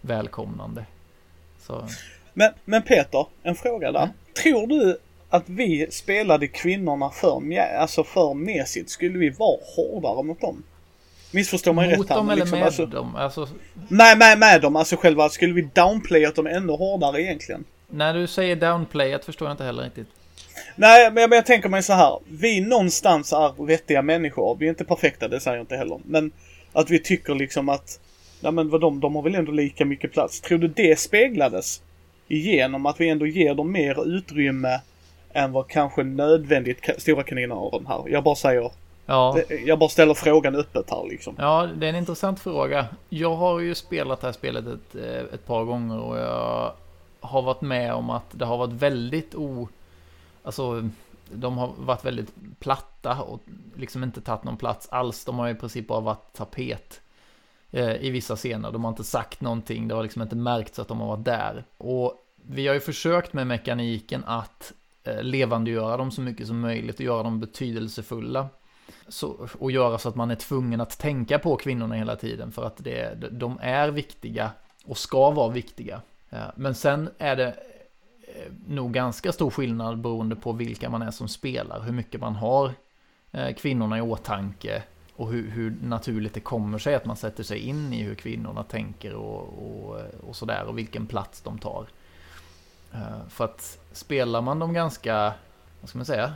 välkomnande. 0.00 0.84
Så. 1.60 1.88
Men, 2.34 2.52
men 2.64 2.82
Peter, 2.82 3.26
en 3.42 3.54
fråga 3.54 3.92
där. 3.92 4.02
Mm. 4.02 4.14
Tror 4.42 4.66
du 4.66 4.98
att 5.28 5.48
vi 5.48 5.86
spelade 5.90 6.48
kvinnorna 6.48 7.10
för, 7.10 7.58
alltså 7.78 8.04
för 8.04 8.34
mesigt? 8.34 8.90
Skulle 8.90 9.18
vi 9.18 9.30
vara 9.30 9.58
hårdare 9.76 10.22
mot 10.22 10.40
dem? 10.40 10.62
Missförstår 11.30 11.72
man 11.72 11.84
rätt 11.84 11.92
här. 11.92 11.98
Mot 11.98 12.08
dem 12.08 12.30
eller 12.30 12.42
liksom, 12.42 12.58
med 12.58 12.66
alltså, 12.66 12.86
dem? 12.86 13.16
Alltså... 13.16 13.48
Nej, 13.88 14.16
med, 14.16 14.38
med 14.38 14.62
dem. 14.62 14.76
Alltså 14.76 14.96
själva, 14.96 15.28
skulle 15.28 15.52
vi 15.52 15.62
downplayat 15.74 16.34
dem 16.34 16.46
ännu 16.46 16.72
hårdare 16.72 17.22
egentligen? 17.22 17.64
När 17.86 18.14
du 18.14 18.26
säger 18.26 18.56
downplayat 18.56 19.24
förstår 19.24 19.48
jag 19.48 19.52
inte 19.52 19.64
heller 19.64 19.82
riktigt. 19.82 20.08
Nej, 20.76 21.10
men 21.12 21.20
jag, 21.20 21.30
men 21.30 21.36
jag 21.36 21.46
tänker 21.46 21.68
mig 21.68 21.82
så 21.82 21.92
här. 21.92 22.18
Vi 22.28 22.60
någonstans 22.60 23.32
är 23.32 23.66
vettiga 23.66 24.02
människor. 24.02 24.56
Vi 24.60 24.66
är 24.66 24.70
inte 24.70 24.84
perfekta, 24.84 25.28
det 25.28 25.40
säger 25.40 25.56
jag 25.56 25.62
inte 25.62 25.76
heller. 25.76 26.00
Men 26.04 26.30
att 26.72 26.90
vi 26.90 26.98
tycker 26.98 27.34
liksom 27.34 27.68
att 27.68 28.00
Ja 28.40 28.50
men 28.50 28.68
vad 28.68 28.80
de, 28.80 29.00
de 29.00 29.16
har 29.16 29.22
väl 29.22 29.34
ändå 29.34 29.52
lika 29.52 29.84
mycket 29.84 30.12
plats. 30.12 30.40
Tror 30.40 30.58
du 30.58 30.68
det 30.68 30.98
speglades? 30.98 31.82
Igenom 32.28 32.86
att 32.86 33.00
vi 33.00 33.08
ändå 33.08 33.26
ger 33.26 33.54
dem 33.54 33.72
mer 33.72 34.16
utrymme 34.16 34.80
än 35.32 35.52
vad 35.52 35.68
kanske 35.68 36.02
nödvändigt 36.02 36.90
stora 36.98 37.22
kaniner 37.22 37.54
har 37.54 37.70
de 37.70 37.86
här. 37.86 38.02
Jag 38.06 38.24
bara 38.24 38.34
säger 38.34 38.70
Ja. 39.06 39.38
Jag 39.66 39.78
bara 39.78 39.88
ställer 39.88 40.14
frågan 40.14 40.54
öppet 40.54 40.90
här 40.90 41.06
liksom. 41.10 41.34
Ja, 41.38 41.68
det 41.76 41.86
är 41.86 41.90
en 41.90 41.96
intressant 41.96 42.40
fråga. 42.40 42.86
Jag 43.08 43.34
har 43.34 43.60
ju 43.60 43.74
spelat 43.74 44.20
det 44.20 44.26
här 44.26 44.32
spelet 44.32 44.64
ett, 44.66 44.94
eh, 44.94 45.34
ett 45.34 45.46
par 45.46 45.64
gånger 45.64 45.98
och 45.98 46.18
jag 46.18 46.72
har 47.20 47.42
varit 47.42 47.60
med 47.60 47.94
om 47.94 48.10
att 48.10 48.24
det 48.30 48.44
har 48.44 48.56
varit 48.56 48.72
väldigt 48.72 49.34
o... 49.34 49.68
Alltså, 50.48 50.88
de 51.32 51.58
har 51.58 51.72
varit 51.78 52.04
väldigt 52.04 52.34
platta 52.58 53.22
och 53.22 53.40
liksom 53.76 54.04
inte 54.04 54.20
tagit 54.20 54.44
någon 54.44 54.56
plats 54.56 54.88
alls. 54.90 55.24
De 55.24 55.38
har 55.38 55.48
i 55.48 55.54
princip 55.54 55.88
bara 55.88 56.00
varit 56.00 56.32
tapet. 56.32 57.00
Eh, 57.70 57.96
i 57.96 58.10
vissa 58.10 58.36
scener. 58.36 58.72
De 58.72 58.84
har 58.84 58.90
inte 58.90 59.04
sagt 59.04 59.40
någonting, 59.40 59.88
det 59.88 59.94
har 59.94 60.02
liksom 60.02 60.22
inte 60.22 60.36
märkts 60.36 60.78
att 60.78 60.88
de 60.88 61.00
har 61.00 61.08
varit 61.08 61.24
där. 61.24 61.64
Och 61.78 62.14
vi 62.36 62.66
har 62.66 62.74
ju 62.74 62.80
försökt 62.80 63.32
med 63.32 63.46
mekaniken 63.46 64.24
att 64.26 64.72
eh, 65.04 65.22
levandegöra 65.22 65.96
dem 65.96 66.10
så 66.10 66.20
mycket 66.20 66.46
som 66.46 66.60
möjligt 66.60 66.94
och 66.94 67.00
göra 67.00 67.22
dem 67.22 67.40
betydelsefulla. 67.40 68.48
Så, 69.08 69.48
och 69.58 69.70
göra 69.70 69.98
så 69.98 70.08
att 70.08 70.14
man 70.14 70.30
är 70.30 70.34
tvungen 70.34 70.80
att 70.80 70.98
tänka 70.98 71.38
på 71.38 71.56
kvinnorna 71.56 71.94
hela 71.94 72.16
tiden 72.16 72.52
för 72.52 72.64
att 72.64 72.76
det, 72.76 73.30
de 73.30 73.58
är 73.62 73.88
viktiga 73.88 74.50
och 74.84 74.98
ska 74.98 75.30
vara 75.30 75.48
viktiga. 75.48 76.00
Eh, 76.30 76.46
men 76.56 76.74
sen 76.74 77.10
är 77.18 77.36
det 77.36 77.54
nog 78.66 78.92
ganska 78.92 79.32
stor 79.32 79.50
skillnad 79.50 80.00
beroende 80.00 80.36
på 80.36 80.52
vilka 80.52 80.90
man 80.90 81.02
är 81.02 81.10
som 81.10 81.28
spelar, 81.28 81.80
hur 81.80 81.92
mycket 81.92 82.20
man 82.20 82.34
har 82.34 82.72
eh, 83.32 83.54
kvinnorna 83.54 83.98
i 83.98 84.00
åtanke 84.00 84.82
och 85.16 85.28
hur, 85.28 85.50
hur, 85.50 85.76
naturligt 85.82 86.34
det 86.34 86.40
kommer 86.40 86.78
sig 86.78 86.94
att 86.94 87.04
man 87.04 87.16
sätter 87.16 87.42
sig 87.42 87.58
in 87.58 87.92
i 87.92 88.02
hur 88.02 88.14
kvinnorna 88.14 88.62
tänker 88.62 89.14
och, 89.14 89.40
och, 89.40 90.00
och 90.28 90.36
sådär 90.36 90.64
och 90.64 90.78
vilken 90.78 91.06
plats 91.06 91.40
de 91.40 91.58
tar. 91.58 91.86
Eh, 92.92 93.28
för 93.28 93.44
att 93.44 93.78
spelar 93.92 94.42
man 94.42 94.58
dem 94.58 94.72
ganska, 94.72 95.32
vad 95.80 95.88
ska 95.88 95.98
man 95.98 96.06
säga, 96.06 96.32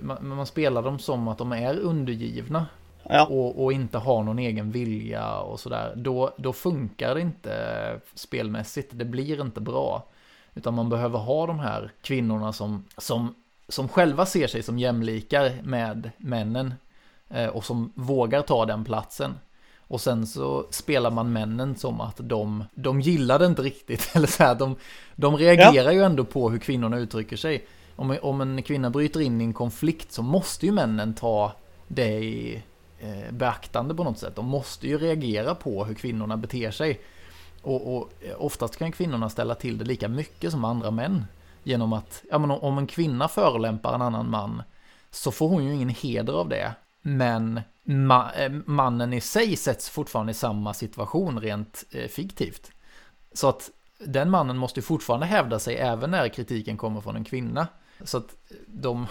man, 0.00 0.28
man 0.28 0.46
spelar 0.46 0.82
dem 0.82 0.98
som 0.98 1.28
att 1.28 1.38
de 1.38 1.52
är 1.52 1.78
undergivna 1.78 2.66
ja. 3.02 3.26
och, 3.26 3.64
och, 3.64 3.72
inte 3.72 3.98
har 3.98 4.22
någon 4.22 4.38
egen 4.38 4.70
vilja 4.70 5.36
och 5.38 5.60
sådär, 5.60 5.92
då, 5.96 6.34
då 6.36 6.52
funkar 6.52 7.14
det 7.14 7.20
inte 7.20 8.00
spelmässigt. 8.14 8.90
Det 8.92 9.04
blir 9.04 9.40
inte 9.40 9.60
bra. 9.60 10.06
Utan 10.54 10.74
man 10.74 10.88
behöver 10.88 11.18
ha 11.18 11.46
de 11.46 11.58
här 11.58 11.92
kvinnorna 12.02 12.52
som, 12.52 12.84
som, 12.98 13.34
som 13.68 13.88
själva 13.88 14.26
ser 14.26 14.46
sig 14.46 14.62
som 14.62 14.78
jämlikar 14.78 15.52
med 15.62 16.10
männen 16.16 16.74
eh, 17.28 17.46
och 17.46 17.64
som 17.64 17.92
vågar 17.94 18.42
ta 18.42 18.66
den 18.66 18.84
platsen. 18.84 19.34
Och 19.78 20.00
sen 20.00 20.26
så 20.26 20.66
spelar 20.70 21.10
man 21.10 21.32
männen 21.32 21.76
som 21.76 22.00
att 22.00 22.20
de, 22.22 22.64
de 22.74 23.00
gillar 23.00 23.38
det 23.38 23.46
inte 23.46 23.62
riktigt. 23.62 24.10
Eller 24.16 24.26
så 24.26 24.42
här, 24.42 24.54
de, 24.54 24.76
de 25.16 25.36
reagerar 25.36 25.90
ja. 25.90 25.92
ju 25.92 26.02
ändå 26.02 26.24
på 26.24 26.50
hur 26.50 26.58
kvinnorna 26.58 26.98
uttrycker 26.98 27.36
sig. 27.36 27.66
Om, 27.96 28.16
om 28.22 28.40
en 28.40 28.62
kvinna 28.62 28.90
bryter 28.90 29.20
in 29.20 29.40
i 29.40 29.44
en 29.44 29.52
konflikt 29.52 30.12
så 30.12 30.22
måste 30.22 30.66
ju 30.66 30.72
männen 30.72 31.14
ta 31.14 31.52
det 31.88 32.18
i, 32.18 32.62
eh, 33.00 33.32
beaktande 33.32 33.94
på 33.94 34.04
något 34.04 34.18
sätt. 34.18 34.36
De 34.36 34.46
måste 34.46 34.88
ju 34.88 34.98
reagera 34.98 35.54
på 35.54 35.84
hur 35.84 35.94
kvinnorna 35.94 36.36
beter 36.36 36.70
sig. 36.70 37.00
Och, 37.64 37.96
och 37.96 38.10
oftast 38.36 38.76
kan 38.76 38.92
kvinnorna 38.92 39.30
ställa 39.30 39.54
till 39.54 39.78
det 39.78 39.84
lika 39.84 40.08
mycket 40.08 40.50
som 40.50 40.64
andra 40.64 40.90
män. 40.90 41.24
Genom 41.62 41.92
att, 41.92 42.22
ja 42.30 42.38
men 42.38 42.50
om 42.50 42.78
en 42.78 42.86
kvinna 42.86 43.28
förolämpar 43.28 43.94
en 43.94 44.02
annan 44.02 44.30
man 44.30 44.62
så 45.10 45.32
får 45.32 45.48
hon 45.48 45.64
ju 45.64 45.74
ingen 45.74 45.88
heder 45.88 46.32
av 46.32 46.48
det. 46.48 46.74
Men 47.02 47.60
ma 47.82 48.32
eh, 48.32 48.52
mannen 48.66 49.12
i 49.12 49.20
sig 49.20 49.56
sätts 49.56 49.90
fortfarande 49.90 50.30
i 50.30 50.34
samma 50.34 50.74
situation 50.74 51.40
rent 51.40 51.84
eh, 51.90 52.08
fiktivt. 52.08 52.70
Så 53.32 53.48
att 53.48 53.70
den 53.98 54.30
mannen 54.30 54.56
måste 54.56 54.82
fortfarande 54.82 55.26
hävda 55.26 55.58
sig 55.58 55.76
även 55.76 56.10
när 56.10 56.28
kritiken 56.28 56.76
kommer 56.76 57.00
från 57.00 57.16
en 57.16 57.24
kvinna. 57.24 57.68
Så 58.02 58.18
att 58.18 58.36
de, 58.66 59.06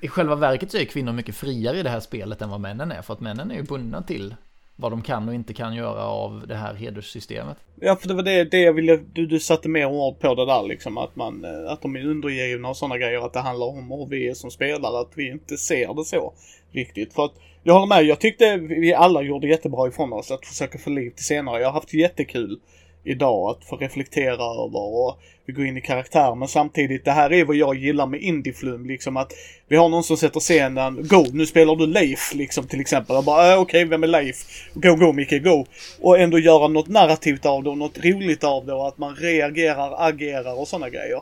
i, 0.00 0.08
själva 0.08 0.34
verket 0.34 0.70
så 0.70 0.76
är 0.76 0.84
kvinnor 0.84 1.12
mycket 1.12 1.36
friare 1.36 1.78
i 1.78 1.82
det 1.82 1.90
här 1.90 2.00
spelet 2.00 2.42
än 2.42 2.50
vad 2.50 2.60
männen 2.60 2.92
är. 2.92 3.02
För 3.02 3.14
att 3.14 3.20
männen 3.20 3.50
är 3.50 3.54
ju 3.54 3.62
bundna 3.62 4.02
till 4.02 4.34
vad 4.80 4.92
de 4.92 5.02
kan 5.02 5.28
och 5.28 5.34
inte 5.34 5.54
kan 5.54 5.74
göra 5.74 6.04
av 6.04 6.44
det 6.48 6.54
här 6.54 6.74
hederssystemet. 6.74 7.56
Ja, 7.80 7.96
för 7.96 8.08
det 8.08 8.14
var 8.14 8.22
det, 8.22 8.44
det 8.44 8.60
jag 8.60 8.72
ville, 8.72 8.96
du, 9.12 9.26
du 9.26 9.40
satte 9.40 9.68
mer 9.68 9.86
ord 9.86 10.18
på 10.18 10.34
det 10.34 10.46
där 10.46 10.62
liksom, 10.62 10.98
att 10.98 11.16
man, 11.16 11.44
eh, 11.44 11.72
att 11.72 11.82
de 11.82 11.96
är 11.96 12.06
undergivna 12.06 12.68
och 12.68 12.76
sådana 12.76 12.98
grejer, 12.98 13.26
att 13.26 13.32
det 13.32 13.40
handlar 13.40 13.66
om 13.66 13.90
hur 13.90 14.06
vi 14.06 14.28
är 14.28 14.34
som 14.34 14.50
spelare, 14.50 15.00
att 15.00 15.12
vi 15.14 15.30
inte 15.30 15.56
ser 15.56 15.94
det 15.94 16.04
så 16.04 16.32
riktigt. 16.72 17.14
För 17.14 17.24
att, 17.24 17.32
jag 17.62 17.74
håller 17.74 17.86
med, 17.86 18.04
jag 18.04 18.20
tyckte 18.20 18.56
vi 18.56 18.94
alla 18.94 19.22
gjorde 19.22 19.48
jättebra 19.48 19.88
ifrån 19.88 20.12
oss 20.12 20.30
att 20.30 20.46
försöka 20.46 20.78
få 20.78 20.90
liv 20.90 21.10
till 21.10 21.24
senare. 21.24 21.60
Jag 21.60 21.68
har 21.68 21.72
haft 21.72 21.94
jättekul 21.94 22.60
idag 23.04 23.50
att 23.50 23.64
få 23.64 23.76
reflektera 23.76 24.64
över 24.64 25.06
och 25.06 25.18
vi 25.50 25.52
går 25.52 25.66
in 25.66 25.76
i 25.76 25.80
karaktär. 25.80 26.34
Men 26.34 26.48
samtidigt, 26.48 27.04
det 27.04 27.10
här 27.10 27.32
är 27.32 27.44
vad 27.44 27.56
jag 27.56 27.76
gillar 27.76 28.06
med 28.06 28.20
Indieflum. 28.20 28.86
Liksom 28.86 29.16
att 29.16 29.32
vi 29.68 29.76
har 29.76 29.88
någon 29.88 30.04
som 30.04 30.16
sätter 30.16 30.40
scenen, 30.40 31.08
Go, 31.08 31.26
nu 31.32 31.46
spelar 31.46 31.76
du 31.76 31.86
Leif 31.86 32.34
liksom 32.34 32.66
till 32.66 32.80
exempel. 32.80 33.16
Och 33.16 33.24
bara, 33.24 33.52
äh, 33.52 33.60
okej, 33.60 33.62
okay, 33.62 33.84
vem 33.84 34.02
är 34.02 34.06
Leif? 34.06 34.36
Go, 34.74 34.94
go 34.94 35.12
Micke, 35.12 35.42
go. 35.42 35.66
Och 36.00 36.18
ändå 36.18 36.38
göra 36.38 36.68
något 36.68 36.88
narrativt 36.88 37.46
av 37.46 37.62
det 37.62 37.70
och 37.70 37.78
något 37.78 38.04
roligt 38.04 38.44
av 38.44 38.66
det 38.66 38.72
och 38.72 38.88
att 38.88 38.98
man 38.98 39.16
reagerar, 39.16 40.08
agerar 40.08 40.60
och 40.60 40.68
sådana 40.68 40.88
grejer. 40.88 41.20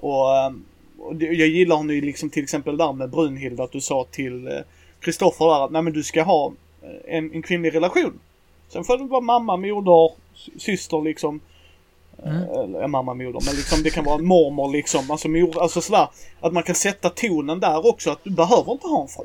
Och, 0.00 0.36
ehm, 0.36 0.64
och 0.98 1.22
jag 1.22 1.48
gillar 1.48 1.82
nu 1.82 2.00
liksom 2.00 2.30
till 2.30 2.42
exempel 2.42 2.76
där 2.76 2.92
med 2.92 3.10
Brunhild 3.10 3.60
att 3.60 3.72
du 3.72 3.80
sa 3.80 4.06
till 4.10 4.46
eh, 4.46 4.52
Kristoffer 5.00 5.44
där 5.44 5.64
att 5.64 5.70
nej 5.70 5.82
men 5.82 5.92
du 5.92 6.02
ska 6.02 6.22
ha 6.22 6.52
eh, 6.82 7.16
en, 7.16 7.34
en 7.34 7.42
kvinnlig 7.42 7.74
relation. 7.74 8.20
Sen 8.72 8.84
får 8.84 8.98
det 8.98 9.04
vara 9.04 9.20
mamma, 9.20 9.56
moder, 9.56 10.10
syster 10.58 11.02
liksom. 11.02 11.40
Mm. 12.24 12.42
Eller 12.42 12.86
mamma, 12.86 13.14
moder, 13.14 13.40
men 13.46 13.56
liksom 13.56 13.82
det 13.82 13.90
kan 13.90 14.04
vara 14.04 14.18
mormor 14.18 14.72
liksom. 14.72 15.10
Alltså, 15.10 15.28
mor, 15.28 15.62
alltså 15.62 15.80
sådär. 15.80 16.08
Att 16.40 16.52
man 16.52 16.62
kan 16.62 16.74
sätta 16.74 17.08
tonen 17.10 17.60
där 17.60 17.86
också. 17.86 18.10
Att 18.10 18.24
du 18.24 18.30
behöver 18.30 18.72
inte 18.72 18.86
ha 18.86 19.02
en 19.02 19.08
fru. 19.08 19.24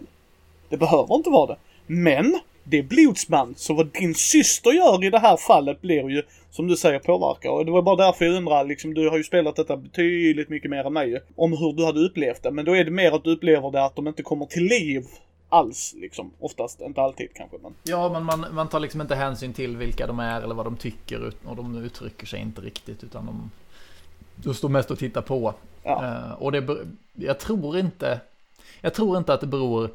Det 0.70 0.78
behöver 0.78 1.16
inte 1.16 1.30
vara 1.30 1.48
det. 1.48 1.58
Men 1.88 2.40
det 2.64 2.78
är 2.78 2.84
blodsband. 2.84 3.58
Så 3.58 3.74
vad 3.74 3.88
din 3.88 4.16
syster 4.16 4.72
gör 4.72 5.04
i 5.04 5.10
det 5.10 5.20
här 5.20 5.38
fallet 5.38 5.82
blir 5.82 6.10
ju, 6.10 6.24
som 6.52 6.68
du 6.68 6.76
säger, 6.76 7.00
påverka. 7.00 7.52
Och 7.52 7.66
det 7.66 7.72
var 7.72 7.82
bara 7.82 7.96
därför 7.96 8.26
jag 8.26 8.36
undrar, 8.36 8.66
liksom, 8.66 8.94
du 8.94 9.10
har 9.10 9.18
ju 9.18 9.24
spelat 9.24 9.56
detta 9.56 9.78
betydligt 9.78 10.50
mycket 10.50 10.72
mer 10.72 10.84
än 10.88 10.94
mig, 10.94 11.22
om 11.36 11.52
hur 11.52 11.74
du 11.74 11.86
hade 11.86 12.00
upplevt 12.00 12.44
det. 12.44 12.52
Men 12.52 12.66
då 12.66 12.76
är 12.76 12.84
det 12.84 12.92
mer 12.92 13.12
att 13.12 13.24
du 13.24 13.32
upplever 13.32 13.72
det 13.72 13.86
att 13.86 13.96
de 13.96 14.08
inte 14.08 14.24
kommer 14.24 14.46
till 14.46 14.64
liv 14.64 15.04
alls 15.56 15.94
liksom. 15.98 16.32
Oftast, 16.40 16.82
inte 16.82 17.02
alltid 17.02 17.34
kanske. 17.36 17.58
Men... 17.64 17.74
Ja, 17.84 18.10
men 18.10 18.24
man, 18.24 18.46
man 18.52 18.68
tar 18.68 18.80
liksom 18.80 19.02
inte 19.02 19.16
hänsyn 19.16 19.54
till 19.54 19.78
vilka 19.78 20.08
de 20.08 20.20
är 20.20 20.42
eller 20.42 20.56
vad 20.56 20.66
de 20.66 20.78
tycker 20.78 21.34
och 21.44 21.56
de 21.56 21.76
uttrycker 21.78 22.28
sig 22.28 22.40
inte 22.40 22.62
riktigt 22.62 23.04
utan 23.04 23.26
de, 23.26 23.52
de 24.36 24.54
står 24.54 24.70
mest 24.70 24.92
och 24.92 25.00
tittar 25.00 25.22
på. 25.22 25.54
Ja. 25.84 26.24
Uh, 26.28 26.42
och 26.44 26.52
det, 26.52 26.86
jag 27.14 27.40
tror 27.40 27.78
inte, 27.78 28.20
jag 28.82 28.94
tror 28.94 29.18
inte 29.18 29.34
att 29.34 29.42
det 29.42 29.48
beror 29.48 29.90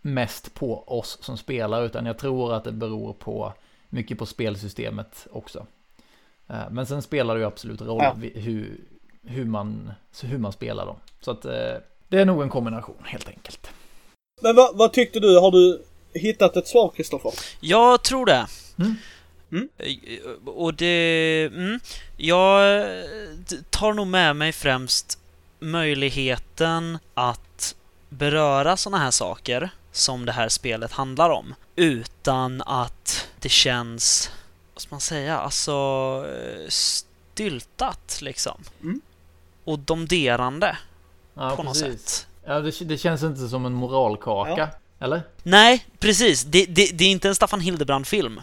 mest 0.00 0.54
på 0.54 0.84
oss 0.86 1.18
som 1.20 1.36
spelar 1.36 1.84
utan 1.84 2.06
jag 2.06 2.18
tror 2.18 2.54
att 2.54 2.64
det 2.64 2.72
beror 2.72 3.12
på 3.12 3.52
mycket 3.88 4.18
på 4.18 4.26
spelsystemet 4.26 5.26
också. 5.32 5.66
Uh, 6.50 6.70
men 6.70 6.86
sen 6.86 7.02
spelar 7.02 7.34
det 7.34 7.40
ju 7.40 7.46
absolut 7.46 7.80
roll 7.80 8.02
ja. 8.02 8.14
hur, 8.34 8.80
hur, 9.22 9.44
man, 9.44 9.92
hur 10.22 10.38
man 10.38 10.52
spelar 10.52 10.86
dem. 10.86 10.96
Så 11.20 11.30
att 11.30 11.46
uh, 11.46 11.52
det 12.08 12.20
är 12.20 12.24
nog 12.24 12.42
en 12.42 12.48
kombination 12.48 13.02
helt 13.04 13.28
enkelt. 13.28 13.70
Men 14.42 14.56
vad, 14.56 14.76
vad 14.76 14.92
tyckte 14.92 15.20
du? 15.20 15.38
Har 15.38 15.50
du 15.50 15.82
hittat 16.14 16.56
ett 16.56 16.68
svar, 16.68 16.92
Kristoffer? 16.96 17.32
Jag 17.60 18.02
tror 18.02 18.26
det. 18.26 18.46
Mm. 18.78 18.96
Mm. 19.52 19.68
Och 20.46 20.74
det... 20.74 21.44
Mm, 21.52 21.80
jag 22.16 22.86
tar 23.70 23.92
nog 23.92 24.06
med 24.06 24.36
mig 24.36 24.52
främst 24.52 25.18
möjligheten 25.58 26.98
att 27.14 27.74
beröra 28.08 28.76
sådana 28.76 29.04
här 29.04 29.10
saker 29.10 29.70
som 29.92 30.26
det 30.26 30.32
här 30.32 30.48
spelet 30.48 30.92
handlar 30.92 31.30
om 31.30 31.54
utan 31.76 32.62
att 32.62 33.28
det 33.40 33.48
känns, 33.48 34.30
vad 34.74 34.82
ska 34.82 34.94
man 34.94 35.00
säga, 35.00 35.38
alltså 35.38 36.26
styltat 36.68 38.18
liksom. 38.22 38.60
Mm. 38.82 39.00
Och 39.64 39.78
domderande 39.78 40.76
ja, 41.34 41.56
på 41.56 41.62
precis. 41.62 41.82
något 41.82 42.00
sätt. 42.00 42.26
Ja, 42.46 42.60
det, 42.60 42.84
det 42.84 42.98
känns 42.98 43.22
inte 43.22 43.48
som 43.48 43.66
en 43.66 43.72
moralkaka, 43.72 44.68
ja. 44.98 45.06
eller? 45.06 45.22
Nej, 45.42 45.86
precis. 45.98 46.44
Det, 46.44 46.66
det, 46.66 46.90
det 46.92 47.04
är 47.04 47.10
inte 47.10 47.28
en 47.28 47.34
Staffan 47.34 47.60
Hildebrand-film. 47.60 48.40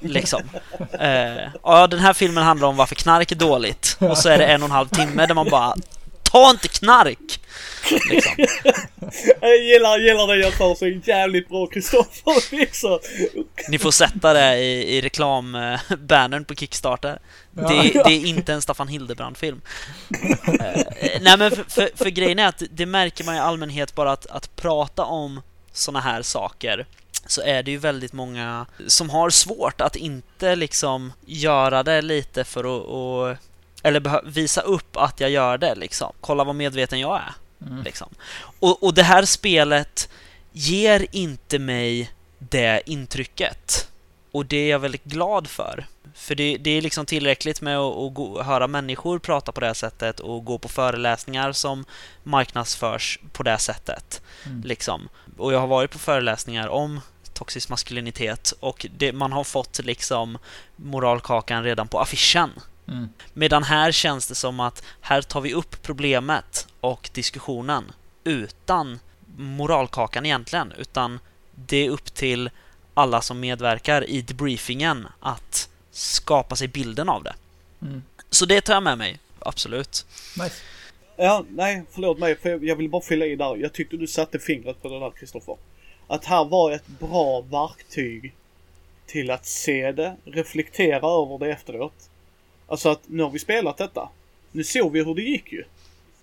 Liksom. 0.00 0.42
uh, 0.80 1.00
ja, 1.62 1.86
den 1.86 1.98
här 1.98 2.12
filmen 2.12 2.44
handlar 2.44 2.68
om 2.68 2.76
varför 2.76 2.94
knark 2.94 3.32
är 3.32 3.36
dåligt. 3.36 3.96
Och 4.00 4.18
så 4.18 4.28
är 4.28 4.38
det 4.38 4.46
en 4.46 4.62
och 4.62 4.68
en 4.68 4.72
halv 4.72 4.88
timme 4.88 5.26
där 5.26 5.34
man 5.34 5.50
bara 5.50 5.74
Ta 6.30 6.50
inte 6.50 6.68
knark! 6.68 7.40
Liksom. 8.10 8.32
Jag 9.40 9.56
gillar, 9.56 9.98
gillar 9.98 10.26
det 10.26 10.36
jag 10.36 10.58
tar 10.58 10.74
så 10.74 10.86
jävligt 10.86 11.48
bra 11.48 11.66
Kristoffer 11.66 12.56
liksom. 12.56 12.98
Ni 13.68 13.78
får 13.78 13.90
sätta 13.90 14.32
det 14.32 14.56
i, 14.56 14.96
i 14.96 15.00
reklambannern 15.00 16.44
på 16.44 16.54
Kickstarter. 16.54 17.18
Det, 17.50 17.64
det, 18.04 18.12
är 18.12 18.26
inte 18.26 18.52
en 18.52 18.62
Staffan 18.62 18.88
Hildebrand-film. 18.88 19.60
uh, 20.48 20.82
nej 21.20 21.38
men 21.38 21.50
för, 21.50 21.64
för, 21.68 21.90
för, 21.94 22.10
grejen 22.10 22.38
är 22.38 22.46
att 22.46 22.62
det 22.70 22.86
märker 22.86 23.24
man 23.24 23.34
i 23.34 23.38
allmänhet 23.38 23.94
bara 23.94 24.12
att, 24.12 24.26
att 24.26 24.56
prata 24.56 25.04
om 25.04 25.42
såna 25.72 26.00
här 26.00 26.22
saker 26.22 26.86
så 27.26 27.42
är 27.42 27.62
det 27.62 27.70
ju 27.70 27.78
väldigt 27.78 28.12
många 28.12 28.66
som 28.86 29.10
har 29.10 29.30
svårt 29.30 29.80
att 29.80 29.96
inte 29.96 30.56
liksom 30.56 31.12
göra 31.26 31.82
det 31.82 32.02
lite 32.02 32.44
för 32.44 32.60
att 33.30 33.38
eller 33.82 34.30
visa 34.30 34.60
upp 34.60 34.96
att 34.96 35.20
jag 35.20 35.30
gör 35.30 35.58
det 35.58 35.74
liksom. 35.74 36.12
Kolla 36.20 36.44
vad 36.44 36.54
medveten 36.54 37.00
jag 37.00 37.16
är. 37.16 37.32
Mm. 37.66 37.82
Liksom. 37.82 38.08
Och, 38.60 38.82
och 38.82 38.94
det 38.94 39.02
här 39.02 39.24
spelet 39.24 40.08
ger 40.52 41.06
inte 41.12 41.58
mig 41.58 42.10
det 42.38 42.82
intrycket. 42.86 43.88
Och 44.32 44.46
det 44.46 44.56
är 44.56 44.70
jag 44.70 44.78
väldigt 44.78 45.04
glad 45.04 45.46
för. 45.46 45.86
För 46.14 46.34
det, 46.34 46.56
det 46.56 46.70
är 46.70 46.82
liksom 46.82 47.06
tillräckligt 47.06 47.60
med 47.60 47.78
att, 47.78 47.96
att 47.96 48.14
gå, 48.14 48.42
höra 48.42 48.66
människor 48.66 49.18
prata 49.18 49.52
på 49.52 49.60
det 49.60 49.66
här 49.66 49.74
sättet 49.74 50.20
och 50.20 50.44
gå 50.44 50.58
på 50.58 50.68
föreläsningar 50.68 51.52
som 51.52 51.84
marknadsförs 52.22 53.18
på 53.32 53.42
det 53.42 53.58
sättet. 53.58 54.22
Mm. 54.46 54.62
Liksom. 54.62 55.08
Och 55.38 55.52
jag 55.52 55.60
har 55.60 55.66
varit 55.66 55.90
på 55.90 55.98
föreläsningar 55.98 56.68
om 56.68 57.00
toxisk 57.34 57.68
maskulinitet 57.68 58.52
och 58.60 58.86
det, 58.96 59.12
man 59.12 59.32
har 59.32 59.44
fått 59.44 59.78
liksom 59.84 60.38
moralkakan 60.76 61.64
redan 61.64 61.88
på 61.88 62.00
affischen 62.00 62.50
Mm. 62.88 63.08
Medan 63.34 63.62
här 63.62 63.92
känns 63.92 64.26
det 64.26 64.34
som 64.34 64.60
att 64.60 64.84
här 65.00 65.22
tar 65.22 65.40
vi 65.40 65.54
upp 65.54 65.82
problemet 65.82 66.68
och 66.80 67.10
diskussionen 67.12 67.92
utan 68.24 68.98
moralkakan 69.36 70.26
egentligen, 70.26 70.72
utan 70.78 71.20
det 71.54 71.86
är 71.86 71.90
upp 71.90 72.14
till 72.14 72.50
alla 72.94 73.20
som 73.20 73.40
medverkar 73.40 74.10
i 74.10 74.22
debriefingen 74.22 75.06
att 75.20 75.68
skapa 75.90 76.56
sig 76.56 76.68
bilden 76.68 77.08
av 77.08 77.22
det. 77.22 77.34
Mm. 77.82 78.02
Så 78.30 78.46
det 78.46 78.60
tar 78.60 78.74
jag 78.74 78.82
med 78.82 78.98
mig, 78.98 79.18
absolut. 79.38 80.06
Nice. 80.42 80.54
Ja, 81.16 81.44
nej, 81.48 81.84
förlåt 81.90 82.18
mig, 82.18 82.36
för 82.36 82.64
jag 82.64 82.76
vill 82.76 82.90
bara 82.90 83.02
fylla 83.02 83.26
i 83.26 83.36
där. 83.36 83.56
Jag 83.56 83.72
tyckte 83.72 83.96
du 83.96 84.06
satte 84.06 84.38
fingret 84.38 84.82
på 84.82 84.88
det 84.88 85.00
där, 85.00 85.10
Kristoffer. 85.10 85.56
Att 86.06 86.24
här 86.24 86.44
var 86.44 86.72
ett 86.72 86.86
bra 86.86 87.40
verktyg 87.40 88.34
till 89.06 89.30
att 89.30 89.46
se 89.46 89.92
det, 89.92 90.16
reflektera 90.24 90.96
över 90.96 91.38
det 91.38 91.52
efteråt. 91.52 92.10
Alltså 92.68 92.88
att 92.88 93.00
nu 93.06 93.22
har 93.22 93.30
vi 93.30 93.38
spelat 93.38 93.76
detta. 93.76 94.08
Nu 94.52 94.64
såg 94.64 94.92
vi 94.92 95.04
hur 95.04 95.14
det 95.14 95.22
gick 95.22 95.52
ju. 95.52 95.64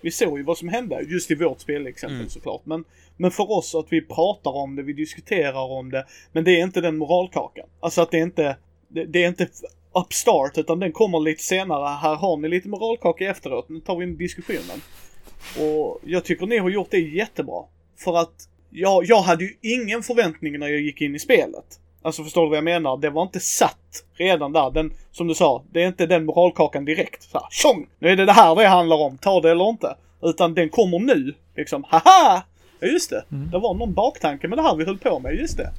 Vi 0.00 0.10
såg 0.10 0.38
ju 0.38 0.44
vad 0.44 0.58
som 0.58 0.68
hände, 0.68 1.00
just 1.08 1.30
i 1.30 1.34
vårt 1.34 1.60
spelexempel 1.60 2.16
Mm. 2.16 2.28
såklart. 2.28 2.60
Men, 2.64 2.84
men 3.16 3.30
för 3.30 3.50
oss 3.52 3.74
att 3.74 3.86
vi 3.90 4.00
pratar 4.00 4.50
om 4.50 4.76
det, 4.76 4.82
vi 4.82 4.92
diskuterar 4.92 5.70
om 5.70 5.90
det. 5.90 6.06
Men 6.32 6.44
det 6.44 6.50
är 6.60 6.62
inte 6.62 6.80
den 6.80 6.96
moralkakan. 6.96 7.66
Alltså 7.80 8.02
att 8.02 8.10
det 8.10 8.18
är 8.18 8.22
inte, 8.22 8.56
det, 8.88 9.04
det 9.04 9.24
är 9.24 9.28
inte 9.28 9.48
upstart 9.92 10.58
utan 10.58 10.80
den 10.80 10.92
kommer 10.92 11.20
lite 11.20 11.42
senare. 11.42 11.88
Här 11.88 12.14
har 12.14 12.36
ni 12.36 12.48
lite 12.48 12.68
moralkaka 12.68 13.30
efteråt. 13.30 13.68
Nu 13.68 13.80
tar 13.80 13.96
vi 13.96 14.04
en 14.04 14.16
diskussionen. 14.16 14.82
Och 15.60 16.00
jag 16.04 16.24
tycker 16.24 16.46
ni 16.46 16.58
har 16.58 16.70
gjort 16.70 16.90
det 16.90 16.98
jättebra. 16.98 17.64
För 17.96 18.16
att 18.16 18.48
jag, 18.70 19.04
jag 19.04 19.20
hade 19.22 19.44
ju 19.44 19.56
ingen 19.60 20.02
förväntning 20.02 20.58
när 20.58 20.68
jag 20.68 20.80
gick 20.80 21.00
in 21.00 21.14
i 21.14 21.18
spelet. 21.18 21.80
Alltså 22.06 22.24
förstår 22.24 22.42
du 22.42 22.48
vad 22.48 22.56
jag 22.56 22.64
menar? 22.64 22.96
Det 22.96 23.10
var 23.10 23.22
inte 23.22 23.40
satt 23.40 24.04
redan 24.14 24.52
där. 24.52 24.70
Den, 24.70 24.92
som 25.12 25.26
du 25.26 25.34
sa, 25.34 25.64
det 25.72 25.82
är 25.82 25.86
inte 25.86 26.06
den 26.06 26.24
moralkakan 26.24 26.84
direkt. 26.84 27.22
Så 27.22 27.38
här, 27.38 27.46
tjong! 27.50 27.86
Nu 27.98 28.08
är 28.08 28.16
det 28.16 28.24
det 28.24 28.32
här 28.32 28.56
det 28.56 28.66
handlar 28.66 28.96
om, 28.96 29.18
ta 29.18 29.40
det 29.40 29.50
eller 29.50 29.68
inte. 29.68 29.96
Utan 30.22 30.54
den 30.54 30.68
kommer 30.68 30.98
nu. 30.98 31.34
Liksom, 31.56 31.84
haha! 31.88 32.42
Ja 32.80 32.88
just 32.88 33.10
det, 33.10 33.24
det 33.28 33.58
var 33.58 33.74
någon 33.74 33.94
baktanke 33.94 34.48
med 34.48 34.58
det 34.58 34.62
här 34.62 34.76
vi 34.76 34.84
höll 34.84 34.98
på 34.98 35.18
med, 35.18 35.34
just 35.34 35.56
det. 35.56 35.70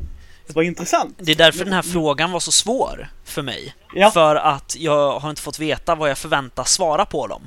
Det 0.47 0.55
var 0.55 0.63
intressant. 0.63 1.15
Det 1.17 1.31
är 1.31 1.35
därför 1.35 1.63
den 1.63 1.73
här 1.73 1.81
frågan 1.81 2.31
var 2.31 2.39
så 2.39 2.51
svår 2.51 3.07
för 3.25 3.41
mig. 3.41 3.73
Ja. 3.95 4.11
För 4.11 4.35
att 4.35 4.75
jag 4.79 5.19
har 5.19 5.29
inte 5.29 5.41
fått 5.41 5.59
veta 5.59 5.95
vad 5.95 6.09
jag 6.09 6.17
förväntas 6.17 6.71
svara 6.71 7.05
på 7.05 7.27
dem. 7.27 7.41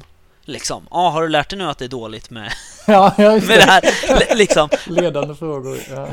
Liksom, 0.50 0.86
ja, 0.90 0.96
ah, 0.96 1.10
har 1.10 1.22
du 1.22 1.28
lärt 1.28 1.50
dig 1.50 1.58
nu 1.58 1.64
att 1.64 1.78
det 1.78 1.84
är 1.84 1.88
dåligt 1.88 2.30
med, 2.30 2.52
Ja, 2.86 3.14
med 3.18 3.42
det 3.42 3.62
här? 3.62 4.34
Liksom, 4.36 4.68
Ledande 4.86 5.34
frågor. 5.34 5.78
Ja. 5.90 6.08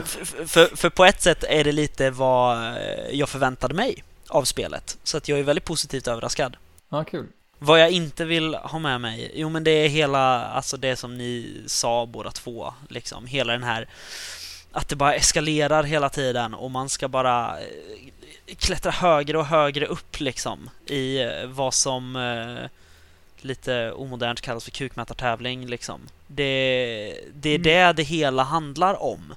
För, 0.46 0.76
för 0.76 0.90
på 0.90 1.06
ett 1.06 1.22
sätt 1.22 1.44
är 1.44 1.64
det 1.64 1.72
lite 1.72 2.10
vad 2.10 2.58
eh, 2.58 3.10
jag 3.12 3.30
förväntade 3.30 3.74
mig 3.74 4.04
av 4.28 4.44
spelet. 4.44 4.98
Så 5.04 5.18
att 5.18 5.28
jag 5.28 5.40
är 5.40 5.44
väldigt 5.44 5.66
positivt 5.66 6.08
överraskad. 6.08 6.58
ja, 6.90 7.04
kul. 7.04 7.28
Vad 7.60 7.82
jag 7.82 7.92
inte 7.92 8.26
vill 8.26 8.56
ha 8.56 8.80
med 8.80 9.02
mig, 9.02 9.32
jo 9.36 9.50
men 9.50 9.64
det 9.64 9.72
är 9.72 9.90
hela, 9.90 10.46
alltså 10.46 10.78
det 10.78 10.96
som 10.96 11.18
ni 11.18 11.62
sa 11.66 12.06
båda 12.06 12.32
två, 12.32 12.74
liksom. 12.90 13.26
Hela 13.26 13.54
den 13.54 13.64
här, 13.64 13.88
att 14.72 14.90
det 14.90 14.96
bara 14.96 15.14
eskalerar 15.16 15.84
hela 15.84 16.10
tiden 16.10 16.54
och 16.54 16.72
man 16.72 16.90
ska 16.90 17.08
bara 17.08 17.60
eh, 17.60 18.56
klättra 18.58 18.92
högre 18.92 19.38
och 19.38 19.46
högre 19.46 19.86
upp 19.86 20.20
liksom 20.20 20.70
i 20.86 21.22
eh, 21.22 21.30
vad 21.46 21.74
som 21.74 22.16
lite 23.44 23.92
omodernt 23.92 24.42
kallas 24.42 24.64
för 24.64 24.72
kukmätartävling 24.72 25.68
liksom. 25.68 26.02
Det, 26.28 27.20
det 27.34 27.50
är 27.50 27.60
det 27.60 27.94
det 27.94 28.04
hela 28.04 28.44
handlar 28.44 29.04
om. 29.04 29.34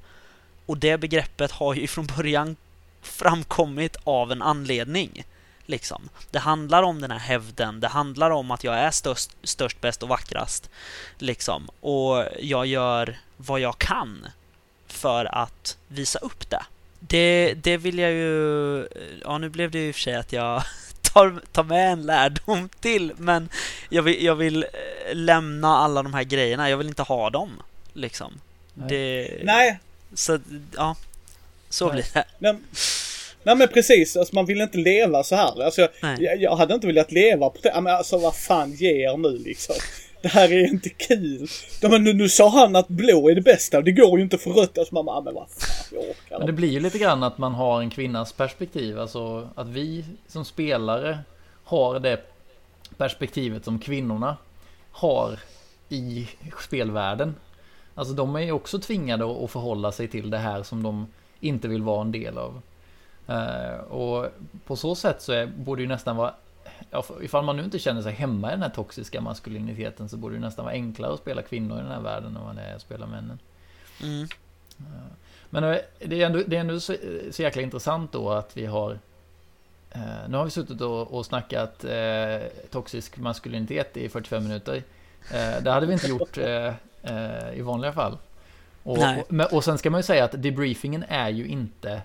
Och 0.67 0.79
det 0.79 0.99
begreppet 0.99 1.51
har 1.51 1.75
ju 1.75 1.87
från 1.87 2.07
början 2.07 2.57
framkommit 3.03 3.97
av 4.05 4.33
en 4.33 4.43
anledning. 4.43 5.25
Liksom. 5.67 6.09
Det 6.31 6.39
handlar 6.39 6.83
om 6.83 7.01
den 7.01 7.11
här 7.11 7.19
hävden, 7.19 7.81
det 7.81 7.89
handlar 7.89 8.31
om 8.31 8.51
att 8.51 8.65
jag 8.65 8.75
är 8.75 8.91
störst, 8.91 9.31
störst 9.43 9.81
bäst 9.81 10.03
och 10.03 10.09
vackrast. 10.09 10.71
Liksom. 11.19 11.69
Och 11.81 12.25
jag 12.41 12.67
gör 12.67 13.19
vad 13.37 13.61
jag 13.61 13.79
kan 13.79 14.27
för 14.87 15.25
att 15.25 15.77
visa 15.89 16.19
upp 16.19 16.51
det. 16.51 16.63
Det, 17.01 17.55
det 17.55 17.77
vill 17.77 17.99
jag 17.99 18.13
ju... 18.13 18.89
Ja, 19.25 19.39
nu 19.39 19.49
blev 19.49 19.71
det 19.71 19.79
ju 19.79 19.89
i 19.89 19.91
och 19.91 19.95
för 19.95 20.03
sig 20.03 20.15
att 20.15 20.33
jag 20.33 20.63
tar, 21.13 21.41
tar 21.53 21.65
med 21.65 21.93
en 21.93 22.03
lärdom 22.07 22.69
till, 22.81 23.13
men 23.17 23.49
jag 23.89 24.03
vill, 24.03 24.25
jag 24.25 24.35
vill 24.35 24.63
eh, 24.63 25.15
lämna 25.15 25.69
alla 25.77 26.03
de 26.03 26.15
här 26.15 26.25
grejerna. 26.25 26.71
Jag 26.71 26.77
vill 26.77 26.89
inte 26.89 27.03
ha 27.03 27.31
dem, 27.31 27.51
liksom. 27.93 28.41
Nej. 28.75 28.89
Det, 28.89 29.45
Nej, 29.45 29.79
Så, 30.15 30.39
ja. 30.77 30.97
Så 31.69 31.85
Nej. 31.87 31.93
blir 31.95 32.05
det. 32.15 32.25
nej, 32.39 32.55
nej 33.43 33.57
men 33.57 33.69
precis. 33.69 34.17
Alltså 34.17 34.35
man 34.35 34.47
vill 34.47 34.61
inte 34.61 34.79
leva 34.79 35.23
så 35.25 35.37
här. 35.37 35.63
Alltså, 35.65 35.89
jag, 36.01 36.43
jag 36.43 36.57
hade 36.57 36.75
inte 36.75 36.87
velat 36.87 37.13
leva 37.13 37.51
på 37.51 37.59
det. 37.63 37.81
Men 37.81 37.95
alltså 37.95 38.19
vad 38.19 38.37
fan 38.37 38.73
ger 38.73 39.17
nu 39.17 39.39
liksom. 39.39 39.77
Det 40.23 40.29
här 40.29 40.53
är 40.53 40.69
inte 40.69 40.89
kul. 40.89 41.49
Ja, 41.83 41.89
men 41.89 42.05
nu, 42.05 42.13
nu 42.13 42.29
sa 42.29 42.49
han 42.49 42.77
att 42.77 42.89
blå 42.89 43.31
är 43.31 43.35
det 43.35 43.41
bästa. 43.41 43.83
Det 43.83 43.93
går 43.93 44.19
ju 44.19 44.25
inte 44.25 44.39
för 44.39 44.51
rött. 44.51 44.79
Alltså 44.79 44.95
man 44.95 45.05
bara, 45.05 45.21
men 45.21 45.35
vad 45.35 45.49
fan, 45.49 45.87
jag 45.93 46.11
orkar 46.11 46.39
Men 46.39 46.47
det 46.47 46.53
blir 46.53 46.69
ju 46.69 46.81
lite 46.81 46.99
grann 46.99 47.23
att 47.23 47.39
man 47.39 47.55
har 47.55 47.81
en 47.81 47.91
kvinnas 47.91 48.33
perspektiv. 48.33 48.99
Alltså 48.99 49.49
att 49.55 49.69
vi 49.69 50.05
som 50.27 50.45
spelare 50.45 51.19
har 51.65 51.99
det 51.99 52.21
perspektivet 52.97 53.65
som 53.65 53.79
kvinnorna 53.79 54.37
har 54.91 55.39
i 55.89 56.29
spelvärlden. 56.61 57.35
Alltså 57.95 58.15
de 58.15 58.37
är 58.37 58.41
ju 58.41 58.53
också 58.53 58.79
tvingade 58.79 59.45
att 59.45 59.51
förhålla 59.51 59.93
sig 59.93 60.09
till 60.09 60.31
det 60.31 60.39
här 60.39 60.63
som 60.63 60.83
de 60.83 61.07
inte 61.41 61.69
vill 61.69 61.83
vara 61.83 62.01
en 62.01 62.13
del 62.13 62.39
av. 62.39 62.63
Eh, 63.27 63.81
och 63.81 64.27
på 64.67 64.77
så 64.77 64.95
sätt 64.95 65.23
så 65.23 65.33
är, 65.33 65.47
borde 65.47 65.83
ju 65.83 65.89
nästan 65.89 66.17
vara 66.17 66.35
Ja, 66.91 67.05
ifall 67.23 67.45
man 67.45 67.57
nu 67.57 67.65
inte 67.65 67.79
känner 67.79 68.03
sig 68.03 68.13
hemma 68.13 68.49
i 68.49 68.51
den 68.51 68.63
här 68.63 68.71
toxiska 68.71 69.21
maskuliniteten 69.21 70.09
så 70.09 70.17
borde 70.17 70.35
det 70.35 70.41
nästan 70.41 70.65
vara 70.65 70.75
enklare 70.75 71.13
att 71.13 71.21
spela 71.21 71.43
kvinnor 71.43 71.79
i 71.79 71.83
den 71.83 71.91
här 71.91 72.01
världen 72.01 72.37
än 72.37 72.45
vad 72.45 72.57
det 72.57 72.63
är 72.63 72.75
att 72.75 72.83
spela 72.83 73.07
männen. 73.07 73.39
Mm. 74.03 74.29
Men 75.51 75.65
eh, 75.65 75.77
det 75.99 76.23
är 76.23 76.27
ändå, 76.27 76.43
det 76.47 76.57
är 76.57 76.61
ändå 76.61 76.81
så, 76.81 76.95
så 77.31 77.43
jäkla 77.43 77.63
intressant 77.63 78.13
då 78.13 78.31
att 78.31 78.57
vi 78.57 78.67
har 78.67 78.99
eh, 79.91 80.29
Nu 80.29 80.37
har 80.37 80.45
vi 80.45 80.51
suttit 80.51 80.81
och, 80.81 81.15
och 81.15 81.27
snackat 81.27 81.85
eh, 81.85 82.41
toxisk 82.71 83.19
maskulinitet 83.19 83.97
i 83.97 84.09
45 84.09 84.43
minuter. 84.43 84.83
Eh, 85.33 85.63
det 85.63 85.71
hade 85.71 85.87
vi 85.87 85.93
inte 85.93 86.07
gjort 86.07 86.39
eh, 86.39 86.75
eh, 87.03 87.55
i 87.55 87.63
vanliga 87.63 87.93
fall. 87.93 88.19
Och, 88.83 88.99
och, 88.99 89.53
och 89.53 89.65
sen 89.65 89.79
ska 89.79 89.91
man 89.91 89.99
ju 89.99 90.03
säga 90.03 90.25
att 90.25 90.43
debriefingen 90.43 91.05
är 91.09 91.29
ju 91.29 91.47
inte 91.47 92.03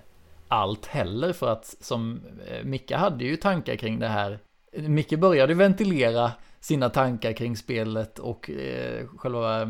allt 0.48 0.86
heller 0.86 1.32
för 1.32 1.52
att 1.52 1.74
som 1.80 2.20
eh, 2.46 2.64
Micke 2.64 2.92
hade 2.92 3.24
ju 3.24 3.36
tankar 3.36 3.76
kring 3.76 3.98
det 3.98 4.08
här. 4.08 4.38
Micke 4.72 5.18
började 5.18 5.54
ventilera 5.54 6.32
sina 6.60 6.90
tankar 6.90 7.32
kring 7.32 7.56
spelet 7.56 8.18
och 8.18 8.50
eh, 8.50 9.06
själva 9.16 9.62
eh, 9.62 9.68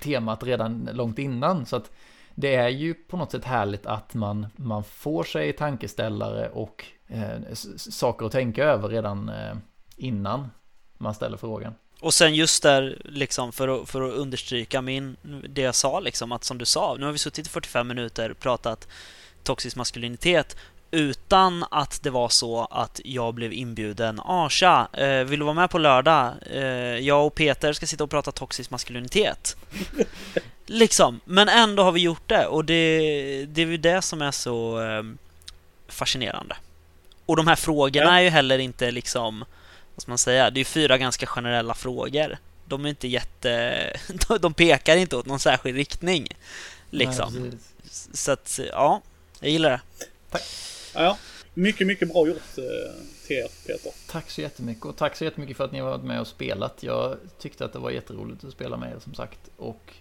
temat 0.00 0.42
redan 0.42 0.88
långt 0.92 1.18
innan. 1.18 1.66
Så 1.66 1.76
att 1.76 1.90
det 2.34 2.54
är 2.54 2.68
ju 2.68 2.94
på 2.94 3.16
något 3.16 3.30
sätt 3.30 3.44
härligt 3.44 3.86
att 3.86 4.14
man, 4.14 4.46
man 4.56 4.84
får 4.84 5.24
sig 5.24 5.52
tankeställare 5.52 6.48
och 6.48 6.84
eh, 7.08 7.54
saker 7.76 8.26
att 8.26 8.32
tänka 8.32 8.64
över 8.64 8.88
redan 8.88 9.28
eh, 9.28 9.56
innan 9.96 10.50
man 10.98 11.14
ställer 11.14 11.36
frågan. 11.36 11.74
Och 12.00 12.14
sen 12.14 12.34
just 12.34 12.62
där, 12.62 13.02
liksom, 13.04 13.52
för 13.52 13.68
att, 13.68 13.88
för 13.88 14.02
att 14.02 14.14
understryka 14.14 14.82
min, 14.82 15.16
det 15.48 15.62
jag 15.62 15.74
sa, 15.74 16.00
liksom, 16.00 16.32
att 16.32 16.44
som 16.44 16.58
du 16.58 16.64
sa, 16.64 16.96
nu 16.98 17.04
har 17.04 17.12
vi 17.12 17.18
suttit 17.18 17.46
i 17.46 17.50
45 17.50 17.88
minuter 17.88 18.30
och 18.30 18.38
pratat 18.38 18.88
toxisk 19.42 19.76
maskulinitet 19.76 20.56
utan 20.90 21.64
att 21.70 22.02
det 22.02 22.10
var 22.10 22.28
så 22.28 22.64
att 22.64 23.00
jag 23.04 23.34
blev 23.34 23.52
inbjuden. 23.52 24.20
Ah, 24.20 24.48
tja, 24.48 24.88
eh, 24.92 25.08
vill 25.24 25.38
du 25.38 25.44
vara 25.44 25.54
med 25.54 25.70
på 25.70 25.78
lördag? 25.78 26.32
Eh, 26.50 26.62
jag 26.98 27.26
och 27.26 27.34
Peter 27.34 27.72
ska 27.72 27.86
sitta 27.86 28.04
och 28.04 28.10
prata 28.10 28.32
toxisk 28.32 28.70
maskulinitet. 28.70 29.56
liksom, 30.66 31.20
men 31.24 31.48
ändå 31.48 31.82
har 31.82 31.92
vi 31.92 32.00
gjort 32.00 32.28
det 32.28 32.46
och 32.46 32.64
det, 32.64 32.98
det 33.48 33.62
är 33.62 33.66
ju 33.66 33.76
det 33.76 34.02
som 34.02 34.22
är 34.22 34.30
så 34.30 34.82
eh, 34.82 35.02
fascinerande. 35.88 36.56
Och 37.26 37.36
de 37.36 37.46
här 37.46 37.56
frågorna 37.56 38.10
Ja. 38.10 38.18
är 38.18 38.20
ju 38.20 38.28
heller 38.28 38.58
inte 38.58 38.90
liksom 38.90 39.44
vad 39.94 40.02
ska 40.02 40.10
man 40.10 40.18
säga, 40.18 40.50
det 40.50 40.56
är 40.58 40.60
ju 40.60 40.64
fyra 40.64 40.98
ganska 40.98 41.26
generella 41.26 41.74
frågor. 41.74 42.38
De 42.64 42.84
är 42.84 42.88
inte 42.88 43.08
jätte... 43.08 43.96
De 44.40 44.54
pekar 44.54 44.96
inte 44.96 45.16
åt 45.16 45.26
någon 45.26 45.40
särskild 45.40 45.76
riktning. 45.76 46.28
Liksom. 46.90 47.34
Nej. 47.38 47.58
Så 48.12 48.32
att, 48.32 48.60
ja, 48.72 49.02
jag 49.40 49.50
gillar 49.50 49.70
det. 49.70 49.80
Ja, 50.30 50.38
ja. 50.96 51.18
Mycket, 51.54 51.86
mycket 51.86 52.12
bra 52.12 52.26
gjort 52.26 52.58
eh, 52.58 52.64
till 53.26 53.36
er 53.36 53.48
Peter. 53.66 53.92
Tack 54.08 54.30
så 54.30 54.40
jättemycket 54.40 54.84
och 54.84 54.96
tack 54.96 55.16
så 55.16 55.24
jättemycket 55.24 55.56
för 55.56 55.64
att 55.64 55.72
ni 55.72 55.78
har 55.78 55.90
varit 55.90 56.04
med 56.04 56.20
och 56.20 56.26
spelat. 56.26 56.82
Jag 56.82 57.16
tyckte 57.38 57.64
att 57.64 57.72
det 57.72 57.78
var 57.78 57.90
jätteroligt 57.90 58.44
att 58.44 58.52
spela 58.52 58.76
med 58.76 58.92
er 58.92 58.98
som 58.98 59.14
sagt. 59.14 59.40
Och 59.56 59.94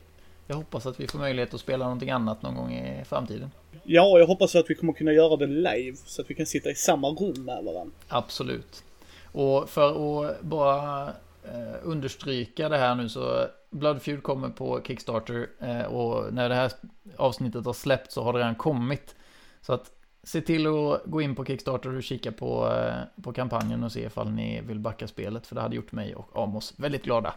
jag 0.48 0.56
hoppas 0.56 0.86
att 0.86 1.00
vi 1.00 1.08
får 1.08 1.20
möjlighet 1.20 1.54
att 1.54 1.60
spela 1.60 1.86
någonting 1.86 2.10
annat 2.10 2.42
någon 2.42 2.56
gång 2.56 2.74
i 2.74 3.06
framtiden. 3.06 3.52
Ja, 3.84 4.20
jag 4.20 4.28
hoppas 4.28 4.56
att 4.56 4.70
vi 4.70 4.76
kommer 4.76 4.94
kunna 4.94 5.14
göra 5.14 5.38
det 5.38 5.48
live 5.48 5.98
så 6.06 6.22
att 6.22 6.30
vi 6.30 6.36
kan 6.36 6.46
sitta 6.46 6.70
i 6.70 6.76
samma 6.76 7.08
rum 7.08 7.46
med 7.46 7.64
varandra. 7.64 7.96
Absolut. 8.08 8.84
Och 9.32 9.70
för 9.70 10.26
att 10.26 10.42
bara 10.42 11.08
eh, 11.44 11.76
understryka 11.84 12.70
det 12.70 12.78
här 12.78 12.96
nu 12.96 13.10
så 13.10 13.48
Bloodfeud 13.70 14.24
kommer 14.24 14.50
på 14.50 14.82
Kickstarter 14.88 15.48
eh, 15.60 15.82
och 15.82 16.34
när 16.34 16.50
det 16.50 16.56
här 16.56 16.72
avsnittet 17.18 17.66
har 17.66 17.74
släppt 17.74 18.12
så 18.12 18.24
har 18.24 18.34
det 18.34 18.40
redan 18.40 18.56
kommit. 18.56 19.16
Så 19.62 19.74
att 19.74 19.92
se 20.26 20.42
till 20.42 20.68
att 20.68 21.02
gå 21.06 21.22
in 21.22 21.36
på 21.36 21.46
Kickstarter 21.46 21.96
och 21.96 22.04
kika 22.04 22.32
på, 22.32 22.72
eh, 22.72 23.24
på 23.24 23.34
kampanjen 23.34 23.84
och 23.84 23.92
se 23.92 24.06
ifall 24.06 24.32
ni 24.32 24.62
vill 24.62 24.80
backa 24.80 25.08
spelet. 25.08 25.48
För 25.48 25.56
det 25.56 25.62
hade 25.62 25.76
gjort 25.76 25.92
mig 25.92 26.16
och 26.16 26.30
Amos 26.34 26.74
väldigt 26.78 27.04
glada. 27.04 27.34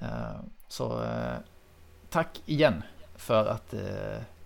Eh, 0.00 0.40
så 0.68 1.02
eh, 1.02 1.36
tack 2.10 2.42
igen 2.46 2.82
för 3.16 3.46
att 3.46 3.74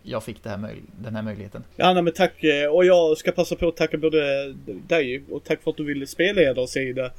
jag 0.03 0.25
fick 0.25 0.43
det 0.43 0.51
här 0.51 0.77
den 0.99 1.17
här 1.17 1.23
möjligheten. 1.23 1.65
Ja, 1.77 1.93
nej, 1.93 2.03
men 2.03 2.13
tack. 2.13 2.35
Och 2.73 2.85
jag 2.85 3.19
ska 3.19 3.33
passa 3.33 3.57
på 3.57 3.69
att 3.69 3.77
tacka 3.77 3.99
både 3.99 4.53
dig 4.67 5.25
och 5.31 5.45
tack 5.45 5.63
för 5.63 5.71
att 5.71 5.77
du 5.77 5.85
ville 5.85 6.07
spelleda 6.07 6.61
oss 6.61 6.77
i 6.77 6.93
det. 6.93 7.13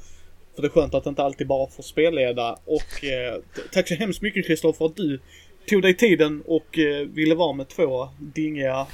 För 0.54 0.62
det 0.62 0.68
är 0.68 0.70
skönt 0.70 0.94
att 0.94 1.06
inte 1.06 1.22
alltid 1.22 1.46
bara 1.46 1.66
få 1.66 1.82
spelleda. 1.82 2.58
Och 2.64 3.04
eh, 3.04 3.40
tack 3.72 3.88
så 3.88 3.94
hemskt 3.94 4.22
mycket 4.22 4.46
Kristoffer 4.46 4.86
att 4.86 4.96
du 4.96 5.20
tog 5.68 5.82
dig 5.82 5.96
tiden 5.96 6.42
och 6.46 6.78
eh, 6.78 7.06
ville 7.06 7.34
vara 7.34 7.52
med 7.52 7.68
två 7.68 8.08
dingiga, 8.18 8.86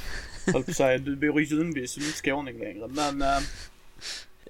höll 0.52 0.62
på 0.64 0.70
att 0.70 0.76
säga, 0.76 0.98
du 0.98 1.16
bor 1.16 1.40
i 1.40 1.44
Ljungby 1.44 1.86
så 1.86 2.00
du 2.00 2.06
är 2.06 2.08
inte 2.08 2.18
skåning 2.18 2.58
längre. 2.58 2.88
Men... 2.88 3.22
Eh, 3.22 3.38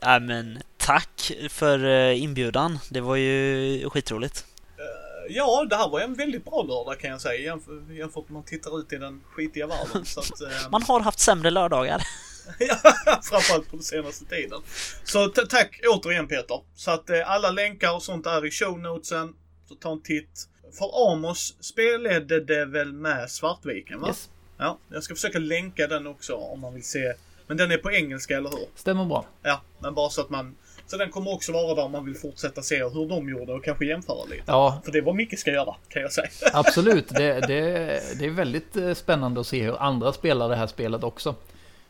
ja, 0.00 0.18
men 0.18 0.58
tack 0.76 1.32
för 1.48 1.84
eh, 1.84 2.22
inbjudan. 2.22 2.78
Det 2.90 3.00
var 3.00 3.16
ju 3.16 3.90
skitroligt. 3.90 4.46
Eh, 4.78 5.36
ja, 5.36 5.66
det 5.70 5.76
här 5.76 5.88
var 5.88 6.00
en 6.00 6.14
väldigt 6.14 6.44
bra 6.44 6.62
lördag 6.62 7.00
kan 7.00 7.10
jag 7.10 7.20
säga 7.20 7.40
jämfört 7.40 7.88
med 7.88 8.04
att 8.04 8.28
man 8.28 8.42
tittar 8.42 8.80
ut 8.80 8.92
i 8.92 8.96
den 8.96 9.20
skitiga 9.30 9.66
världen. 9.66 10.04
Så 10.04 10.20
att, 10.20 10.40
eh, 10.40 10.70
man 10.70 10.82
har 10.82 11.00
haft 11.00 11.18
sämre 11.18 11.50
lördagar. 11.50 12.02
ja, 12.58 12.76
framförallt 13.22 13.70
på 13.70 13.76
den 13.76 13.82
senaste 13.82 14.24
tiden. 14.24 14.62
Så 15.04 15.28
tack 15.28 15.80
återigen 15.88 16.28
Peter. 16.28 16.60
Så 16.74 16.90
att 16.90 17.10
eh, 17.10 17.30
alla 17.30 17.50
länkar 17.50 17.94
och 17.94 18.02
sånt 18.02 18.26
är 18.26 18.46
i 18.46 18.50
show 18.50 18.78
notesen. 18.78 19.34
Så 19.68 19.74
ta 19.74 19.92
en 19.92 20.02
titt. 20.02 20.48
För 20.78 21.12
Amos 21.12 21.56
spelade 21.60 22.44
det 22.44 22.64
väl 22.64 22.92
med 22.92 23.30
Svartviken 23.30 24.00
va? 24.00 24.08
Yes. 24.08 24.30
Ja, 24.58 24.78
jag 24.88 25.02
ska 25.02 25.14
försöka 25.14 25.38
länka 25.38 25.86
den 25.86 26.06
också 26.06 26.34
om 26.34 26.60
man 26.60 26.74
vill 26.74 26.84
se. 26.84 27.12
Men 27.46 27.56
den 27.56 27.70
är 27.70 27.78
på 27.78 27.92
engelska, 27.92 28.36
eller 28.36 28.50
hur? 28.50 28.66
Stämmer 28.74 29.04
bra. 29.04 29.24
Ja, 29.42 29.60
men 29.78 29.94
bara 29.94 30.10
så 30.10 30.20
att 30.20 30.30
man... 30.30 30.56
Så 30.86 30.96
den 30.96 31.10
kommer 31.10 31.34
också 31.34 31.52
vara 31.52 31.74
där 31.74 31.82
om 31.82 31.92
man 31.92 32.04
vill 32.04 32.14
fortsätta 32.14 32.62
se 32.62 32.84
hur 32.84 33.08
de 33.08 33.28
gjorde 33.28 33.52
och 33.52 33.64
kanske 33.64 33.86
jämföra 33.86 34.24
lite. 34.24 34.42
Ja. 34.46 34.82
För 34.84 34.92
det 34.92 35.00
var 35.00 35.12
mycket 35.12 35.38
ska 35.38 35.50
göra, 35.50 35.74
kan 35.88 36.02
jag 36.02 36.12
säga. 36.12 36.28
Absolut, 36.52 37.08
det, 37.08 37.40
det, 37.40 38.02
det 38.18 38.26
är 38.26 38.30
väldigt 38.30 38.76
eh, 38.76 38.94
spännande 38.94 39.40
att 39.40 39.46
se 39.46 39.62
hur 39.62 39.82
andra 39.82 40.12
spelar 40.12 40.48
det 40.48 40.56
här 40.56 40.66
spelet 40.66 41.04
också. 41.04 41.34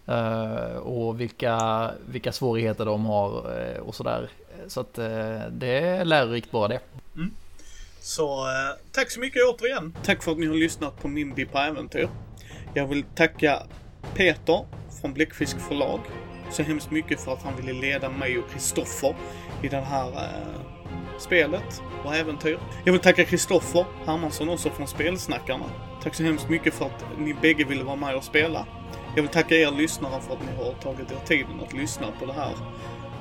Uh, 0.09 0.77
och 0.77 1.21
vilka, 1.21 1.91
vilka 2.09 2.33
svårigheter 2.33 2.85
de 2.85 3.07
har 3.07 3.61
uh, 3.61 3.79
och 3.79 3.95
sådär. 3.95 4.31
Så 4.67 4.81
att 4.81 4.99
uh, 4.99 5.41
det 5.51 5.79
är 5.79 6.05
lärorikt 6.05 6.51
bara 6.51 6.69
det. 6.69 6.81
Mm. 7.17 7.31
Så 8.01 8.47
tack 8.93 9.11
så 9.11 9.21
mycket 9.21 9.43
återigen. 9.49 9.97
Tack 10.05 10.23
för 10.23 10.33
att 10.33 10.39
ni 10.39 10.47
har 10.47 10.55
lyssnat 10.55 11.03
på 11.03 11.09
Mindy 11.09 11.47
på 11.47 11.59
äventyr. 11.59 12.09
Jag 12.79 12.87
vill 12.87 13.03
tacka 13.03 13.63
Peter 14.15 14.65
från 15.01 15.13
Bläckfisk 15.13 15.61
förlag 15.61 16.01
så 16.51 16.63
hemskt 16.63 16.91
mycket 16.91 17.21
för 17.21 17.33
att 17.33 17.43
han 17.43 17.57
ville 17.57 17.73
leda 17.73 18.11
mig 18.11 18.39
och 18.39 18.51
Kristoffer 18.51 19.15
i 19.63 19.69
det 19.69 19.81
här 19.81 20.09
eh, 20.09 20.61
spelet 21.19 21.83
och 22.05 22.15
äventyr. 22.15 22.59
Jag 22.85 22.93
vill 22.93 23.01
tacka 23.01 23.25
Kristoffer 23.25 23.85
Hermansson 24.07 24.49
också 24.49 24.71
från 24.71 24.87
Spelsnackarna. 24.87 25.65
Tack 26.03 26.15
så 26.15 26.23
hemskt 26.23 26.49
mycket 26.49 26.75
för 26.75 26.87
att 26.87 27.05
ni 27.19 27.35
bägge 27.35 27.65
ville 27.65 27.85
vara 27.85 27.97
med 27.97 28.17
och 28.17 28.25
spela. 28.25 28.67
Jag 29.17 29.23
vill 29.23 29.31
tacka 29.31 29.55
er 29.55 29.71
lyssnare 29.71 30.21
för 30.21 30.35
att 30.35 30.41
ni 30.41 30.65
har 30.65 30.73
tagit 30.73 31.13
er 31.13 31.27
tiden 31.27 31.61
att 31.67 31.73
lyssna 31.73 32.07
på 32.21 32.27
det 32.27 32.33
här 32.33 32.53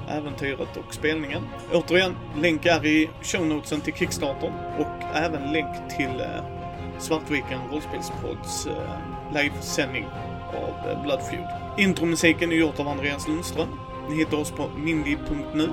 äventyret 0.09 0.77
och 0.77 0.93
spelningen. 0.93 1.43
Återigen, 1.73 2.15
länk 2.41 2.65
är 2.65 2.85
i 2.85 3.09
shownotesen 3.21 3.81
till 3.81 3.93
Kickstarter 3.93 4.75
och 4.79 5.17
även 5.17 5.53
länk 5.53 5.95
till 5.97 6.19
eh, 6.19 6.56
Svartviken 6.99 7.59
rollspelspodds 7.71 8.67
eh, 8.67 9.33
livesändning 9.33 10.05
av 10.47 10.89
eh, 10.89 11.03
Bloodfeud. 11.03 11.45
Intromusiken 11.77 12.51
är 12.51 12.55
gjort 12.55 12.79
av 12.79 12.87
Andreas 12.87 13.27
Lundström. 13.27 13.67
Ni 14.09 14.15
hittar 14.15 14.37
oss 14.37 14.51
på 14.51 14.69
mindy.nu 14.77 15.69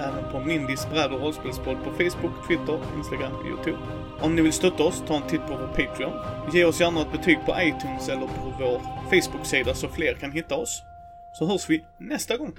även 0.00 0.32
på 0.32 0.40
Mindys 0.40 0.90
bräd 0.90 1.12
och 1.12 1.20
rollspelspodd 1.20 1.84
på 1.84 1.90
Facebook, 1.90 2.48
Twitter, 2.48 2.80
Instagram 2.96 3.32
och 3.32 3.46
Youtube. 3.46 3.78
Om 4.20 4.34
ni 4.34 4.42
vill 4.42 4.52
stötta 4.52 4.82
oss, 4.82 5.02
ta 5.06 5.16
en 5.16 5.22
titt 5.22 5.46
på 5.46 5.56
vår 5.56 5.66
Patreon. 5.66 6.12
Ge 6.52 6.64
oss 6.64 6.80
gärna 6.80 7.00
ett 7.00 7.12
betyg 7.12 7.38
på 7.46 7.54
iTunes 7.58 8.08
eller 8.08 8.26
på 8.26 8.52
vår 8.58 8.80
Facebook-sida 9.10 9.74
så 9.74 9.88
fler 9.88 10.14
kan 10.14 10.32
hitta 10.32 10.54
oss. 10.54 10.82
Så 11.38 11.46
hörs 11.46 11.70
vi 11.70 11.84
nästa 11.98 12.36
gång. 12.36 12.52